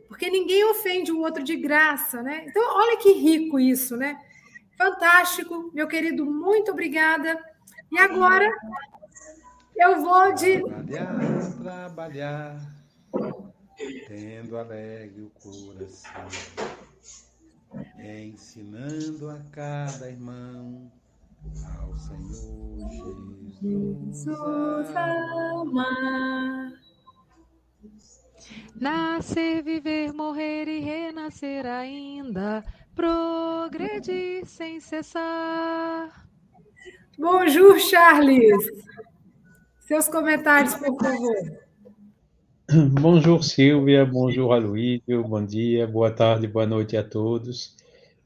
porque 0.07 0.31
ninguém 0.31 0.65
ofende 0.65 1.11
o 1.11 1.19
outro 1.19 1.43
de 1.43 1.55
graça, 1.55 2.23
né? 2.23 2.43
Então, 2.47 2.63
olha 2.75 2.97
que 2.97 3.11
rico 3.11 3.59
isso, 3.59 3.95
né? 3.95 4.19
Fantástico, 4.75 5.69
meu 5.71 5.87
querido, 5.87 6.25
muito 6.25 6.71
obrigada. 6.71 7.39
E 7.91 7.99
agora 7.99 8.49
eu 9.75 10.01
vou 10.01 10.33
de. 10.33 10.63
Trabalhar, 10.63 11.53
trabalhar, 11.61 12.59
tendo 14.07 14.57
alegre 14.57 15.21
o 15.21 15.29
coração, 15.39 16.27
ensinando 17.99 19.29
a 19.29 19.39
cada 19.51 20.09
irmão 20.09 20.91
ao 21.79 21.95
Senhor 21.97 22.89
Jesus 23.61 24.27
amar. 24.95 26.73
Nascer, 28.79 29.63
viver, 29.63 30.13
morrer 30.13 30.67
e 30.67 30.79
renascer 30.79 31.65
ainda 31.65 32.63
progredir 32.93 34.45
sem 34.45 34.79
cessar. 34.79 36.27
Bonjour, 37.17 37.79
Charles. 37.79 38.65
Seus 39.79 40.07
comentários, 40.07 40.75
por 40.75 40.97
favor. 40.97 41.64
Bonjour, 42.99 43.43
Silvia. 43.43 44.03
Bonjour, 44.05 44.51
Aloysio. 44.51 45.23
Bom 45.23 45.45
dia, 45.45 45.85
boa 45.85 46.09
tarde, 46.09 46.47
boa 46.47 46.65
noite 46.65 46.97
a 46.97 47.03
todos. 47.03 47.75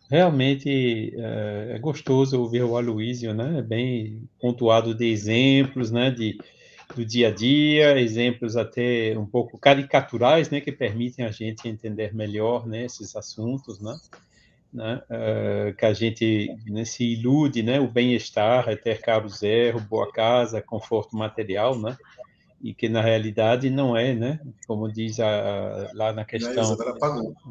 Realmente 0.09 1.13
é, 1.17 1.73
é 1.75 1.79
gostoso 1.79 2.39
ouvir 2.39 2.63
o 2.63 2.77
Aloysio, 2.77 3.33
né? 3.33 3.59
É 3.59 3.61
bem 3.61 4.29
pontuado 4.39 4.95
de 4.95 5.05
exemplos, 5.11 5.91
né? 5.91 6.09
De, 6.09 6.37
do 6.95 7.05
dia 7.05 7.27
a 7.27 7.31
dia, 7.31 7.99
exemplos 7.99 8.55
até 8.55 9.13
um 9.17 9.25
pouco 9.25 9.57
caricaturais, 9.57 10.49
né? 10.49 10.61
Que 10.61 10.71
permitem 10.71 11.25
a 11.25 11.31
gente 11.31 11.67
entender 11.67 12.15
melhor 12.15 12.65
né, 12.65 12.85
esses 12.85 13.17
assuntos, 13.17 13.81
né? 13.81 13.93
né, 14.71 15.01
uh, 15.09 15.75
que 15.75 15.85
a 15.85 15.93
gente 15.93 16.55
né, 16.67 16.85
se 16.85 17.03
ilude, 17.03 17.63
né, 17.63 17.79
o 17.79 17.87
bem-estar 17.87 18.69
é 18.69 18.75
ter 18.75 19.01
carro 19.01 19.27
zero, 19.27 19.79
boa 19.79 20.11
casa, 20.11 20.61
conforto 20.61 21.17
material, 21.17 21.75
né, 21.79 21.97
e 22.61 22.73
que 22.73 22.89
na 22.89 23.01
realidade 23.01 23.69
não 23.69 23.95
é, 23.95 24.13
né, 24.13 24.39
como 24.67 24.91
diz 24.91 25.19
a, 25.19 25.89
lá 25.93 26.11
na 26.11 26.25
questão 26.25 26.77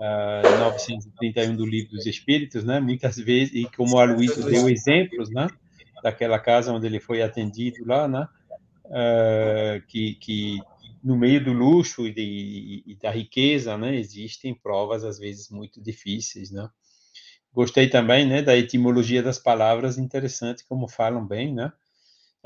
a, 0.00 0.42
931 0.60 1.56
do 1.56 1.64
Livro 1.64 1.92
dos 1.92 2.06
Espíritos, 2.06 2.64
né, 2.64 2.78
muitas 2.78 3.16
vezes, 3.16 3.54
e 3.54 3.64
como 3.76 3.98
a 3.98 4.04
Luísa 4.04 4.42
deu 4.42 4.68
exemplos, 4.68 5.30
né, 5.30 5.48
daquela 6.02 6.38
casa 6.38 6.72
onde 6.72 6.86
ele 6.86 7.00
foi 7.00 7.22
atendido 7.22 7.86
lá, 7.86 8.06
né, 8.06 8.28
uh, 8.86 9.86
que, 9.86 10.14
que 10.14 10.58
no 11.02 11.16
meio 11.16 11.42
do 11.42 11.52
luxo 11.52 12.06
e, 12.06 12.12
de, 12.12 12.82
e, 12.86 12.94
da 12.96 13.10
riqueza, 13.10 13.78
né, 13.78 13.96
existem 13.96 14.54
provas 14.54 15.04
às 15.04 15.18
vezes 15.18 15.48
muito 15.50 15.80
difíceis, 15.80 16.50
né, 16.50 16.68
Gostei 17.52 17.88
também, 17.88 18.26
né, 18.26 18.42
da 18.42 18.56
etimologia 18.56 19.22
das 19.22 19.38
palavras, 19.38 19.98
interessante 19.98 20.64
como 20.68 20.86
falam 20.86 21.26
bem, 21.26 21.52
né? 21.52 21.72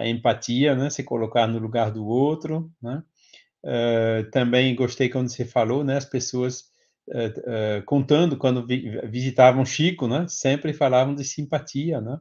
A 0.03 0.09
empatia, 0.09 0.75
né, 0.75 0.91
se 0.91 1.03
colocar 1.03 1.47
no 1.47 1.59
lugar 1.59 1.91
do 1.91 2.07
outro, 2.07 2.71
né? 2.83 3.03
Uh, 3.65 4.29
também 4.33 4.75
gostei 4.75 5.09
quando 5.09 5.29
você 5.29 5.45
falou, 5.45 5.85
né, 5.85 5.97
as 5.97 6.05
pessoas 6.05 6.63
uh, 7.09 7.79
uh, 7.79 7.85
contando 7.87 8.37
quando 8.37 8.67
vi, 8.67 9.01
visitavam 9.07 9.65
Chico, 9.65 10.09
né, 10.09 10.27
sempre 10.29 10.73
falavam 10.73 11.15
de 11.15 11.25
simpatia, 11.25 12.01
né? 12.01 12.19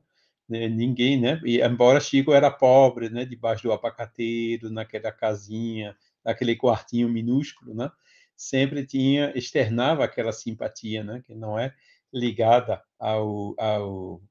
Ninguém, 0.47 1.19
né? 1.19 1.39
E 1.45 1.61
embora 1.61 2.01
Chico 2.01 2.33
era 2.33 2.51
pobre, 2.51 3.09
né, 3.09 3.23
debaixo 3.25 3.63
do 3.63 3.71
abacateiro, 3.71 4.69
naquela 4.69 5.11
casinha, 5.11 5.95
naquele 6.25 6.57
quartinho 6.57 7.07
minúsculo, 7.07 7.73
né? 7.73 7.89
Sempre 8.35 8.85
tinha 8.85 9.31
externava 9.33 10.03
aquela 10.03 10.33
simpatia, 10.33 11.03
né? 11.05 11.23
Que 11.25 11.33
não 11.33 11.57
é 11.57 11.73
ligada 12.13 12.81
ao, 12.99 13.55
ao 13.57 14.21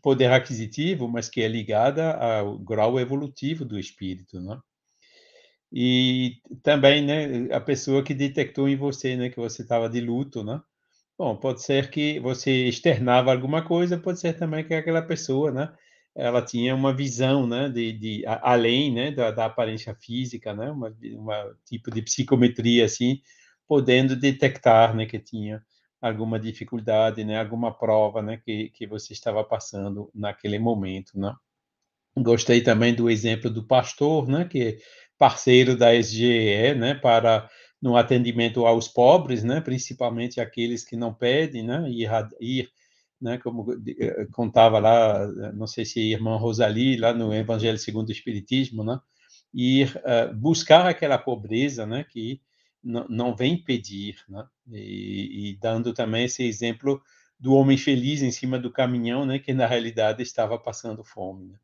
poder 0.00 0.30
aquisitivo, 0.30 1.08
mas 1.08 1.28
que 1.28 1.42
é 1.42 1.48
ligada 1.48 2.12
ao 2.14 2.58
grau 2.58 2.98
evolutivo 2.98 3.64
do 3.64 3.78
espírito, 3.78 4.40
né? 4.40 4.58
E 5.72 6.36
também, 6.62 7.02
né, 7.04 7.54
a 7.54 7.60
pessoa 7.60 8.04
que 8.04 8.12
detectou 8.12 8.68
em 8.68 8.76
você, 8.76 9.16
né, 9.16 9.30
que 9.30 9.38
você 9.40 9.62
estava 9.62 9.88
de 9.88 10.00
luto, 10.00 10.44
né? 10.44 10.60
Bom, 11.18 11.36
pode 11.36 11.62
ser 11.62 11.90
que 11.90 12.20
você 12.20 12.66
externava 12.68 13.32
alguma 13.32 13.62
coisa, 13.64 13.98
pode 13.98 14.20
ser 14.20 14.34
também 14.34 14.64
que 14.64 14.74
aquela 14.74 15.02
pessoa, 15.02 15.50
né, 15.50 15.72
ela 16.14 16.42
tinha 16.42 16.74
uma 16.74 16.94
visão, 16.94 17.46
né, 17.46 17.68
de, 17.70 17.92
de 17.92 18.24
além, 18.26 18.92
né, 18.92 19.10
da, 19.12 19.30
da 19.30 19.46
aparência 19.46 19.94
física, 19.94 20.52
né, 20.54 20.70
uma, 20.70 20.94
uma 21.14 21.56
tipo 21.64 21.90
de 21.90 22.02
psicometria 22.02 22.84
assim, 22.84 23.20
podendo 23.66 24.14
detectar, 24.16 24.94
né, 24.94 25.06
que 25.06 25.18
tinha 25.18 25.62
alguma 26.02 26.38
dificuldade, 26.38 27.24
né, 27.24 27.38
alguma 27.38 27.72
prova, 27.72 28.20
né, 28.20 28.36
que, 28.44 28.70
que 28.70 28.88
você 28.88 29.12
estava 29.12 29.44
passando 29.44 30.10
naquele 30.12 30.58
momento, 30.58 31.16
né? 31.18 31.32
Gostei 32.18 32.60
também 32.60 32.92
do 32.92 33.08
exemplo 33.08 33.48
do 33.48 33.62
pastor, 33.62 34.28
né, 34.28 34.44
que 34.44 34.62
é 34.62 34.78
parceiro 35.16 35.76
da 35.76 35.94
SGE, 35.94 36.74
né, 36.74 36.94
para 36.94 37.48
no 37.80 37.96
atendimento 37.96 38.66
aos 38.66 38.88
pobres, 38.88 39.44
né, 39.44 39.60
principalmente 39.60 40.40
aqueles 40.40 40.84
que 40.84 40.96
não 40.96 41.14
pedem, 41.14 41.62
né, 41.62 41.88
ir, 41.88 42.10
ir 42.40 42.68
né, 43.20 43.38
como 43.38 43.72
eh, 43.72 44.26
contava 44.32 44.80
lá, 44.80 45.26
não 45.52 45.68
sei 45.68 45.84
se 45.84 46.00
a 46.00 46.02
irmã 46.02 46.36
Rosali, 46.36 46.96
lá 46.96 47.14
no 47.14 47.32
Evangelho 47.32 47.78
segundo 47.78 48.08
o 48.08 48.12
Espiritismo, 48.12 48.82
né, 48.82 48.98
ir 49.54 49.96
uh, 49.98 50.34
buscar 50.34 50.86
aquela 50.86 51.18
pobreza, 51.18 51.86
né, 51.86 52.04
que 52.04 52.40
não, 52.82 53.34
vem 53.34 53.56
pedir, 53.56 54.16
né? 54.28 54.44
E, 54.70 55.50
e, 55.50 55.56
dando 55.60 55.92
também 55.92 56.24
esse 56.24 56.42
exemplo 56.42 57.00
do 57.38 57.54
homem 57.54 57.76
feliz 57.76 58.22
em 58.22 58.30
cima 58.30 58.58
do 58.58 58.70
caminhão, 58.70 59.24
né? 59.24 59.38
Que 59.38 59.52
na 59.52 59.66
realidade 59.66 60.22
estava 60.22 60.58
passando 60.58 61.04
fome. 61.04 61.46
Né? 61.48 61.58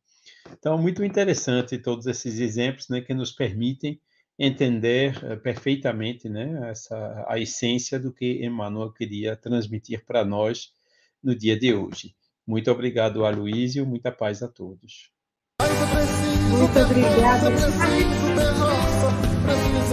Então, 0.52 0.78
muito 0.78 1.04
interessante 1.04 1.78
todos 1.78 2.06
esses 2.06 2.38
exemplos, 2.38 2.88
né? 2.88 3.00
Que 3.00 3.14
nos 3.14 3.32
permitem 3.32 4.00
entender 4.38 5.16
uh, 5.24 5.36
perfeitamente, 5.40 6.28
né? 6.28 6.70
Essa 6.70 7.24
a 7.28 7.38
essência 7.38 7.98
do 7.98 8.12
que 8.12 8.44
Emmanuel 8.44 8.92
queria 8.92 9.36
transmitir 9.36 10.04
para 10.04 10.24
nós 10.24 10.72
no 11.22 11.34
dia 11.34 11.58
de 11.58 11.74
hoje. 11.74 12.14
Muito 12.46 12.70
obrigado, 12.70 13.24
Aloísio. 13.24 13.84
Muita 13.84 14.12
paz 14.12 14.42
a 14.42 14.48
todos. 14.48 15.10
Muito 16.50 16.72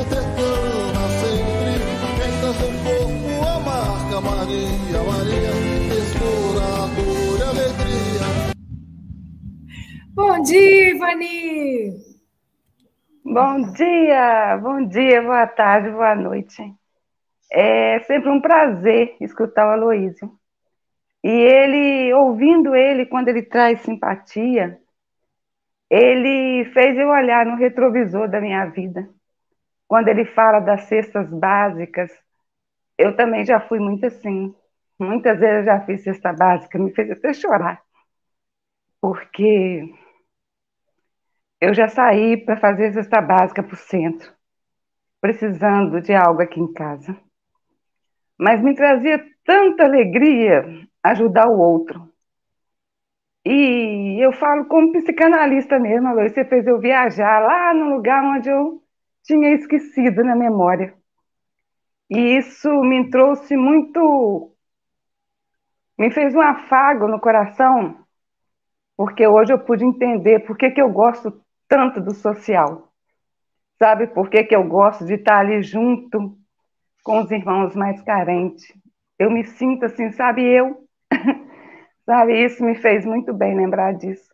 ter 0.09 0.24
Bom 10.15 10.41
dia, 10.43 10.91
Ivani! 10.91 11.91
Bom 13.21 13.73
dia, 13.73 14.57
bom 14.63 14.87
dia, 14.87 15.21
boa 15.21 15.45
tarde, 15.45 15.91
boa 15.91 16.15
noite. 16.15 16.63
É 17.51 17.99
sempre 18.01 18.29
um 18.29 18.39
prazer 18.39 19.17
escutar 19.19 19.67
o 19.67 19.71
Aloísio. 19.71 20.31
E 21.21 21.29
ele, 21.29 22.13
ouvindo 22.13 22.73
ele, 22.73 23.05
quando 23.05 23.27
ele 23.27 23.43
traz 23.43 23.81
simpatia, 23.81 24.79
ele 25.89 26.63
fez 26.71 26.97
eu 26.97 27.09
olhar 27.09 27.45
no 27.45 27.57
retrovisor 27.57 28.29
da 28.29 28.39
minha 28.39 28.65
vida. 28.67 29.09
Quando 29.85 30.07
ele 30.07 30.23
fala 30.23 30.61
das 30.61 30.83
cestas 30.83 31.29
básicas, 31.29 32.09
eu 32.97 33.17
também 33.17 33.45
já 33.45 33.59
fui 33.59 33.79
muito 33.79 34.05
assim. 34.05 34.55
Muitas 34.97 35.37
vezes 35.37 35.59
eu 35.59 35.65
já 35.65 35.81
fiz 35.81 36.03
cesta 36.03 36.31
básica, 36.31 36.79
me 36.79 36.93
fez 36.93 37.11
até 37.11 37.33
chorar. 37.33 37.83
Porque 39.01 39.93
eu 41.59 41.73
já 41.73 41.87
saí 41.87 42.37
para 42.37 42.57
fazer 42.57 42.93
cesta 42.93 43.21
básica 43.21 43.63
para 43.63 43.73
o 43.73 43.77
centro, 43.77 44.31
precisando 45.21 46.01
de 46.01 46.13
algo 46.13 46.41
aqui 46.41 46.59
em 46.59 46.71
casa. 46.73 47.17
Mas 48.37 48.61
me 48.61 48.75
trazia 48.75 49.23
tanta 49.43 49.83
alegria 49.83 50.65
ajudar 51.03 51.47
o 51.47 51.59
outro. 51.59 52.11
E 53.45 54.17
eu 54.23 54.33
falo 54.33 54.65
como 54.65 54.91
psicanalista 54.91 55.79
mesmo, 55.79 56.07
Aloy, 56.07 56.29
você 56.29 56.43
fez 56.43 56.65
eu 56.65 56.79
viajar 56.79 57.39
lá 57.39 57.73
no 57.73 57.95
lugar 57.95 58.23
onde 58.23 58.49
eu 58.49 58.81
tinha 59.23 59.53
esquecido 59.53 60.23
na 60.23 60.35
memória. 60.35 60.95
E 62.09 62.37
isso 62.37 62.69
me 62.81 63.09
trouxe 63.09 63.55
muito. 63.55 64.51
me 65.97 66.11
fez 66.11 66.35
um 66.35 66.41
afago 66.41 67.07
no 67.07 67.19
coração, 67.19 68.03
porque 68.97 69.25
hoje 69.27 69.53
eu 69.53 69.59
pude 69.59 69.85
entender 69.85 70.39
por 70.39 70.57
que, 70.57 70.71
que 70.71 70.81
eu 70.81 70.89
gosto 70.91 71.44
tanto 71.67 72.01
do 72.01 72.13
social. 72.13 72.91
Sabe 73.77 74.07
por 74.07 74.29
que, 74.29 74.43
que 74.43 74.55
eu 74.55 74.63
gosto 74.63 75.05
de 75.05 75.15
estar 75.15 75.39
ali 75.39 75.61
junto 75.61 76.37
com 77.03 77.19
os 77.19 77.31
irmãos 77.31 77.75
mais 77.75 78.01
carentes? 78.01 78.65
Eu 79.19 79.29
me 79.29 79.43
sinto 79.43 79.85
assim, 79.85 80.11
sabe, 80.11 80.43
eu. 80.43 80.87
sabe, 82.05 82.43
isso 82.45 82.63
me 82.63 82.75
fez 82.75 83.05
muito 83.05 83.33
bem 83.33 83.55
lembrar 83.55 83.93
disso. 83.93 84.33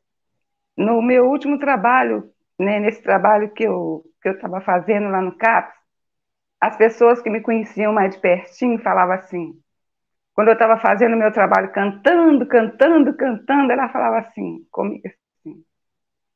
No 0.78 1.02
meu 1.02 1.30
último 1.30 1.60
trabalho, 1.60 2.32
né, 2.60 2.80
nesse 2.80 3.02
trabalho 3.02 3.52
que 3.52 3.64
eu 3.64 4.04
que 4.22 4.30
eu 4.30 4.34
estava 4.34 4.62
fazendo 4.62 5.10
lá 5.10 5.20
no 5.20 5.36
CAPS, 5.36 5.76
as 6.60 6.78
pessoas 6.78 7.20
que 7.24 7.30
me 7.30 7.42
conheciam 7.42 7.92
mais 7.92 8.14
de 8.14 8.22
pertinho 8.22 8.78
falavam 8.78 9.16
assim, 9.16 9.60
quando 10.36 10.50
eu 10.50 10.54
estava 10.54 10.78
fazendo 10.78 11.16
o 11.16 11.20
meu 11.20 11.32
trabalho 11.32 11.72
cantando, 11.72 12.46
cantando, 12.46 13.16
cantando, 13.16 13.72
ela 13.72 13.90
falava 13.90 14.20
assim, 14.20 14.64
comigo 14.72 15.10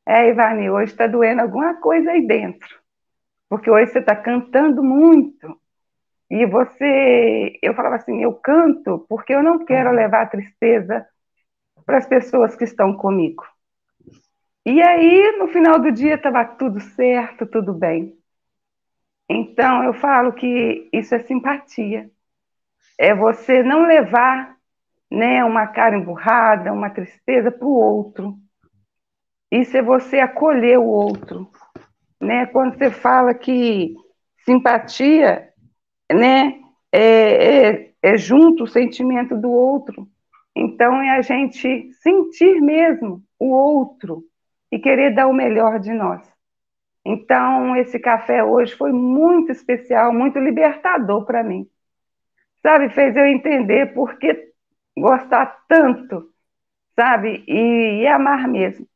é, 0.05 0.29
Ivani, 0.29 0.69
hoje 0.69 0.91
está 0.91 1.07
doendo 1.07 1.41
alguma 1.41 1.75
coisa 1.75 2.11
aí 2.11 2.25
dentro, 2.25 2.79
porque 3.49 3.69
hoje 3.69 3.91
você 3.91 3.99
está 3.99 4.15
cantando 4.15 4.83
muito, 4.83 5.59
e 6.29 6.45
você, 6.45 7.59
eu 7.61 7.73
falava 7.75 7.95
assim, 7.97 8.23
eu 8.23 8.33
canto 8.33 9.05
porque 9.07 9.33
eu 9.33 9.43
não 9.43 9.63
quero 9.63 9.91
levar 9.91 10.29
tristeza 10.29 11.07
para 11.85 11.97
as 11.97 12.07
pessoas 12.07 12.55
que 12.55 12.63
estão 12.63 12.95
comigo. 12.95 13.43
E 14.65 14.81
aí, 14.81 15.37
no 15.37 15.47
final 15.47 15.79
do 15.79 15.91
dia, 15.91 16.15
estava 16.15 16.43
tudo 16.43 16.79
certo, 16.79 17.45
tudo 17.45 17.73
bem. 17.73 18.17
Então, 19.29 19.83
eu 19.83 19.93
falo 19.93 20.33
que 20.33 20.89
isso 20.91 21.13
é 21.13 21.19
simpatia. 21.19 22.09
É 22.97 23.13
você 23.13 23.61
não 23.63 23.85
levar 23.85 24.57
né, 25.11 25.43
uma 25.43 25.67
cara 25.67 25.95
emburrada, 25.95 26.73
uma 26.73 26.89
tristeza 26.89 27.51
para 27.51 27.67
o 27.67 27.71
outro. 27.71 28.37
Isso 29.51 29.77
é 29.77 29.81
você 29.81 30.19
acolher 30.19 30.77
o 30.77 30.85
outro. 30.85 31.49
Né? 32.19 32.45
Quando 32.47 32.77
você 32.77 32.89
fala 32.89 33.33
que 33.33 33.95
simpatia 34.43 35.49
né, 36.11 36.59
é, 36.91 36.99
é, 37.01 37.91
é 38.01 38.17
junto 38.17 38.63
o 38.63 38.67
sentimento 38.67 39.35
do 39.35 39.51
outro. 39.51 40.07
Então, 40.55 41.01
é 41.01 41.17
a 41.17 41.21
gente 41.21 41.91
sentir 41.93 42.61
mesmo 42.61 43.21
o 43.37 43.49
outro 43.49 44.23
e 44.71 44.79
querer 44.79 45.13
dar 45.13 45.27
o 45.27 45.33
melhor 45.33 45.79
de 45.79 45.91
nós. 45.91 46.21
Então, 47.03 47.75
esse 47.75 47.99
café 47.99 48.43
hoje 48.43 48.73
foi 48.75 48.91
muito 48.91 49.51
especial, 49.51 50.13
muito 50.13 50.39
libertador 50.39 51.25
para 51.25 51.43
mim. 51.43 51.67
Sabe, 52.61 52.89
fez 52.89 53.15
eu 53.15 53.25
entender 53.25 53.93
por 53.93 54.17
que 54.17 54.51
gostar 54.97 55.63
tanto, 55.67 56.31
sabe, 56.95 57.43
e, 57.47 58.01
e 58.01 58.07
amar 58.07 58.47
mesmo. 58.47 58.87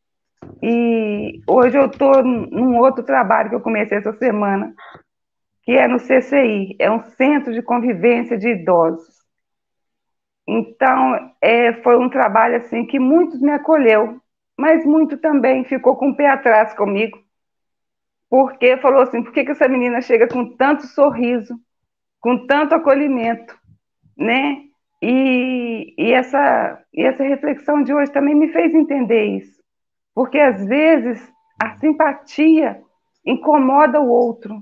E 0.62 1.42
hoje 1.48 1.78
eu 1.78 1.86
estou 1.86 2.24
num 2.24 2.78
outro 2.78 3.04
trabalho 3.04 3.50
que 3.50 3.56
eu 3.56 3.62
comecei 3.62 3.98
essa 3.98 4.14
semana, 4.14 4.74
que 5.64 5.72
é 5.72 5.88
no 5.88 6.00
CCI, 6.00 6.76
é 6.80 6.92
um 6.92 7.04
Centro 7.12 7.54
de 7.54 7.62
Convivência 7.62 8.38
de 8.38 8.50
Idosos. 8.50 9.20
Então, 10.48 11.32
é, 11.42 11.74
foi 11.84 11.98
um 11.98 12.10
trabalho 12.10 12.58
assim 12.58 12.86
que 12.86 13.00
muitos 13.00 13.40
me 13.40 13.52
acolheu, 13.52 14.20
mas 14.58 14.84
muito 14.84 15.18
também 15.18 15.64
ficou 15.64 15.96
com 15.96 16.10
o 16.10 16.16
pé 16.16 16.28
atrás 16.28 16.74
comigo, 16.74 17.20
porque 18.30 18.78
falou 18.78 19.04
assim, 19.04 19.24
por 19.24 19.32
que, 19.32 19.46
que 19.46 19.52
essa 19.52 19.68
menina 19.68 20.02
chega 20.02 20.28
com 20.28 20.58
tanto 20.58 20.88
sorriso, 20.88 21.56
com 22.20 22.46
tanto 22.46 22.76
acolhimento, 22.76 23.58
né? 24.18 24.64
E, 25.02 25.94
e, 25.98 26.12
essa, 26.12 26.84
e 26.94 27.04
essa 27.04 27.24
reflexão 27.24 27.82
de 27.84 27.94
hoje 27.94 28.12
também 28.12 28.36
me 28.36 28.52
fez 28.52 28.74
entender 28.74 29.24
isso, 29.38 29.59
porque 30.20 30.38
às 30.38 30.66
vezes 30.66 31.32
a 31.58 31.78
simpatia 31.78 32.84
incomoda 33.26 34.02
o 34.02 34.10
outro, 34.10 34.62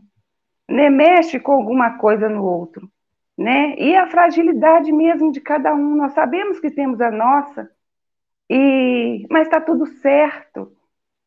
né? 0.70 0.88
mexe 0.88 1.40
com 1.40 1.54
alguma 1.54 1.98
coisa 1.98 2.30
no 2.30 2.44
outro, 2.44 2.88
né? 3.36 3.74
E 3.76 3.96
a 3.96 4.06
fragilidade 4.06 4.92
mesmo 4.92 5.32
de 5.32 5.42
cada 5.42 5.74
um, 5.74 5.96
nós 5.96 6.14
sabemos 6.14 6.60
que 6.60 6.70
temos 6.70 7.02
a 7.02 7.10
nossa, 7.10 7.72
e 8.48 9.26
mas 9.32 9.48
está 9.48 9.60
tudo 9.60 9.88
certo. 9.88 10.72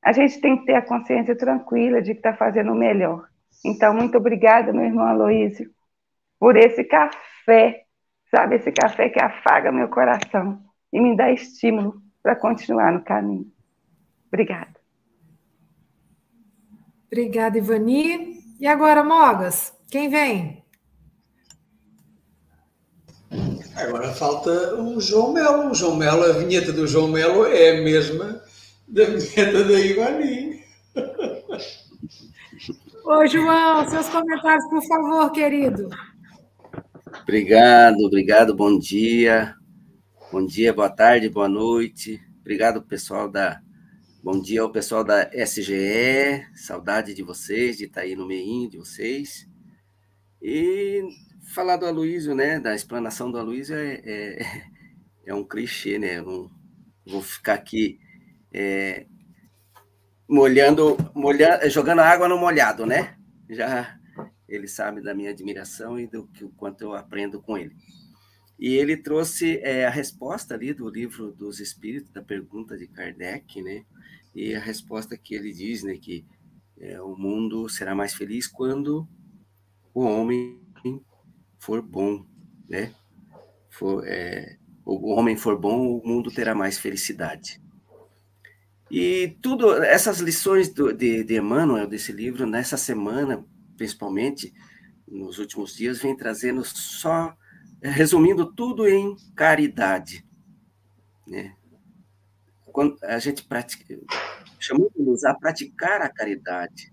A 0.00 0.12
gente 0.12 0.40
tem 0.40 0.58
que 0.58 0.66
ter 0.66 0.76
a 0.76 0.86
consciência 0.86 1.36
tranquila 1.36 2.00
de 2.00 2.12
que 2.12 2.20
está 2.20 2.32
fazendo 2.32 2.70
o 2.70 2.76
melhor. 2.76 3.26
Então, 3.66 3.92
muito 3.92 4.16
obrigada, 4.16 4.72
meu 4.72 4.84
irmão 4.84 5.06
Aloísio, 5.06 5.68
por 6.38 6.56
esse 6.56 6.84
café, 6.84 7.82
sabe? 8.30 8.54
Esse 8.54 8.70
café 8.70 9.08
que 9.08 9.20
afaga 9.20 9.72
meu 9.72 9.88
coração 9.88 10.62
e 10.92 11.00
me 11.00 11.16
dá 11.16 11.32
estímulo 11.32 12.00
para 12.22 12.36
continuar 12.36 12.92
no 12.92 13.02
caminho. 13.02 13.50
Obrigada. 14.32 14.74
Obrigada, 17.06 17.58
Ivani. 17.58 18.40
E 18.60 18.66
agora, 18.66 19.02
Mogas, 19.02 19.72
quem 19.90 20.08
vem? 20.08 20.64
Agora 23.74 24.12
falta 24.12 24.76
o 24.76 25.00
João 25.00 25.32
Melo. 25.32 25.70
O 25.70 25.74
João 25.74 25.96
Melo, 25.96 26.24
a 26.24 26.32
vinheta 26.32 26.72
do 26.72 26.86
João 26.86 27.08
Melo 27.08 27.46
é 27.46 27.78
a 27.78 27.82
mesma 27.82 28.40
da 28.86 29.04
vinheta 29.04 29.64
da 29.64 29.80
Ivani. 29.80 30.60
Ô, 33.04 33.26
João, 33.26 33.88
seus 33.88 34.08
comentários, 34.08 34.68
por 34.68 34.86
favor, 34.86 35.32
querido. 35.32 35.88
Obrigado, 37.22 37.98
obrigado, 38.04 38.54
bom 38.54 38.78
dia. 38.78 39.54
Bom 40.30 40.46
dia, 40.46 40.72
boa 40.72 40.90
tarde, 40.90 41.28
boa 41.28 41.48
noite. 41.48 42.20
Obrigado, 42.40 42.82
pessoal 42.82 43.28
da. 43.28 43.60
Bom 44.22 44.38
dia 44.38 44.60
ao 44.60 44.70
pessoal 44.70 45.02
da 45.02 45.30
SGE. 45.32 46.46
Saudade 46.54 47.14
de 47.14 47.22
vocês, 47.22 47.78
de 47.78 47.86
estar 47.86 48.02
aí 48.02 48.14
no 48.14 48.26
meio 48.26 48.68
de 48.68 48.76
vocês. 48.76 49.48
E 50.42 51.02
falar 51.54 51.78
do 51.78 51.86
Aloysio, 51.86 52.34
né? 52.34 52.60
Da 52.60 52.74
explanação 52.74 53.32
do 53.32 53.38
Aloysio 53.38 53.74
é, 53.74 53.94
é, 54.04 54.38
é 55.24 55.34
um 55.34 55.42
clichê, 55.42 55.98
né? 55.98 56.18
Eu 56.18 56.26
não 56.26 56.50
vou 57.06 57.22
ficar 57.22 57.54
aqui 57.54 57.98
é, 58.52 59.06
molhando, 60.28 60.98
molhando, 61.14 61.70
jogando 61.70 62.00
água 62.00 62.28
no 62.28 62.36
molhado, 62.36 62.84
né? 62.84 63.16
Já 63.48 63.98
ele 64.46 64.68
sabe 64.68 65.00
da 65.00 65.14
minha 65.14 65.30
admiração 65.30 65.98
e 65.98 66.06
do 66.06 66.26
que, 66.26 66.46
quanto 66.58 66.82
eu 66.82 66.92
aprendo 66.92 67.40
com 67.40 67.56
ele. 67.56 67.74
E 68.58 68.74
ele 68.74 68.98
trouxe 68.98 69.58
é, 69.62 69.86
a 69.86 69.90
resposta 69.90 70.52
ali 70.52 70.74
do 70.74 70.90
livro 70.90 71.32
dos 71.32 71.58
Espíritos, 71.58 72.12
da 72.12 72.20
pergunta 72.20 72.76
de 72.76 72.86
Kardec, 72.86 73.62
né? 73.62 73.86
E 74.34 74.54
a 74.54 74.60
resposta 74.60 75.16
que 75.16 75.34
ele 75.34 75.52
diz, 75.52 75.82
né? 75.82 75.96
Que 75.96 76.24
é, 76.78 77.00
o 77.00 77.16
mundo 77.16 77.68
será 77.68 77.94
mais 77.94 78.14
feliz 78.14 78.46
quando 78.46 79.08
o 79.92 80.02
homem 80.02 80.60
for 81.58 81.82
bom, 81.82 82.24
né? 82.68 82.94
For, 83.68 84.06
é, 84.06 84.56
o 84.84 85.12
homem 85.12 85.36
for 85.36 85.58
bom, 85.58 85.98
o 85.98 86.06
mundo 86.06 86.30
terá 86.30 86.54
mais 86.54 86.78
felicidade. 86.78 87.60
E 88.90 89.36
tudo, 89.40 89.72
essas 89.84 90.18
lições 90.18 90.68
do, 90.72 90.92
de, 90.92 91.22
de 91.22 91.36
Emmanuel, 91.36 91.86
desse 91.86 92.10
livro, 92.10 92.44
nessa 92.44 92.76
semana, 92.76 93.44
principalmente, 93.76 94.52
nos 95.06 95.38
últimos 95.38 95.76
dias, 95.76 96.00
vem 96.00 96.16
trazendo 96.16 96.64
só, 96.64 97.36
resumindo 97.80 98.52
tudo 98.52 98.88
em 98.88 99.14
caridade. 99.36 100.26
Né? 101.26 101.54
Quando 102.72 102.96
a 103.02 103.18
gente 103.18 103.44
pratica, 103.44 103.98
chamamos 104.58 105.24
a 105.24 105.34
praticar 105.34 106.02
a 106.02 106.08
caridade. 106.08 106.92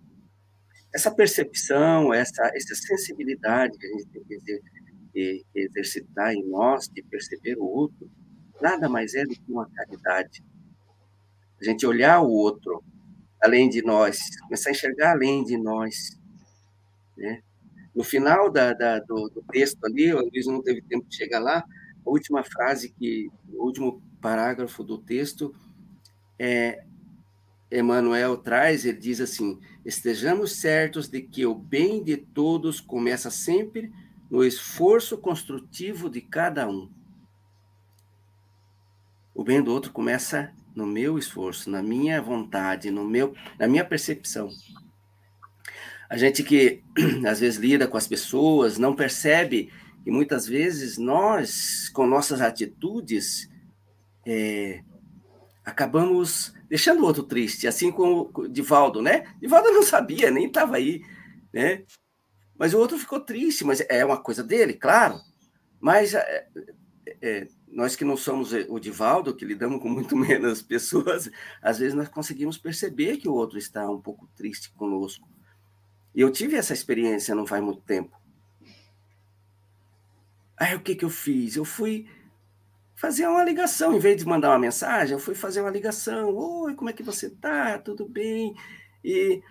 Essa 0.93 1.13
percepção, 1.13 2.13
essa, 2.13 2.51
essa 2.55 2.75
sensibilidade 2.75 3.78
que 3.78 3.86
a 3.86 3.89
gente 3.89 4.07
tem 4.07 4.23
que 4.23 5.45
exercitar 5.53 6.34
em 6.34 6.43
nós, 6.47 6.88
de 6.88 7.03
perceber 7.03 7.57
o 7.57 7.65
outro, 7.65 8.09
nada 8.61 8.88
mais 8.88 9.13
é 9.13 9.23
do 9.23 9.30
que 9.30 9.51
uma 9.51 9.69
caridade. 9.69 10.43
A 11.59 11.65
gente 11.65 11.86
olhar 11.86 12.21
o 12.21 12.30
outro 12.30 12.84
além 13.41 13.69
de 13.69 13.82
nós, 13.84 14.19
começar 14.41 14.69
a 14.69 14.71
enxergar 14.71 15.11
além 15.11 15.43
de 15.43 15.57
nós. 15.57 16.19
Né? 17.15 17.41
No 17.95 18.03
final 18.03 18.51
da, 18.51 18.73
da, 18.73 18.99
do, 18.99 19.30
do, 19.30 19.43
texto 19.51 19.84
ali, 19.86 20.13
o 20.13 20.21
Luiz 20.21 20.45
não 20.47 20.61
teve 20.61 20.82
tempo 20.82 21.07
de 21.07 21.15
chegar 21.15 21.39
lá, 21.39 21.63
a 22.05 22.09
última 22.09 22.43
frase, 22.43 22.93
que, 22.93 23.28
o 23.49 23.65
último 23.65 24.01
parágrafo 24.21 24.84
do 24.84 24.97
texto, 24.97 25.53
é, 26.39 26.83
Emmanuel 27.71 28.38
traz, 28.38 28.85
ele 28.85 28.97
diz 28.97 29.19
assim: 29.19 29.59
estejamos 29.85 30.53
certos 30.53 31.07
de 31.07 31.21
que 31.21 31.45
o 31.45 31.53
bem 31.53 32.03
de 32.03 32.17
todos 32.17 32.79
começa 32.79 33.29
sempre 33.29 33.91
no 34.29 34.43
esforço 34.43 35.17
construtivo 35.17 36.09
de 36.09 36.21
cada 36.21 36.69
um. 36.69 36.89
O 39.33 39.43
bem 39.43 39.61
do 39.61 39.71
outro 39.71 39.91
começa 39.91 40.51
no 40.75 40.85
meu 40.85 41.17
esforço, 41.17 41.69
na 41.69 41.81
minha 41.81 42.21
vontade, 42.21 42.91
no 42.91 43.03
meu, 43.03 43.35
na 43.59 43.67
minha 43.67 43.85
percepção. 43.85 44.49
A 46.09 46.17
gente 46.17 46.43
que 46.43 46.81
às 47.27 47.39
vezes 47.39 47.59
lida 47.59 47.88
com 47.88 47.97
as 47.97 48.07
pessoas 48.07 48.77
não 48.77 48.95
percebe 48.95 49.71
que 50.03 50.11
muitas 50.11 50.47
vezes 50.47 50.97
nós, 50.97 51.89
com 51.89 52.07
nossas 52.07 52.41
atitudes, 52.41 53.49
é, 54.25 54.83
acabamos 55.68 56.53
deixando 56.70 57.01
o 57.01 57.05
outro 57.05 57.24
triste, 57.24 57.68
assim 57.68 57.91
como 57.91 58.32
o 58.34 58.47
Divaldo, 58.47 59.01
né? 59.01 59.36
Divaldo 59.38 59.70
não 59.70 59.84
sabia, 59.84 60.32
nem 60.32 60.47
estava 60.47 60.78
aí, 60.78 61.03
né? 61.53 61.84
Mas 62.57 62.74
o 62.74 62.80
outro 62.80 62.97
ficou 62.97 63.20
triste, 63.20 63.65
mas 63.65 63.82
é 63.89 64.05
uma 64.05 64.18
coisa 64.18 64.41
dele, 64.41 64.74
claro. 64.74 65.20
Mas 65.78 66.13
é, 66.13 66.47
é, 67.22 67.47
nós 67.68 67.97
que 67.97 68.05
não 68.05 68.15
somos 68.15 68.53
o 68.53 68.80
Divaldo, 68.80 69.36
que 69.36 69.43
lidamos 69.43 69.82
com 69.82 69.89
muito 69.89 70.15
menos 70.18 70.61
pessoas, 70.61 71.30
às 71.61 71.80
vezes 71.80 71.93
nós 71.93 72.07
conseguimos 72.07 72.57
perceber 72.57 73.18
que 73.18 73.28
o 73.28 73.34
outro 73.34 73.57
está 73.57 73.89
um 73.91 73.99
pouco 73.99 74.26
triste 74.38 74.72
conosco. 74.72 75.28
E 76.15 76.22
eu 76.22 76.32
tive 76.32 76.55
essa 76.55 76.74
experiência 76.74 77.36
não 77.36 77.45
faz 77.45 77.61
muito 77.61 77.82
tempo. 77.82 78.15
Aí 80.55 80.74
o 80.76 80.80
que, 80.80 80.95
que 80.95 81.03
eu 81.03 81.09
fiz? 81.09 81.57
Eu 81.57 81.65
fui 81.65 82.07
fazer 82.97 83.27
uma 83.27 83.43
ligação, 83.43 83.95
em 83.95 83.99
vez 83.99 84.17
de 84.17 84.25
mandar 84.25 84.49
uma 84.49 84.59
mensagem, 84.59 85.13
eu 85.13 85.19
fui 85.19 85.35
fazer 85.35 85.61
uma 85.61 85.69
ligação. 85.69 86.35
Oi, 86.35 86.73
como 86.73 86.89
é 86.89 86.93
que 86.93 87.03
você 87.03 87.29
tá? 87.29 87.77
Tudo 87.77 88.09
bem? 88.09 88.55
E 89.03 89.41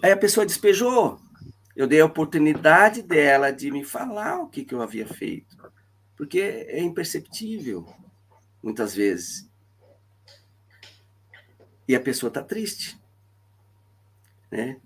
aí 0.00 0.12
a 0.12 0.16
pessoa 0.16 0.46
despejou. 0.46 1.20
Eu 1.74 1.86
dei 1.86 2.00
a 2.00 2.06
oportunidade 2.06 3.02
dela 3.02 3.50
de 3.50 3.70
me 3.70 3.84
falar 3.84 4.38
o 4.38 4.48
que, 4.48 4.64
que 4.64 4.72
eu 4.72 4.80
havia 4.80 5.06
feito, 5.06 5.54
porque 6.16 6.40
é 6.40 6.80
imperceptível, 6.80 7.86
muitas 8.62 8.94
vezes. 8.94 9.50
E 11.86 11.94
a 11.94 12.00
pessoa 12.00 12.28
está 12.28 12.42
triste. 12.42 12.98
Né? 14.50 14.80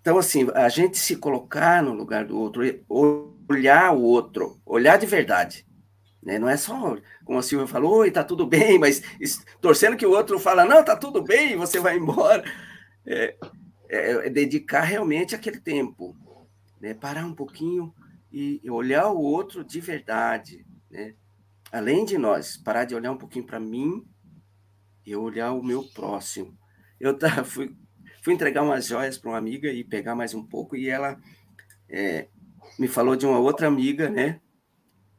Então, 0.00 0.16
assim, 0.16 0.48
a 0.54 0.68
gente 0.68 0.96
se 0.98 1.16
colocar 1.16 1.82
no 1.82 1.92
lugar 1.92 2.24
do 2.24 2.38
outro, 2.38 2.62
olhar 3.48 3.92
o 3.92 4.00
outro, 4.00 4.58
olhar 4.64 4.96
de 4.96 5.04
verdade. 5.04 5.65
Né? 6.26 6.40
Não 6.40 6.48
é 6.48 6.56
só, 6.56 6.98
como 7.24 7.38
a 7.38 7.42
Silvia 7.42 7.68
falou, 7.68 7.98
oi, 7.98 8.10
tá 8.10 8.24
tudo 8.24 8.44
bem, 8.44 8.76
mas 8.80 9.00
torcendo 9.60 9.96
que 9.96 10.04
o 10.04 10.10
outro 10.10 10.40
fala, 10.40 10.64
não, 10.64 10.84
tá 10.84 10.96
tudo 10.96 11.22
bem, 11.22 11.56
você 11.56 11.78
vai 11.78 11.96
embora. 11.96 12.44
É, 13.06 13.36
é, 13.88 14.26
é 14.26 14.28
dedicar 14.28 14.80
realmente 14.80 15.36
aquele 15.36 15.60
tempo, 15.60 16.16
né? 16.80 16.94
parar 16.94 17.24
um 17.24 17.32
pouquinho 17.32 17.94
e, 18.32 18.60
e 18.64 18.68
olhar 18.68 19.08
o 19.08 19.20
outro 19.20 19.62
de 19.62 19.80
verdade, 19.80 20.66
né? 20.90 21.14
além 21.70 22.04
de 22.04 22.18
nós, 22.18 22.56
parar 22.56 22.84
de 22.84 22.96
olhar 22.96 23.12
um 23.12 23.18
pouquinho 23.18 23.46
para 23.46 23.60
mim 23.60 24.04
e 25.06 25.14
olhar 25.14 25.52
o 25.52 25.62
meu 25.62 25.84
próximo. 25.84 26.58
Eu 26.98 27.16
tá, 27.16 27.44
fui, 27.46 27.72
fui 28.20 28.34
entregar 28.34 28.64
umas 28.64 28.88
joias 28.88 29.16
para 29.16 29.30
uma 29.30 29.38
amiga 29.38 29.70
e 29.70 29.84
pegar 29.84 30.16
mais 30.16 30.34
um 30.34 30.42
pouco, 30.42 30.74
e 30.74 30.88
ela 30.88 31.20
é, 31.88 32.26
me 32.80 32.88
falou 32.88 33.14
de 33.14 33.24
uma 33.24 33.38
outra 33.38 33.68
amiga, 33.68 34.10
né? 34.10 34.40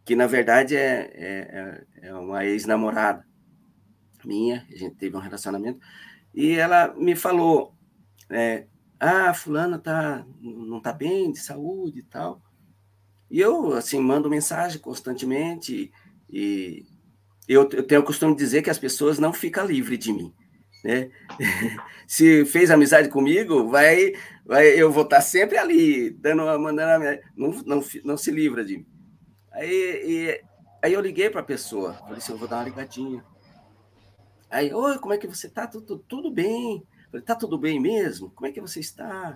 Que 0.07 0.15
na 0.15 0.25
verdade 0.25 0.73
é, 0.73 1.11
é, 1.13 1.85
é, 2.01 2.07
é 2.07 2.13
uma 2.15 2.45
ex-namorada 2.45 3.27
minha, 4.23 4.65
a 4.71 4.75
gente 4.77 4.95
teve 4.95 5.17
um 5.17 5.19
relacionamento, 5.19 5.79
e 6.33 6.53
ela 6.53 6.95
me 6.95 7.13
falou: 7.13 7.75
é, 8.29 8.67
ah, 8.97 9.33
fulano 9.33 9.77
tá, 9.77 10.25
não 10.41 10.79
tá 10.79 10.93
bem 10.93 11.29
de 11.29 11.39
saúde 11.39 11.99
e 11.99 12.03
tal. 12.03 12.41
E 13.29 13.37
eu, 13.41 13.73
assim, 13.73 13.99
mando 13.99 14.29
mensagem 14.29 14.79
constantemente 14.79 15.91
e 16.29 16.85
eu, 17.45 17.67
eu 17.73 17.83
tenho 17.83 17.99
o 17.99 18.05
costume 18.05 18.33
de 18.33 18.39
dizer 18.39 18.61
que 18.61 18.69
as 18.69 18.79
pessoas 18.79 19.19
não 19.19 19.33
ficam 19.33 19.65
livres 19.65 19.99
de 19.99 20.13
mim, 20.13 20.33
né? 20.85 21.11
Se 22.07 22.45
fez 22.45 22.71
amizade 22.71 23.09
comigo, 23.09 23.67
vai, 23.67 24.13
vai, 24.45 24.67
eu 24.67 24.89
vou 24.89 25.03
estar 25.03 25.19
sempre 25.19 25.57
ali, 25.57 26.11
dando, 26.11 26.43
mandando, 26.57 27.19
não, 27.35 27.49
não, 27.65 27.83
não 28.05 28.17
se 28.17 28.31
livra 28.31 28.63
de 28.63 28.77
mim. 28.77 28.96
Aí, 29.57 30.03
e, 30.05 30.41
aí 30.83 30.93
eu 30.93 31.01
liguei 31.01 31.31
para 31.31 31.41
a 31.41 31.43
pessoa, 31.43 31.95
falei 31.95 32.17
assim, 32.17 32.31
eu 32.31 32.37
vou 32.37 32.47
dar 32.47 32.57
uma 32.57 32.65
ligadinha. 32.65 33.25
Aí, 34.51 34.71
oi, 34.71 34.99
como 34.99 35.13
é 35.13 35.17
que 35.17 35.25
você 35.25 35.49
tá? 35.49 35.65
Tudo, 35.65 35.97
tudo 35.97 36.29
bem? 36.29 36.85
Falei, 37.09 37.25
tá 37.25 37.35
tudo 37.35 37.57
bem 37.57 37.79
mesmo? 37.79 38.29
Como 38.29 38.45
é 38.45 38.51
que 38.51 38.61
você 38.61 38.79
está? 38.79 39.35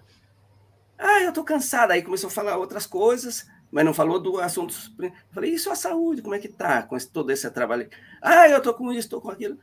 Ah, 0.96 1.22
eu 1.22 1.34
tô 1.34 1.44
cansada. 1.44 1.96
Aí 1.96 2.04
começou 2.04 2.28
a 2.28 2.32
falar 2.32 2.58
outras 2.58 2.86
coisas, 2.86 3.48
mas 3.72 3.84
não 3.84 3.96
falou 3.96 4.20
do 4.20 4.40
assunto. 4.40 4.76
Falei, 5.32 5.50
isso 5.50 5.72
a 5.72 5.76
saúde, 5.76 6.22
como 6.22 6.36
é 6.36 6.40
que 6.40 6.48
tá 6.48 6.84
com 6.84 6.96
esse, 6.96 7.12
todo 7.12 7.32
esse 7.32 7.50
trabalho? 7.50 7.90
Ah, 8.22 8.48
eu 8.48 8.62
tô 8.62 8.76
com 8.76 8.94
isso, 8.94 9.10
tô 9.10 9.20
com 9.20 9.32
aquilo. 9.32 9.58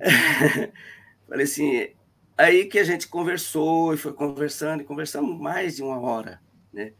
Falei 1.28 1.44
assim, 1.44 1.88
aí 2.36 2.64
que 2.64 2.78
a 2.78 2.84
gente 2.84 3.08
conversou 3.08 3.92
e 3.92 3.98
foi 3.98 4.14
conversando 4.14 4.80
e 4.80 4.86
conversamos 4.86 5.38
mais 5.38 5.76
de 5.76 5.82
uma 5.82 6.00
hora, 6.00 6.40
né? 6.72 6.94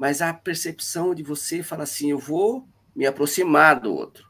Mas 0.00 0.22
a 0.22 0.32
percepção 0.32 1.14
de 1.14 1.22
você 1.22 1.62
fala 1.62 1.82
assim, 1.82 2.10
eu 2.10 2.18
vou 2.18 2.66
me 2.96 3.06
aproximar 3.06 3.78
do 3.78 3.94
outro. 3.94 4.26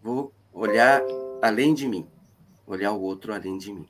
Vou 0.00 0.32
olhar 0.52 1.02
além 1.42 1.74
de 1.74 1.88
mim 1.88 2.08
olhar 2.72 2.92
o 2.92 3.00
outro 3.00 3.34
além 3.34 3.58
de 3.58 3.72
mim. 3.72 3.88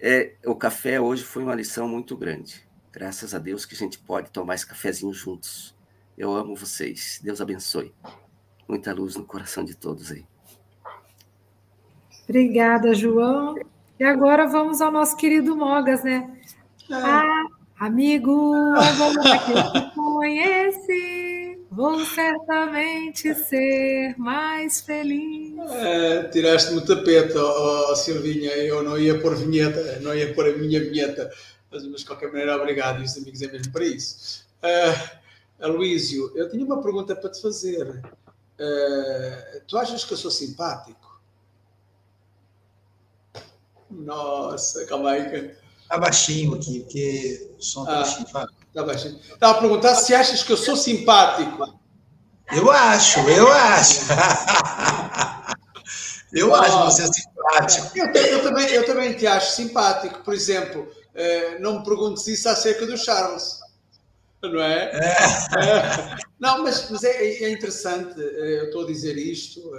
É, 0.00 0.36
o 0.46 0.54
café 0.54 1.00
hoje 1.00 1.24
foi 1.24 1.42
uma 1.42 1.54
lição 1.54 1.88
muito 1.88 2.16
grande. 2.16 2.64
Graças 2.92 3.34
a 3.34 3.38
Deus 3.38 3.66
que 3.66 3.74
a 3.74 3.78
gente 3.78 3.98
pode 3.98 4.30
tomar 4.30 4.54
esse 4.54 4.66
cafezinho 4.66 5.12
juntos. 5.12 5.76
Eu 6.16 6.32
amo 6.32 6.54
vocês. 6.54 7.20
Deus 7.22 7.40
abençoe. 7.40 7.92
Muita 8.68 8.94
luz 8.94 9.16
no 9.16 9.24
coração 9.24 9.64
de 9.64 9.76
todos 9.76 10.12
aí. 10.12 10.24
Obrigada, 12.24 12.94
João. 12.94 13.56
E 13.98 14.04
agora 14.04 14.46
vamos 14.46 14.80
ao 14.80 14.92
nosso 14.92 15.16
querido 15.16 15.56
Mogas, 15.56 16.04
né? 16.04 16.38
Ah, 16.90 17.44
amigo, 17.78 18.52
vamos 18.96 19.26
aqui 19.26 19.52
te 19.72 19.94
conhece. 19.94 21.58
Vou 21.70 22.04
certamente 22.04 23.34
ser 23.34 24.14
mais 24.18 24.80
feliz. 24.80 25.54
É, 25.70 26.24
Tiraste-me 26.24 26.78
o 26.78 26.84
tapete, 26.84 27.36
oh, 27.36 27.90
oh, 27.90 27.94
Silvinha. 27.94 28.50
Eu 28.52 28.82
não 28.82 28.98
ia 28.98 29.20
pôr 29.20 29.36
vinheta, 29.36 30.00
não 30.00 30.14
ia 30.14 30.34
pôr 30.34 30.48
a 30.48 30.56
minha 30.56 30.80
vinheta. 30.80 31.30
Mas, 31.70 31.86
mas 31.86 32.00
de 32.00 32.06
qualquer 32.06 32.28
maneira, 32.28 32.56
obrigado. 32.56 33.02
E 33.02 33.04
os 33.04 33.16
amigos 33.16 33.42
é 33.42 33.48
mesmo 33.48 33.72
para 33.72 33.84
isso. 33.84 34.46
Uh, 34.62 35.18
Aloísio, 35.60 36.32
eu 36.34 36.48
tinha 36.50 36.64
uma 36.64 36.82
pergunta 36.82 37.14
para 37.14 37.30
te 37.30 37.40
fazer. 37.40 37.86
Uh, 38.58 39.60
tu 39.68 39.76
achas 39.76 40.04
que 40.04 40.12
eu 40.14 40.16
sou 40.16 40.30
simpático? 40.30 41.20
Nossa, 43.90 44.84
calma 44.86 45.12
aí. 45.12 45.54
Está 45.88 45.96
baixinho 45.96 46.54
aqui, 46.54 46.80
porque 46.80 47.50
o 47.58 47.62
som 47.62 47.80
está 47.80 47.94
ah. 47.94 48.02
baixinho. 48.02 48.26
Tá 48.74 48.84
baixinho. 48.84 49.18
Estava 49.32 49.56
a 49.56 49.60
perguntar 49.60 49.94
se 49.94 50.14
achas 50.14 50.42
que 50.42 50.52
eu 50.52 50.56
sou 50.58 50.76
simpático. 50.76 51.80
Eu 52.52 52.70
acho, 52.70 53.20
eu 53.20 53.50
acho. 53.50 54.00
eu 56.30 56.54
ah, 56.54 56.60
acho 56.60 56.84
você 56.84 57.06
simpático. 57.06 57.98
Eu, 57.98 58.06
eu, 58.12 58.42
também, 58.42 58.66
eu 58.68 58.84
também 58.84 59.14
te 59.14 59.26
acho 59.26 59.56
simpático. 59.56 60.22
Por 60.22 60.34
exemplo, 60.34 60.86
eh, 61.14 61.58
não 61.58 61.78
me 61.78 61.84
perguntes 61.86 62.26
isso 62.26 62.50
acerca 62.50 62.84
do 62.84 62.98
Charles. 62.98 63.58
não 64.42 64.60
é? 64.60 64.90
é. 64.92 66.16
Não, 66.38 66.62
mas, 66.64 66.90
mas 66.90 67.02
é, 67.02 67.44
é, 67.44 67.50
interessante, 67.50 68.20
eu 68.20 68.66
estou 68.66 68.84
a 68.84 68.86
dizer 68.86 69.16
isto, 69.16 69.72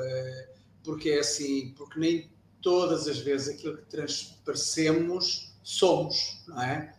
porque 0.84 1.12
é 1.12 1.20
assim, 1.20 1.72
porque 1.78 2.00
nem 2.00 2.32
todas 2.64 3.08
as 3.08 3.20
vezes 3.20 3.50
aquilo 3.54 3.78
que 3.78 3.86
transparecemos 3.86 5.49
somos, 5.70 6.42
não 6.48 6.62
é? 6.64 6.92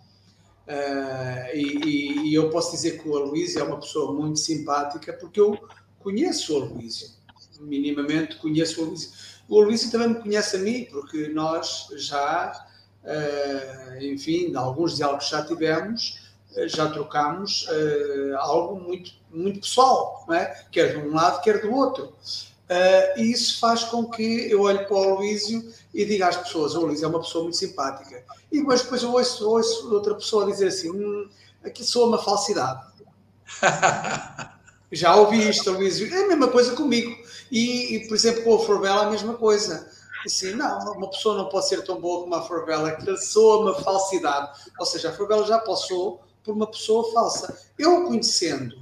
Uh, 0.69 1.57
e, 1.57 2.29
e, 2.29 2.35
eu 2.35 2.49
posso 2.51 2.71
dizer 2.71 3.03
que 3.03 3.09
o 3.09 3.17
Aloysio 3.17 3.59
é 3.59 3.65
uma 3.65 3.81
pessoa 3.81 4.13
muito 4.13 4.39
simpática 4.39 5.13
porque 5.13 5.41
eu 5.41 5.59
conheço 5.99 6.57
o 6.57 6.63
Aloysio, 6.63 7.09
minimamente 7.59 8.37
conheço 8.37 8.81
o 8.81 8.85
Aloysio. 8.85 9.11
O 9.49 9.61
Aloysio 9.61 9.91
também 9.91 10.11
me 10.11 10.23
conhece 10.23 10.57
a 10.57 10.61
mim, 10.61 10.87
porque 10.89 11.27
nós 11.31 11.89
já, 11.97 12.65
uh, 13.03 14.05
enfim, 14.05 14.51
de 14.51 14.57
alguns 14.57 14.97
diálogos 14.97 15.29
já 15.29 15.45
tivemos, 15.45 16.21
uh, 16.53 16.69
já 16.69 16.89
trocámos 16.91 17.67
algo 18.39 18.81
muito, 18.81 19.11
muito 19.33 19.61
pessoal, 19.63 20.25
não 20.29 20.37
é? 20.37 20.65
quer 20.71 20.93
de 20.93 20.99
um 20.99 21.13
lado, 21.13 21.43
quer 21.43 21.61
do 21.61 21.75
outro. 21.75 22.15
Uh, 22.71 23.19
e 23.19 23.33
isso 23.33 23.59
faz 23.59 23.83
com 23.83 24.09
que 24.09 24.49
eu 24.49 24.63
olhe 24.63 24.85
para 24.85 24.97
o 24.97 25.17
Luísio 25.17 25.75
e 25.93 26.05
diga 26.05 26.29
às 26.29 26.37
pessoas: 26.37 26.77
o 26.77 26.83
Luísio 26.87 27.05
é 27.05 27.09
uma 27.09 27.19
pessoa 27.19 27.43
muito 27.43 27.57
simpática. 27.57 28.25
E 28.53 28.63
mas 28.63 28.83
depois 28.83 29.03
eu 29.03 29.13
ouço, 29.13 29.51
ouço 29.51 29.93
outra 29.93 30.15
pessoa 30.15 30.47
dizer 30.47 30.69
assim: 30.69 30.89
hum, 30.89 31.29
aqui 31.65 31.83
sou 31.83 32.07
uma 32.07 32.19
falsidade. 32.19 32.81
Já 34.93 35.17
ouvi 35.17 35.49
isto, 35.49 35.73
Luísio. 35.73 36.15
É 36.15 36.25
a 36.25 36.29
mesma 36.29 36.47
coisa 36.47 36.77
comigo. 36.77 37.11
E, 37.51 37.97
e 37.97 38.09
por 38.09 38.15
exemplo, 38.15 38.45
com 38.45 38.55
a 38.55 38.65
Forbella, 38.65 39.07
a 39.07 39.11
mesma 39.11 39.35
coisa. 39.35 39.91
Assim, 40.25 40.53
não, 40.55 40.79
uma 40.93 41.11
pessoa 41.11 41.37
não 41.37 41.49
pode 41.49 41.67
ser 41.67 41.83
tão 41.83 42.01
boa 42.01 42.23
como 42.23 42.35
a 42.37 42.43
Forbella, 42.43 42.93
que 42.93 43.17
soa 43.17 43.63
uma 43.63 43.75
falsidade. 43.83 44.61
Ou 44.79 44.87
seja, 44.87 45.09
a 45.09 45.13
Forbella 45.13 45.45
já 45.45 45.59
passou 45.59 46.21
por 46.45 46.55
uma 46.55 46.69
pessoa 46.69 47.11
falsa. 47.13 47.59
Eu 47.77 48.05
conhecendo, 48.07 48.77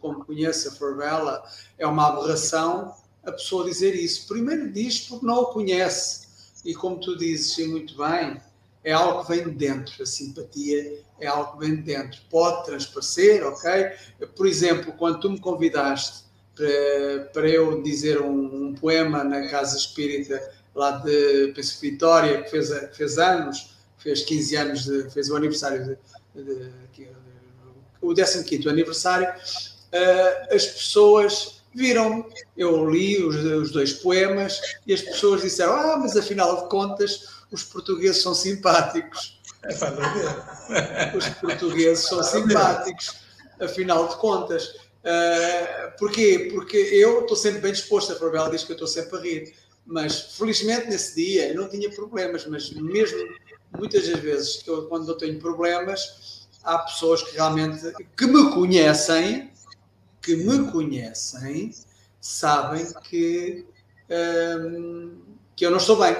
como 0.00 0.24
conheço 0.24 0.68
a 0.68 0.72
Forbella, 0.72 1.42
é 1.78 1.86
uma 1.86 2.08
aberração 2.08 2.94
a 3.24 3.32
pessoa 3.32 3.64
dizer 3.64 3.94
isso. 3.94 4.26
Primeiro 4.26 4.70
diz 4.70 5.00
porque 5.00 5.24
não 5.24 5.42
o 5.42 5.46
conhece. 5.46 6.22
E 6.64 6.74
como 6.74 7.00
tu 7.00 7.16
dizes 7.16 7.56
e 7.58 7.66
muito 7.66 7.96
bem, 7.96 8.40
é 8.84 8.92
algo 8.92 9.24
que 9.24 9.36
vem 9.36 9.44
de 9.44 9.50
dentro. 9.50 10.02
A 10.02 10.06
simpatia 10.06 11.02
é 11.20 11.26
algo 11.26 11.52
que 11.52 11.66
vem 11.66 11.76
de 11.76 11.82
dentro. 11.82 12.20
Pode 12.30 12.64
transparecer, 12.64 13.44
ok? 13.46 13.90
Por 14.36 14.46
exemplo, 14.46 14.92
quando 14.92 15.20
tu 15.20 15.30
me 15.30 15.40
convidaste 15.40 16.24
para, 16.54 17.24
para 17.32 17.48
eu 17.48 17.82
dizer 17.82 18.20
um, 18.20 18.68
um 18.68 18.74
poema 18.74 19.24
na 19.24 19.48
Casa 19.48 19.76
Espírita 19.76 20.40
lá 20.74 20.92
de 20.92 21.52
penso, 21.54 21.80
Vitória, 21.80 22.42
que 22.42 22.50
fez, 22.50 22.70
fez 22.96 23.18
anos, 23.18 23.74
fez 23.98 24.22
15 24.22 24.56
anos, 24.56 24.84
de, 24.84 25.10
fez 25.10 25.30
o 25.30 25.36
aniversário, 25.36 25.84
de, 26.34 26.42
de, 26.42 26.70
de, 26.94 27.08
o 28.00 28.14
15 28.14 28.68
aniversário, 28.68 29.28
uh, 29.28 30.54
as 30.54 30.66
pessoas 30.66 31.61
viram, 31.74 32.26
eu 32.56 32.88
li 32.88 33.22
os, 33.22 33.36
os, 33.36 33.70
dois 33.70 33.92
poemas 33.92 34.60
e 34.86 34.92
as 34.92 35.02
pessoas 35.02 35.42
disseram: 35.42 35.74
Ah, 35.74 35.96
mas 35.98 36.16
afinal 36.16 36.62
de 36.62 36.68
contas, 36.68 37.28
os 37.50 37.62
portugueses 37.62 38.22
são 38.22 38.34
simpáticos. 38.34 39.40
É. 39.64 41.16
Os 41.16 41.28
portugueses 41.28 42.08
são 42.08 42.22
simpáticos, 42.22 43.14
afinal 43.60 44.08
de 44.08 44.16
contas. 44.16 44.68
Uh, 45.02 45.98
porquê? 45.98 46.50
Porque 46.52 46.76
eu 46.76 47.22
estou 47.22 47.36
sempre 47.36 47.60
bem 47.60 47.72
disposto. 47.72 48.12
A 48.12 48.16
Fabela 48.16 48.50
diz 48.50 48.64
que 48.64 48.72
eu 48.72 48.74
estou 48.74 48.88
sempre 48.88 49.18
a 49.18 49.20
rir. 49.20 49.54
Mas 49.84 50.36
felizmente 50.36 50.88
nesse 50.88 51.16
dia 51.16 51.48
eu 51.48 51.56
não 51.56 51.68
tinha 51.68 51.90
problemas, 51.90 52.46
mas 52.46 52.70
mesmo 52.70 53.18
muitas 53.76 54.08
das 54.08 54.20
vezes 54.20 54.62
eu, 54.66 54.86
quando 54.86 55.08
eu 55.08 55.16
tenho 55.16 55.38
problemas, 55.40 56.46
há 56.62 56.78
pessoas 56.78 57.22
que 57.22 57.34
realmente 57.34 57.92
que 58.16 58.26
me 58.26 58.50
conhecem 58.52 59.51
que 60.22 60.36
me 60.36 60.70
conhecem 60.70 61.74
sabem 62.20 62.86
que, 63.02 63.66
hum, 64.08 65.18
que 65.56 65.66
eu 65.66 65.70
não 65.70 65.78
estou 65.78 65.98
bem, 65.98 66.16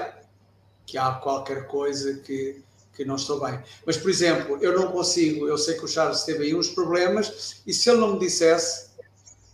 que 0.85 0.97
há 0.97 1.13
qualquer 1.13 1.65
coisa 1.67 2.15
que, 2.15 2.61
que 2.93 3.05
não 3.05 3.15
estou 3.15 3.39
bem. 3.39 3.63
Mas, 3.85 3.95
por 3.95 4.09
exemplo, 4.09 4.57
eu 4.61 4.77
não 4.77 4.91
consigo, 4.91 5.47
eu 5.47 5.57
sei 5.57 5.75
que 5.75 5.85
o 5.85 5.87
Charles 5.87 6.23
teve 6.23 6.43
aí 6.43 6.55
uns 6.55 6.69
problemas, 6.69 7.61
e 7.65 7.73
se 7.73 7.89
ele 7.89 7.99
não 7.99 8.13
me 8.13 8.19
dissesse, 8.19 8.89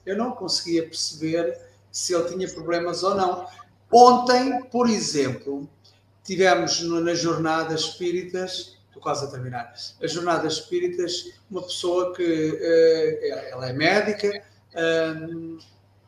eu 0.05 0.17
não 0.17 0.31
conseguia 0.31 0.83
perceber 0.83 1.55
se 1.91 2.15
ele 2.15 2.29
tinha 2.29 2.49
problemas 2.49 3.03
ou 3.03 3.13
não. 3.13 3.47
Ontem, 3.91 4.63
por 4.63 4.89
exemplo, 4.89 5.69
tivemos 6.23 6.81
nas 6.81 7.19
jornadas 7.19 7.81
espíritas 7.81 8.78
estou 8.99 9.01
quase 9.01 9.25
a 9.25 9.29
terminar. 9.29 9.73
As 10.03 10.11
jornadas 10.11 10.53
espíritas, 10.53 11.31
uma 11.49 11.63
pessoa 11.63 12.13
que 12.13 12.23
uh, 12.23 13.51
ela 13.51 13.69
é 13.69 13.73
médica, 13.73 14.43
uh, 14.73 15.57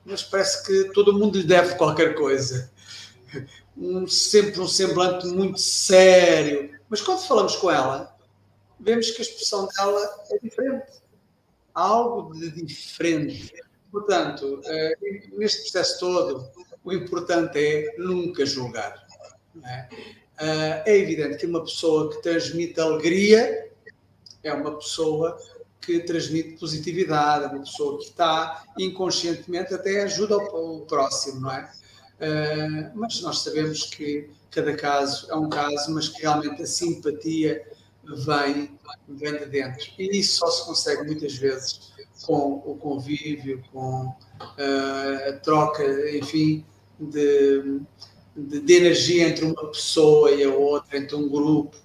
mas 0.05 0.21
parece 0.21 0.65
que 0.65 0.93
todo 0.93 1.17
mundo 1.17 1.37
lhe 1.37 1.47
deve 1.47 1.75
qualquer 1.75 2.15
coisa. 2.15 2.69
Um, 3.77 4.05
sempre 4.05 4.59
um 4.59 4.67
semblante 4.67 5.25
muito 5.27 5.59
sério. 5.59 6.77
Mas 6.89 7.01
quando 7.01 7.25
falamos 7.25 7.55
com 7.55 7.71
ela, 7.71 8.15
vemos 8.79 9.09
que 9.11 9.21
a 9.21 9.25
expressão 9.25 9.67
dela 9.75 10.25
é 10.29 10.37
diferente. 10.39 11.01
Há 11.73 11.81
algo 11.81 12.33
de 12.33 12.63
diferente. 12.63 13.53
Portanto, 13.91 14.61
uh, 14.65 15.37
neste 15.37 15.61
processo 15.61 15.99
todo, 15.99 16.51
o 16.83 16.91
importante 16.91 17.57
é 17.57 17.95
nunca 17.97 18.45
julgar. 18.45 19.07
É? 19.63 19.89
Uh, 20.39 20.81
é 20.85 20.97
evidente 20.97 21.37
que 21.37 21.45
uma 21.45 21.61
pessoa 21.61 22.09
que 22.09 22.21
transmite 22.21 22.79
alegria 22.79 23.69
é 24.43 24.53
uma 24.53 24.75
pessoa 24.77 25.37
que 25.79 25.99
transmite 25.99 26.57
positividade, 26.59 27.45
é 27.45 27.47
uma 27.47 27.63
pessoa 27.63 27.97
que 27.97 28.05
está 28.05 28.63
inconscientemente 28.77 29.73
até 29.73 30.03
ajuda 30.03 30.37
o, 30.37 30.81
próximo, 30.81 31.41
não 31.41 31.51
é? 31.51 31.71
Uh, 32.19 32.91
mas 32.93 33.21
nós 33.21 33.39
sabemos 33.39 33.83
que 33.85 34.29
cada 34.51 34.75
caso 34.75 35.31
é 35.31 35.35
um 35.35 35.49
caso, 35.49 35.91
mas 35.93 36.07
que 36.09 36.21
realmente 36.21 36.61
a 36.61 36.65
simpatia 36.65 37.65
vem, 38.03 38.77
vem 39.07 39.37
de 39.37 39.45
dentro. 39.45 39.87
E 39.97 40.19
isso 40.19 40.39
só 40.39 40.47
se 40.47 40.65
consegue 40.65 41.03
muitas 41.03 41.35
vezes 41.35 41.91
com 42.23 42.61
o 42.65 42.77
convívio, 42.77 43.63
com 43.71 44.05
uh, 44.05 45.29
a 45.29 45.33
troca, 45.39 45.83
enfim, 46.15 46.63
de, 46.99 47.81
de, 48.35 48.59
de, 48.59 48.73
energia 48.73 49.27
entre 49.27 49.45
uma 49.45 49.67
pessoa 49.67 50.31
e 50.31 50.43
a 50.43 50.53
outra, 50.53 50.97
entre 50.97 51.15
um 51.15 51.27
grupo. 51.27 51.75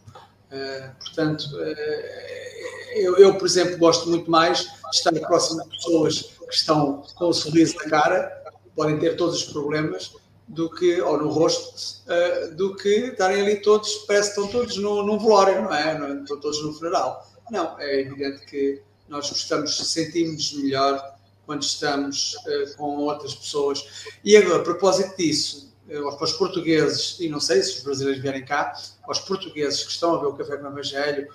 Uh, 0.51 0.95
portanto, 0.99 1.43
uh, 1.43 2.95
eu, 2.95 3.17
eu, 3.17 3.35
por 3.37 3.47
exemplo, 3.47 3.77
gosto 3.79 4.09
muito 4.09 4.31
mais 4.31 4.61
de 4.61 4.97
estar 4.97 5.13
próximo 5.21 5.63
de 5.65 5.71
pessoas 5.71 6.23
que 6.49 6.55
estão 6.55 7.03
com 7.15 7.25
o 7.27 7.29
um 7.31 7.33
sorriso 7.33 7.77
na 7.77 7.91
cara, 7.91 8.45
podem 8.75 8.99
ter 8.99 9.17
todos 9.17 9.37
os 9.37 9.45
problemas, 9.45 10.13
do 10.49 10.71
que, 10.71 11.01
ou 11.01 11.19
no 11.19 11.29
rosto, 11.29 12.03
uh, 12.07 12.55
do 12.55 12.77
que 12.77 12.89
estarem 12.89 13.43
ali 13.43 13.57
todos, 13.61 13.93
parece 14.07 14.33
que 14.33 14.41
estão 14.41 14.61
todos 14.61 14.77
no, 14.77 15.03
num 15.05 15.19
velório, 15.19 15.63
não 15.63 15.75
é? 15.75 15.99
Não, 15.99 16.23
estão 16.23 16.39
todos 16.39 16.63
no 16.63 16.73
funeral. 16.73 17.27
Não, 17.51 17.79
é 17.81 18.01
evidente 18.01 18.45
que 18.47 18.81
nós 19.09 19.29
gostamos, 19.29 19.77
sentimos 19.77 20.53
melhor 20.53 21.17
quando 21.45 21.63
estamos 21.63 22.37
com 22.77 22.99
outras 22.99 23.35
pessoas. 23.35 23.85
E 24.25 24.37
agora, 24.37 24.61
a 24.61 24.65
propósito 24.65 25.17
disso, 25.17 25.66
eh, 25.89 25.99
aos 25.99 26.33
portugueses, 26.33 27.17
e 27.21 27.29
não 27.29 27.41
sei 27.41 27.63
se 27.63 27.79
os 27.79 27.83
brasileiros 27.83 28.21
vierem 28.21 28.45
cá, 28.45 28.75
aos 29.05 29.21
portugueses 29.21 29.85
que 29.85 29.91
estão 29.91 30.15
a 30.15 30.21
ver 30.21 30.27
o 30.27 30.35
Café 30.35 30.57
com 30.57 30.65
o 30.65 30.71
Evangelho, 30.71 31.29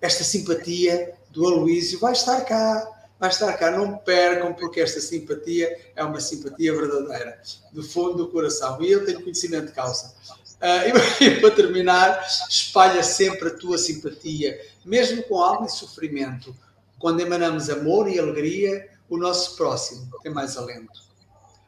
esta 0.00 0.22
simpatia 0.22 1.14
do 1.30 1.46
Aloísio 1.46 1.98
vai 1.98 2.12
estar 2.12 2.40
cá, 2.42 2.88
vai 3.18 3.30
estar 3.30 3.52
cá, 3.54 3.70
não 3.70 3.96
percam, 3.98 4.52
porque 4.54 4.80
esta 4.80 5.00
simpatia 5.00 5.76
é 5.94 6.04
uma 6.04 6.20
simpatia 6.20 6.74
verdadeira, 6.74 7.40
do 7.72 7.82
fundo 7.82 8.14
do 8.14 8.28
coração, 8.28 8.80
e 8.82 8.90
eu 8.90 9.04
tenho 9.04 9.22
conhecimento 9.22 9.66
de 9.66 9.72
causa. 9.72 10.14
Uh, 10.56 10.96
e, 11.22 11.40
para 11.40 11.50
terminar, 11.50 12.26
espalha 12.48 13.02
sempre 13.02 13.48
a 13.48 13.54
tua 13.54 13.76
simpatia, 13.76 14.60
mesmo 14.84 15.22
com 15.24 15.40
alma 15.40 15.66
e 15.66 15.70
sofrimento. 15.70 16.54
Quando 16.98 17.20
emanamos 17.20 17.68
amor 17.68 18.08
e 18.08 18.18
alegria, 18.18 18.88
o 19.08 19.18
nosso 19.18 19.56
próximo 19.56 20.08
tem 20.22 20.32
mais 20.32 20.56
alento. 20.56 21.05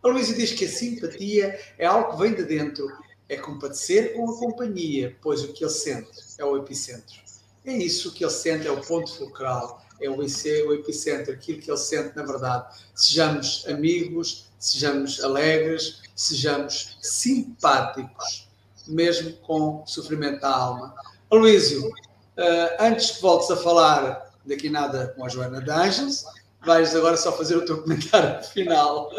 A 0.02 0.08
Luísa 0.08 0.34
diz 0.34 0.52
que 0.52 0.64
a 0.64 0.68
simpatia 0.68 1.58
é 1.76 1.86
algo 1.86 2.12
que 2.12 2.22
vem 2.22 2.34
de 2.34 2.44
dentro, 2.44 2.88
é 3.28 3.36
compadecer 3.36 4.14
com 4.14 4.30
a 4.30 4.38
companhia, 4.38 5.16
pois 5.20 5.42
o 5.42 5.52
que 5.52 5.64
ele 5.64 5.70
sente 5.70 6.10
é 6.38 6.44
o 6.44 6.56
epicentro. 6.56 7.16
É 7.64 7.72
isso 7.72 8.12
que 8.12 8.24
ele 8.24 8.30
sente, 8.30 8.66
é 8.66 8.70
o 8.70 8.80
ponto 8.80 9.12
fulcral, 9.12 9.82
é 10.00 10.08
o, 10.08 10.22
IC, 10.22 10.62
o 10.62 10.72
epicentro, 10.72 11.32
aquilo 11.32 11.60
que 11.60 11.70
ele 11.70 11.78
sente 11.78 12.16
na 12.16 12.22
verdade. 12.22 12.74
Sejamos 12.94 13.66
amigos, 13.68 14.48
sejamos 14.58 15.22
alegres, 15.22 16.00
sejamos 16.14 16.96
simpáticos, 17.02 18.48
mesmo 18.86 19.32
com 19.38 19.84
sofrimento 19.86 20.40
da 20.40 20.50
alma. 20.50 20.94
Aloísio, 21.30 21.86
uh, 21.88 21.92
antes 22.78 23.10
que 23.10 23.22
voltes 23.22 23.50
a 23.50 23.56
falar 23.56 24.32
daqui 24.46 24.70
nada 24.70 25.08
com 25.08 25.24
a 25.24 25.28
Joana 25.28 25.60
de 25.60 25.70
vais 26.64 26.94
agora 26.94 27.16
só 27.16 27.32
fazer 27.32 27.56
o 27.56 27.64
teu 27.64 27.82
comentário 27.82 28.42
final. 28.48 29.10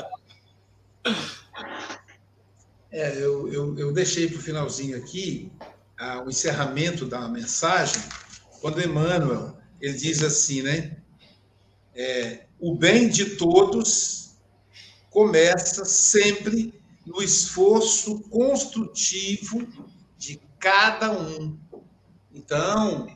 É, 2.91 3.17
eu, 3.17 3.51
eu, 3.53 3.77
eu 3.77 3.93
deixei 3.93 4.27
para 4.27 4.39
o 4.39 4.41
finalzinho 4.41 4.97
aqui 4.97 5.51
ah, 5.97 6.23
o 6.25 6.29
encerramento 6.29 7.05
da 7.05 7.27
mensagem, 7.27 8.01
quando 8.61 8.81
Emmanuel 8.81 9.57
ele 9.79 9.93
diz 9.93 10.23
assim, 10.23 10.61
né? 10.61 10.99
é, 11.99 12.45
o 12.57 12.75
bem 12.75 13.09
de 13.09 13.35
todos 13.35 14.37
começa 15.09 15.83
sempre 15.83 16.73
no 17.05 17.21
esforço 17.21 18.21
construtivo 18.29 19.67
de 20.17 20.39
cada 20.57 21.11
um. 21.11 21.59
Então, 22.33 23.07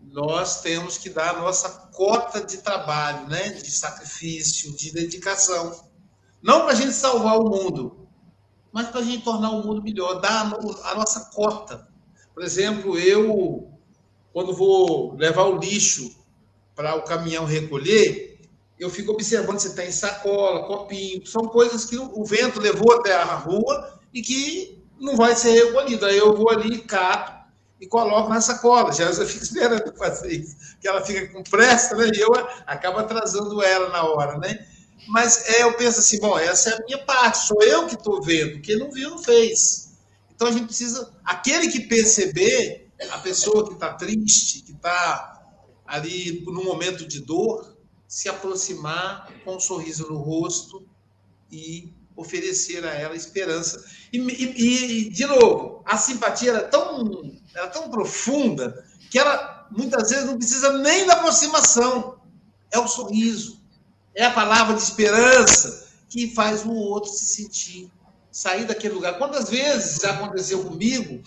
nós 0.00 0.60
temos 0.60 0.96
que 0.96 1.10
dar 1.10 1.30
a 1.30 1.40
nossa 1.40 1.68
cota 1.92 2.40
de 2.44 2.58
trabalho, 2.58 3.28
né? 3.28 3.48
de 3.48 3.70
sacrifício, 3.70 4.76
de 4.76 4.92
dedicação. 4.92 5.89
Não 6.42 6.62
para 6.62 6.72
a 6.72 6.74
gente 6.74 6.92
salvar 6.92 7.38
o 7.38 7.48
mundo, 7.48 8.08
mas 8.72 8.88
para 8.88 9.00
a 9.00 9.04
gente 9.04 9.24
tornar 9.24 9.50
o 9.50 9.66
mundo 9.66 9.82
melhor, 9.82 10.20
dar 10.20 10.52
a 10.84 10.94
nossa 10.94 11.30
cota. 11.34 11.88
Por 12.32 12.42
exemplo, 12.42 12.98
eu, 12.98 13.68
quando 14.32 14.54
vou 14.54 15.14
levar 15.16 15.44
o 15.44 15.58
lixo 15.58 16.16
para 16.74 16.94
o 16.94 17.02
caminhão 17.02 17.44
recolher, 17.44 18.40
eu 18.78 18.88
fico 18.88 19.12
observando 19.12 19.58
se 19.58 19.74
tem 19.74 19.92
sacola, 19.92 20.66
copinho, 20.66 21.26
são 21.26 21.42
coisas 21.42 21.84
que 21.84 21.98
o 21.98 22.24
vento 22.24 22.58
levou 22.58 22.92
até 22.94 23.14
a 23.14 23.34
rua 23.34 24.00
e 24.14 24.22
que 24.22 24.82
não 24.98 25.16
vai 25.16 25.36
ser 25.36 25.52
recolhido. 25.52 26.06
Aí 26.06 26.16
eu 26.16 26.34
vou 26.34 26.50
ali, 26.50 26.78
cato 26.78 27.40
e 27.78 27.86
coloco 27.86 28.30
na 28.30 28.40
sacola. 28.40 28.92
Já 28.92 29.04
eu 29.04 29.26
fico 29.26 29.42
esperando 29.42 29.94
fazer 29.96 30.32
isso, 30.32 30.56
que 30.80 30.88
ela 30.88 31.04
fica 31.04 31.26
com 31.32 31.42
pressa, 31.42 31.94
né? 31.96 32.10
E 32.14 32.20
eu 32.20 32.30
acabo 32.66 32.98
atrasando 32.98 33.62
ela 33.62 33.90
na 33.90 34.04
hora, 34.04 34.38
né? 34.38 34.66
Mas 35.08 35.48
é, 35.48 35.62
eu 35.62 35.76
penso 35.76 36.00
assim, 36.00 36.20
bom, 36.20 36.38
essa 36.38 36.70
é 36.70 36.74
a 36.74 36.84
minha 36.84 37.04
parte, 37.04 37.46
sou 37.46 37.62
eu 37.62 37.86
que 37.86 37.94
estou 37.94 38.22
vendo, 38.22 38.60
quem 38.60 38.78
não 38.78 38.90
viu 38.90 39.10
não 39.10 39.18
fez. 39.18 39.90
Então 40.34 40.48
a 40.48 40.52
gente 40.52 40.66
precisa, 40.66 41.12
aquele 41.24 41.68
que 41.68 41.80
perceber, 41.80 42.90
a 43.10 43.18
pessoa 43.18 43.66
que 43.66 43.74
está 43.74 43.94
triste, 43.94 44.62
que 44.62 44.72
está 44.72 45.42
ali 45.86 46.42
no 46.46 46.62
momento 46.62 47.06
de 47.06 47.20
dor, 47.20 47.76
se 48.06 48.28
aproximar 48.28 49.32
com 49.44 49.56
um 49.56 49.60
sorriso 49.60 50.08
no 50.08 50.18
rosto 50.18 50.86
e 51.50 51.92
oferecer 52.16 52.84
a 52.84 52.92
ela 52.92 53.16
esperança. 53.16 53.84
E, 54.12 54.18
e, 54.18 55.06
e 55.06 55.10
de 55.10 55.26
novo, 55.26 55.82
a 55.84 55.96
simpatia 55.96 56.50
era 56.50 56.62
tão, 56.62 57.38
era 57.54 57.68
tão 57.68 57.90
profunda 57.90 58.84
que 59.10 59.18
ela 59.18 59.68
muitas 59.70 60.10
vezes 60.10 60.26
não 60.26 60.36
precisa 60.36 60.78
nem 60.78 61.06
da 61.06 61.14
aproximação. 61.14 62.20
É 62.72 62.78
o 62.78 62.86
sorriso, 62.86 63.59
é 64.14 64.24
a 64.24 64.32
palavra 64.32 64.74
de 64.74 64.82
esperança 64.82 65.88
que 66.08 66.34
faz 66.34 66.64
o 66.64 66.72
outro 66.72 67.10
se 67.10 67.24
sentir, 67.26 67.92
sair 68.30 68.64
daquele 68.64 68.94
lugar. 68.94 69.18
Quantas 69.18 69.48
vezes 69.48 70.04
aconteceu 70.04 70.64
comigo, 70.64 71.22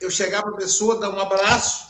eu 0.00 0.10
chegar 0.10 0.42
para 0.42 0.52
a 0.52 0.56
pessoa, 0.56 0.98
dar 0.98 1.10
um 1.10 1.20
abraço, 1.20 1.86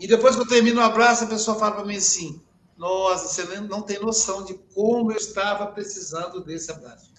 e 0.00 0.06
depois 0.06 0.34
que 0.34 0.40
eu 0.40 0.48
termino 0.48 0.80
o 0.80 0.84
abraço, 0.84 1.24
a 1.24 1.26
pessoa 1.26 1.58
fala 1.58 1.76
para 1.76 1.84
mim 1.84 1.96
assim: 1.96 2.42
Nossa, 2.76 3.28
você 3.28 3.60
não 3.60 3.82
tem 3.82 4.00
noção 4.00 4.42
de 4.44 4.54
como 4.74 5.12
eu 5.12 5.16
estava 5.16 5.66
precisando 5.66 6.42
desse 6.42 6.70
abraço. 6.70 7.10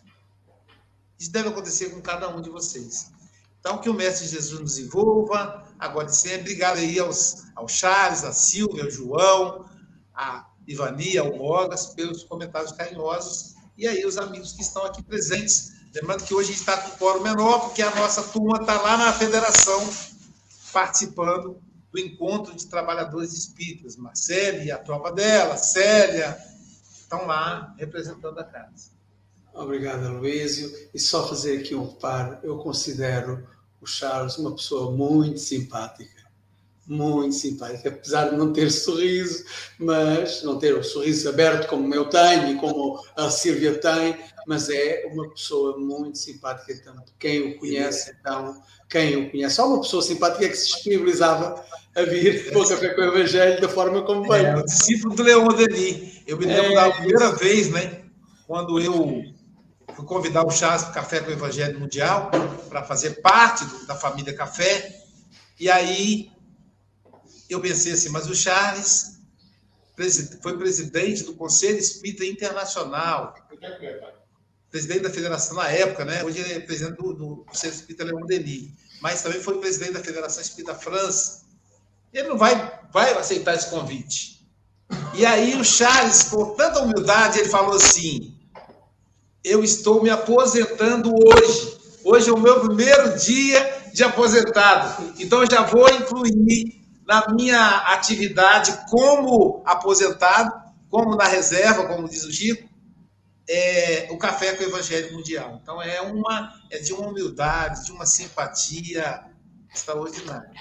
Isso 1.19 1.31
deve 1.31 1.49
acontecer 1.49 1.91
com 1.91 2.01
cada 2.01 2.27
um 2.29 2.41
de 2.41 2.49
vocês. 2.49 3.11
Então, 3.59 3.77
que 3.77 3.87
o 3.87 3.93
Mestre 3.93 4.27
Jesus 4.27 4.59
nos 4.59 4.79
envolva, 4.79 5.63
agora 5.77 6.07
e 6.07 6.15
sempre. 6.15 6.39
Obrigado 6.39 6.77
aí 6.77 6.99
aos, 6.99 7.43
ao 7.55 7.67
Charles, 7.67 8.23
a 8.23 8.33
Silvia, 8.33 8.85
ao 8.85 8.89
João, 8.89 9.69
a 10.15 10.47
Ivania, 10.71 11.21
ao 11.21 11.35
Mogas, 11.35 11.87
pelos 11.87 12.23
comentários 12.23 12.71
carinhosos. 12.71 13.55
E 13.77 13.87
aí, 13.87 14.05
os 14.05 14.17
amigos 14.17 14.53
que 14.53 14.61
estão 14.61 14.85
aqui 14.85 15.03
presentes. 15.03 15.73
Lembrando 15.93 16.23
que 16.23 16.33
hoje 16.33 16.49
a 16.49 16.51
gente 16.53 16.59
está 16.59 16.77
com 16.77 16.97
quórum 16.97 17.21
menor, 17.21 17.59
porque 17.59 17.81
a 17.81 17.93
nossa 17.95 18.23
turma 18.23 18.57
está 18.61 18.81
lá 18.81 18.97
na 18.97 19.13
federação 19.13 19.89
participando 20.71 21.61
do 21.91 21.99
encontro 21.99 22.55
de 22.55 22.65
trabalhadores 22.67 23.33
espíritas. 23.33 23.97
Marcele 23.97 24.65
e 24.65 24.71
a 24.71 24.77
tropa 24.77 25.11
dela, 25.11 25.57
Célia, 25.57 26.37
estão 26.91 27.25
lá 27.27 27.75
representando 27.77 28.39
a 28.39 28.43
casa. 28.43 28.91
Obrigado, 29.53 30.05
Aloysio. 30.05 30.71
E 30.93 30.99
só 30.99 31.27
fazer 31.27 31.59
aqui 31.59 31.75
um 31.75 31.87
par, 31.87 32.39
eu 32.41 32.57
considero 32.59 33.45
o 33.81 33.85
Charles 33.85 34.37
uma 34.37 34.55
pessoa 34.55 34.91
muito 34.91 35.39
simpática. 35.39 36.20
Muito 36.87 37.35
simpática, 37.35 37.89
apesar 37.89 38.29
de 38.29 38.35
não 38.35 38.51
ter 38.51 38.71
sorriso, 38.71 39.45
mas 39.77 40.41
não 40.43 40.57
ter 40.57 40.75
o 40.75 40.83
sorriso 40.83 41.29
aberto 41.29 41.67
como 41.67 41.93
eu 41.93 42.05
tenho 42.05 42.51
e 42.51 42.55
como 42.57 42.99
a 43.15 43.29
Silvia 43.29 43.79
tem, 43.79 44.17
mas 44.47 44.69
é 44.69 45.07
uma 45.13 45.29
pessoa 45.29 45.77
muito 45.77 46.17
simpática. 46.17 46.73
Então, 46.73 46.95
quem 47.19 47.51
o 47.51 47.59
conhece, 47.59 48.15
então, 48.19 48.61
quem 48.89 49.15
o 49.15 49.31
conhece, 49.31 49.61
há 49.61 49.65
uma 49.65 49.81
pessoa 49.81 50.01
simpática 50.01 50.49
que 50.49 50.55
se 50.55 50.73
disponibilizava 50.73 51.63
a 51.95 52.01
vir 52.01 52.49
para 52.51 52.59
o 52.59 52.67
Café 52.67 52.89
com 52.89 53.01
o 53.01 53.05
Evangelho 53.05 53.61
da 53.61 53.69
forma 53.69 54.01
como 54.03 54.27
veio. 54.27 54.47
É, 54.47 54.55
o 54.57 54.65
discípulo 54.65 55.15
do 55.15 55.23
Leão 55.23 55.47
Denis. 55.49 56.21
Eu 56.25 56.37
me 56.37 56.45
lembro 56.45 56.71
é, 56.71 56.75
da 56.75 56.91
primeira 56.91 57.31
vez, 57.35 57.69
né, 57.69 58.01
quando 58.47 58.79
eu 58.79 59.23
fui 59.95 60.05
convidar 60.05 60.45
o 60.45 60.51
Charles 60.51 60.83
para 60.83 60.91
o 60.91 60.95
Café 60.95 61.19
com 61.19 61.29
o 61.29 61.33
Evangelho 61.33 61.79
Mundial, 61.79 62.31
para 62.69 62.83
fazer 62.83 63.21
parte 63.21 63.65
do, 63.65 63.85
da 63.85 63.95
família 63.95 64.33
Café, 64.33 64.99
e 65.59 65.69
aí 65.69 66.31
eu 67.53 67.61
pensei 67.61 67.93
assim, 67.93 68.09
mas 68.09 68.27
o 68.29 68.35
Charles 68.35 69.19
foi 70.41 70.57
presidente 70.57 71.23
do 71.23 71.33
Conselho 71.33 71.77
Espírita 71.77 72.25
Internacional, 72.25 73.35
presidente 74.69 75.01
da 75.01 75.09
federação 75.09 75.57
na 75.57 75.69
época, 75.69 76.05
né? 76.05 76.23
Hoje 76.23 76.39
ele 76.39 76.53
é 76.53 76.59
presidente 76.61 76.97
do, 76.97 77.13
do 77.13 77.35
Conselho 77.45 77.73
Espírita 77.73 78.05
Leão 78.05 78.25
Denis, 78.25 78.71
mas 79.01 79.21
também 79.21 79.41
foi 79.41 79.59
presidente 79.59 79.93
da 79.93 79.99
Federação 79.99 80.41
Espírita 80.41 80.73
França. 80.73 81.41
Ele 82.13 82.29
não 82.29 82.37
vai, 82.37 82.79
vai 82.91 83.11
aceitar 83.13 83.53
esse 83.55 83.69
convite. 83.69 84.47
E 85.13 85.25
aí 85.25 85.55
o 85.55 85.63
Charles, 85.63 86.23
com 86.23 86.55
tanta 86.55 86.81
humildade, 86.81 87.39
ele 87.39 87.49
falou 87.49 87.75
assim: 87.75 88.33
Eu 89.43 89.63
estou 89.63 90.01
me 90.01 90.09
aposentando 90.09 91.13
hoje. 91.13 91.79
Hoje 92.03 92.29
é 92.29 92.33
o 92.33 92.39
meu 92.39 92.61
primeiro 92.61 93.17
dia 93.19 93.89
de 93.93 94.03
aposentado. 94.03 95.13
Então 95.19 95.45
já 95.45 95.63
vou 95.63 95.87
incluir 95.89 96.80
na 97.11 97.27
minha 97.33 97.79
atividade 97.93 98.85
como 98.89 99.61
aposentado, 99.65 100.71
como 100.89 101.17
na 101.17 101.25
reserva, 101.25 101.85
como 101.85 102.07
diz 102.07 102.23
o 102.23 102.31
Chico, 102.31 102.69
é, 103.49 104.07
o 104.11 104.17
café 104.17 104.53
com 104.53 104.63
o 104.63 104.67
Evangelho 104.67 105.11
Mundial. 105.13 105.59
Então 105.61 105.81
é 105.81 105.99
uma 105.99 106.53
é 106.71 106.79
de 106.79 106.93
uma 106.93 107.09
humildade, 107.09 107.85
de 107.85 107.91
uma 107.91 108.05
simpatia 108.05 109.25
extraordinária. 109.73 110.51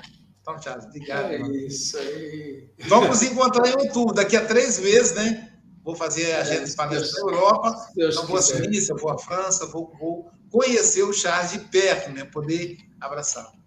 Então, 0.41 0.61
Charles, 0.61 0.87
obrigado. 0.87 1.31
É 1.33 1.39
mano. 1.39 1.55
isso 1.55 1.97
aí. 1.97 2.69
Vamos 2.89 3.23
encontrar 3.23 3.69
em 3.69 3.87
outubro, 3.87 4.13
daqui 4.13 4.37
a 4.37 4.45
três 4.45 4.81
meses, 4.81 5.13
né? 5.13 5.53
Vou 5.85 5.95
fazer 5.95 6.33
a 6.33 6.41
agenda 6.41 6.67
de 6.67 6.75
palestra 6.75 7.25
na 7.25 7.33
Europa, 7.33 7.91
Deus 7.95 8.15
então 8.15 8.27
vou 8.27 8.39
à 8.39 8.43
Suíça, 8.43 8.95
vou 8.97 9.11
à 9.11 9.19
França, 9.19 9.67
vou, 9.67 9.93
vou, 9.99 10.31
conhecer 10.51 11.05
o 11.05 11.13
Charles 11.13 11.53
de 11.53 11.61
perto, 11.61 12.11
né? 12.11 12.25
Poder 12.25 12.77
abraçá-lo. 13.01 13.60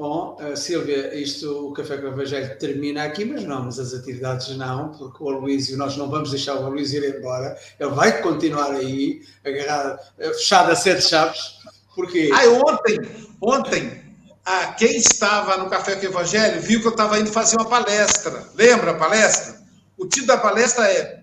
Bom, 0.00 0.38
uh, 0.40 0.56
Silvia, 0.56 1.14
isto, 1.14 1.68
o 1.68 1.74
Café 1.74 1.98
com 1.98 2.06
o 2.06 2.08
Evangelho 2.08 2.58
termina 2.58 3.04
aqui, 3.04 3.22
mas 3.22 3.44
não, 3.44 3.64
mas 3.64 3.78
as 3.78 3.92
atividades 3.92 4.48
não, 4.56 4.92
porque 4.92 5.22
o 5.22 5.28
Aloysio, 5.28 5.76
nós 5.76 5.94
não 5.94 6.08
vamos 6.08 6.30
deixar 6.30 6.54
o 6.54 6.64
Aloysio 6.64 7.04
ir 7.04 7.18
embora, 7.18 7.54
ele 7.78 7.90
vai 7.90 8.22
continuar 8.22 8.70
aí, 8.70 9.20
agarrado, 9.44 10.00
eh, 10.18 10.32
fechado 10.32 10.72
a 10.72 10.74
sete 10.74 11.02
chaves, 11.02 11.38
porque... 11.94 12.30
Ah, 12.32 12.48
ontem, 12.66 12.98
ontem, 13.42 14.02
ah, 14.42 14.68
quem 14.68 14.96
estava 14.96 15.58
no 15.58 15.68
Café 15.68 15.96
com 15.96 16.06
o 16.06 16.08
Evangelho 16.08 16.62
viu 16.62 16.80
que 16.80 16.86
eu 16.86 16.92
estava 16.92 17.20
indo 17.20 17.30
fazer 17.30 17.56
uma 17.56 17.68
palestra. 17.68 18.48
Lembra 18.54 18.92
a 18.92 18.94
palestra? 18.94 19.60
O 19.98 20.06
título 20.06 20.28
da 20.28 20.38
palestra 20.38 20.90
é 20.90 21.20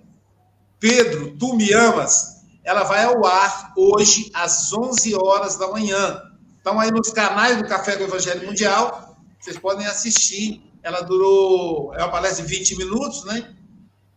Pedro, 0.80 1.36
tu 1.36 1.56
me 1.56 1.74
amas? 1.74 2.44
Ela 2.64 2.84
vai 2.84 3.06
ao 3.06 3.26
ar 3.26 3.74
hoje 3.76 4.30
às 4.36 4.72
11 4.72 5.16
horas 5.16 5.58
da 5.58 5.68
manhã. 5.68 6.22
Então, 6.68 6.82
aí 6.82 6.92
nos 6.92 7.12
canais 7.12 7.56
do 7.56 7.66
Café 7.66 7.96
com 7.96 8.04
o 8.04 8.08
Evangelho 8.08 8.46
Mundial, 8.46 9.16
vocês 9.40 9.58
podem 9.58 9.88
assistir. 9.88 10.62
Ela 10.84 11.00
durou, 11.00 11.94
é 11.94 12.00
uma 12.00 12.12
palestra 12.12 12.46
de 12.46 12.54
20 12.54 12.76
minutos, 12.76 13.24
né? 13.24 13.56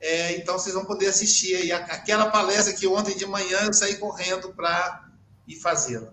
É, 0.00 0.36
então, 0.36 0.58
vocês 0.58 0.74
vão 0.74 0.84
poder 0.84 1.06
assistir 1.06 1.54
aí 1.54 1.70
aquela 1.70 2.28
palestra 2.28 2.74
que 2.74 2.88
ontem 2.88 3.16
de 3.16 3.24
manhã 3.24 3.66
eu 3.66 3.72
saí 3.72 3.98
correndo 3.98 4.52
para 4.52 5.04
ir 5.46 5.60
fazê-la. 5.60 6.12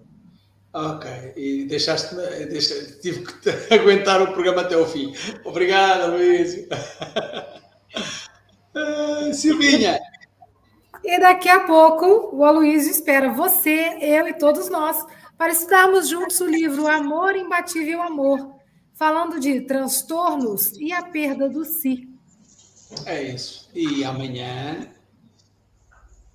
Ok, 0.71 1.09
e 1.35 1.65
deixaste 1.65 2.13
deixa, 2.47 2.99
tive 3.01 3.25
que 3.25 3.49
aguentar 3.73 4.21
o 4.21 4.31
programa 4.31 4.61
até 4.61 4.75
ao 4.75 4.85
fim. 4.85 5.15
Obrigado, 5.43 6.11
Luís. 6.11 6.53
uh, 8.75 9.33
Silvinha. 9.33 9.99
E 11.03 11.19
daqui 11.19 11.49
a 11.49 11.61
pouco 11.61 12.29
o 12.31 12.45
Aloysio 12.45 12.91
espera 12.91 13.33
você, 13.33 13.97
eu 13.99 14.27
e 14.27 14.35
todos 14.35 14.69
nós 14.69 15.03
para 15.37 15.51
estudarmos 15.51 16.09
juntos 16.09 16.39
o 16.41 16.45
livro 16.45 16.87
Amor 16.87 17.35
Imbatível 17.35 18.01
Amor, 18.01 18.55
falando 18.93 19.39
de 19.39 19.61
transtornos 19.61 20.73
e 20.77 20.91
a 20.91 21.03
perda 21.03 21.47
do 21.47 21.63
si. 21.63 22.09
É 23.05 23.21
isso. 23.21 23.69
E 23.73 24.03
amanhã. 24.03 24.89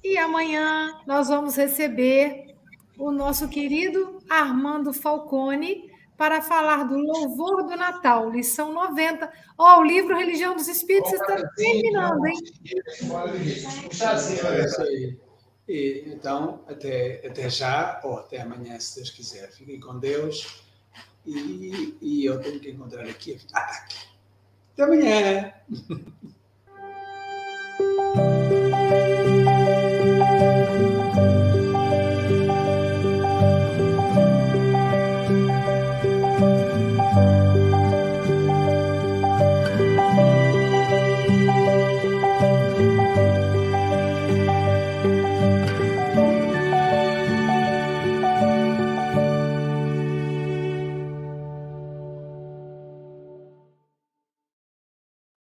E 0.04 0.16
amanhã 0.18 1.00
nós 1.06 1.28
vamos 1.28 1.56
receber 1.56 2.54
o 2.98 3.10
nosso 3.10 3.48
querido 3.48 4.18
Armando 4.28 4.92
Falcone 4.92 5.90
para 6.16 6.40
falar 6.40 6.84
do 6.84 6.96
louvor 6.96 7.64
do 7.64 7.76
Natal, 7.76 8.30
lição 8.30 8.72
90. 8.72 9.28
Ó, 9.58 9.80
o 9.80 9.84
livro 9.84 10.16
Religião 10.16 10.54
dos 10.54 10.68
Espíritos 10.68 11.12
está 11.12 11.48
terminando, 11.56 12.24
hein? 12.26 12.38
É 14.52 14.64
isso 14.64 14.82
aí. 14.82 15.18
E, 15.68 16.04
então, 16.06 16.64
até, 16.66 17.26
até 17.26 17.48
já, 17.48 18.00
ou 18.04 18.18
até 18.18 18.40
amanhã, 18.40 18.78
se 18.80 18.96
Deus 18.96 19.10
quiser. 19.10 19.50
Fiquem 19.52 19.80
com 19.80 19.98
Deus. 19.98 20.62
E, 21.24 21.96
e 22.00 22.24
eu 22.24 22.40
tenho 22.40 22.58
que 22.58 22.70
encontrar 22.70 23.06
aqui. 23.06 23.40
Ah, 23.52 23.60
tá 23.60 23.74
aqui. 23.74 24.08
Até 24.72 24.82
amanhã. 24.82 25.52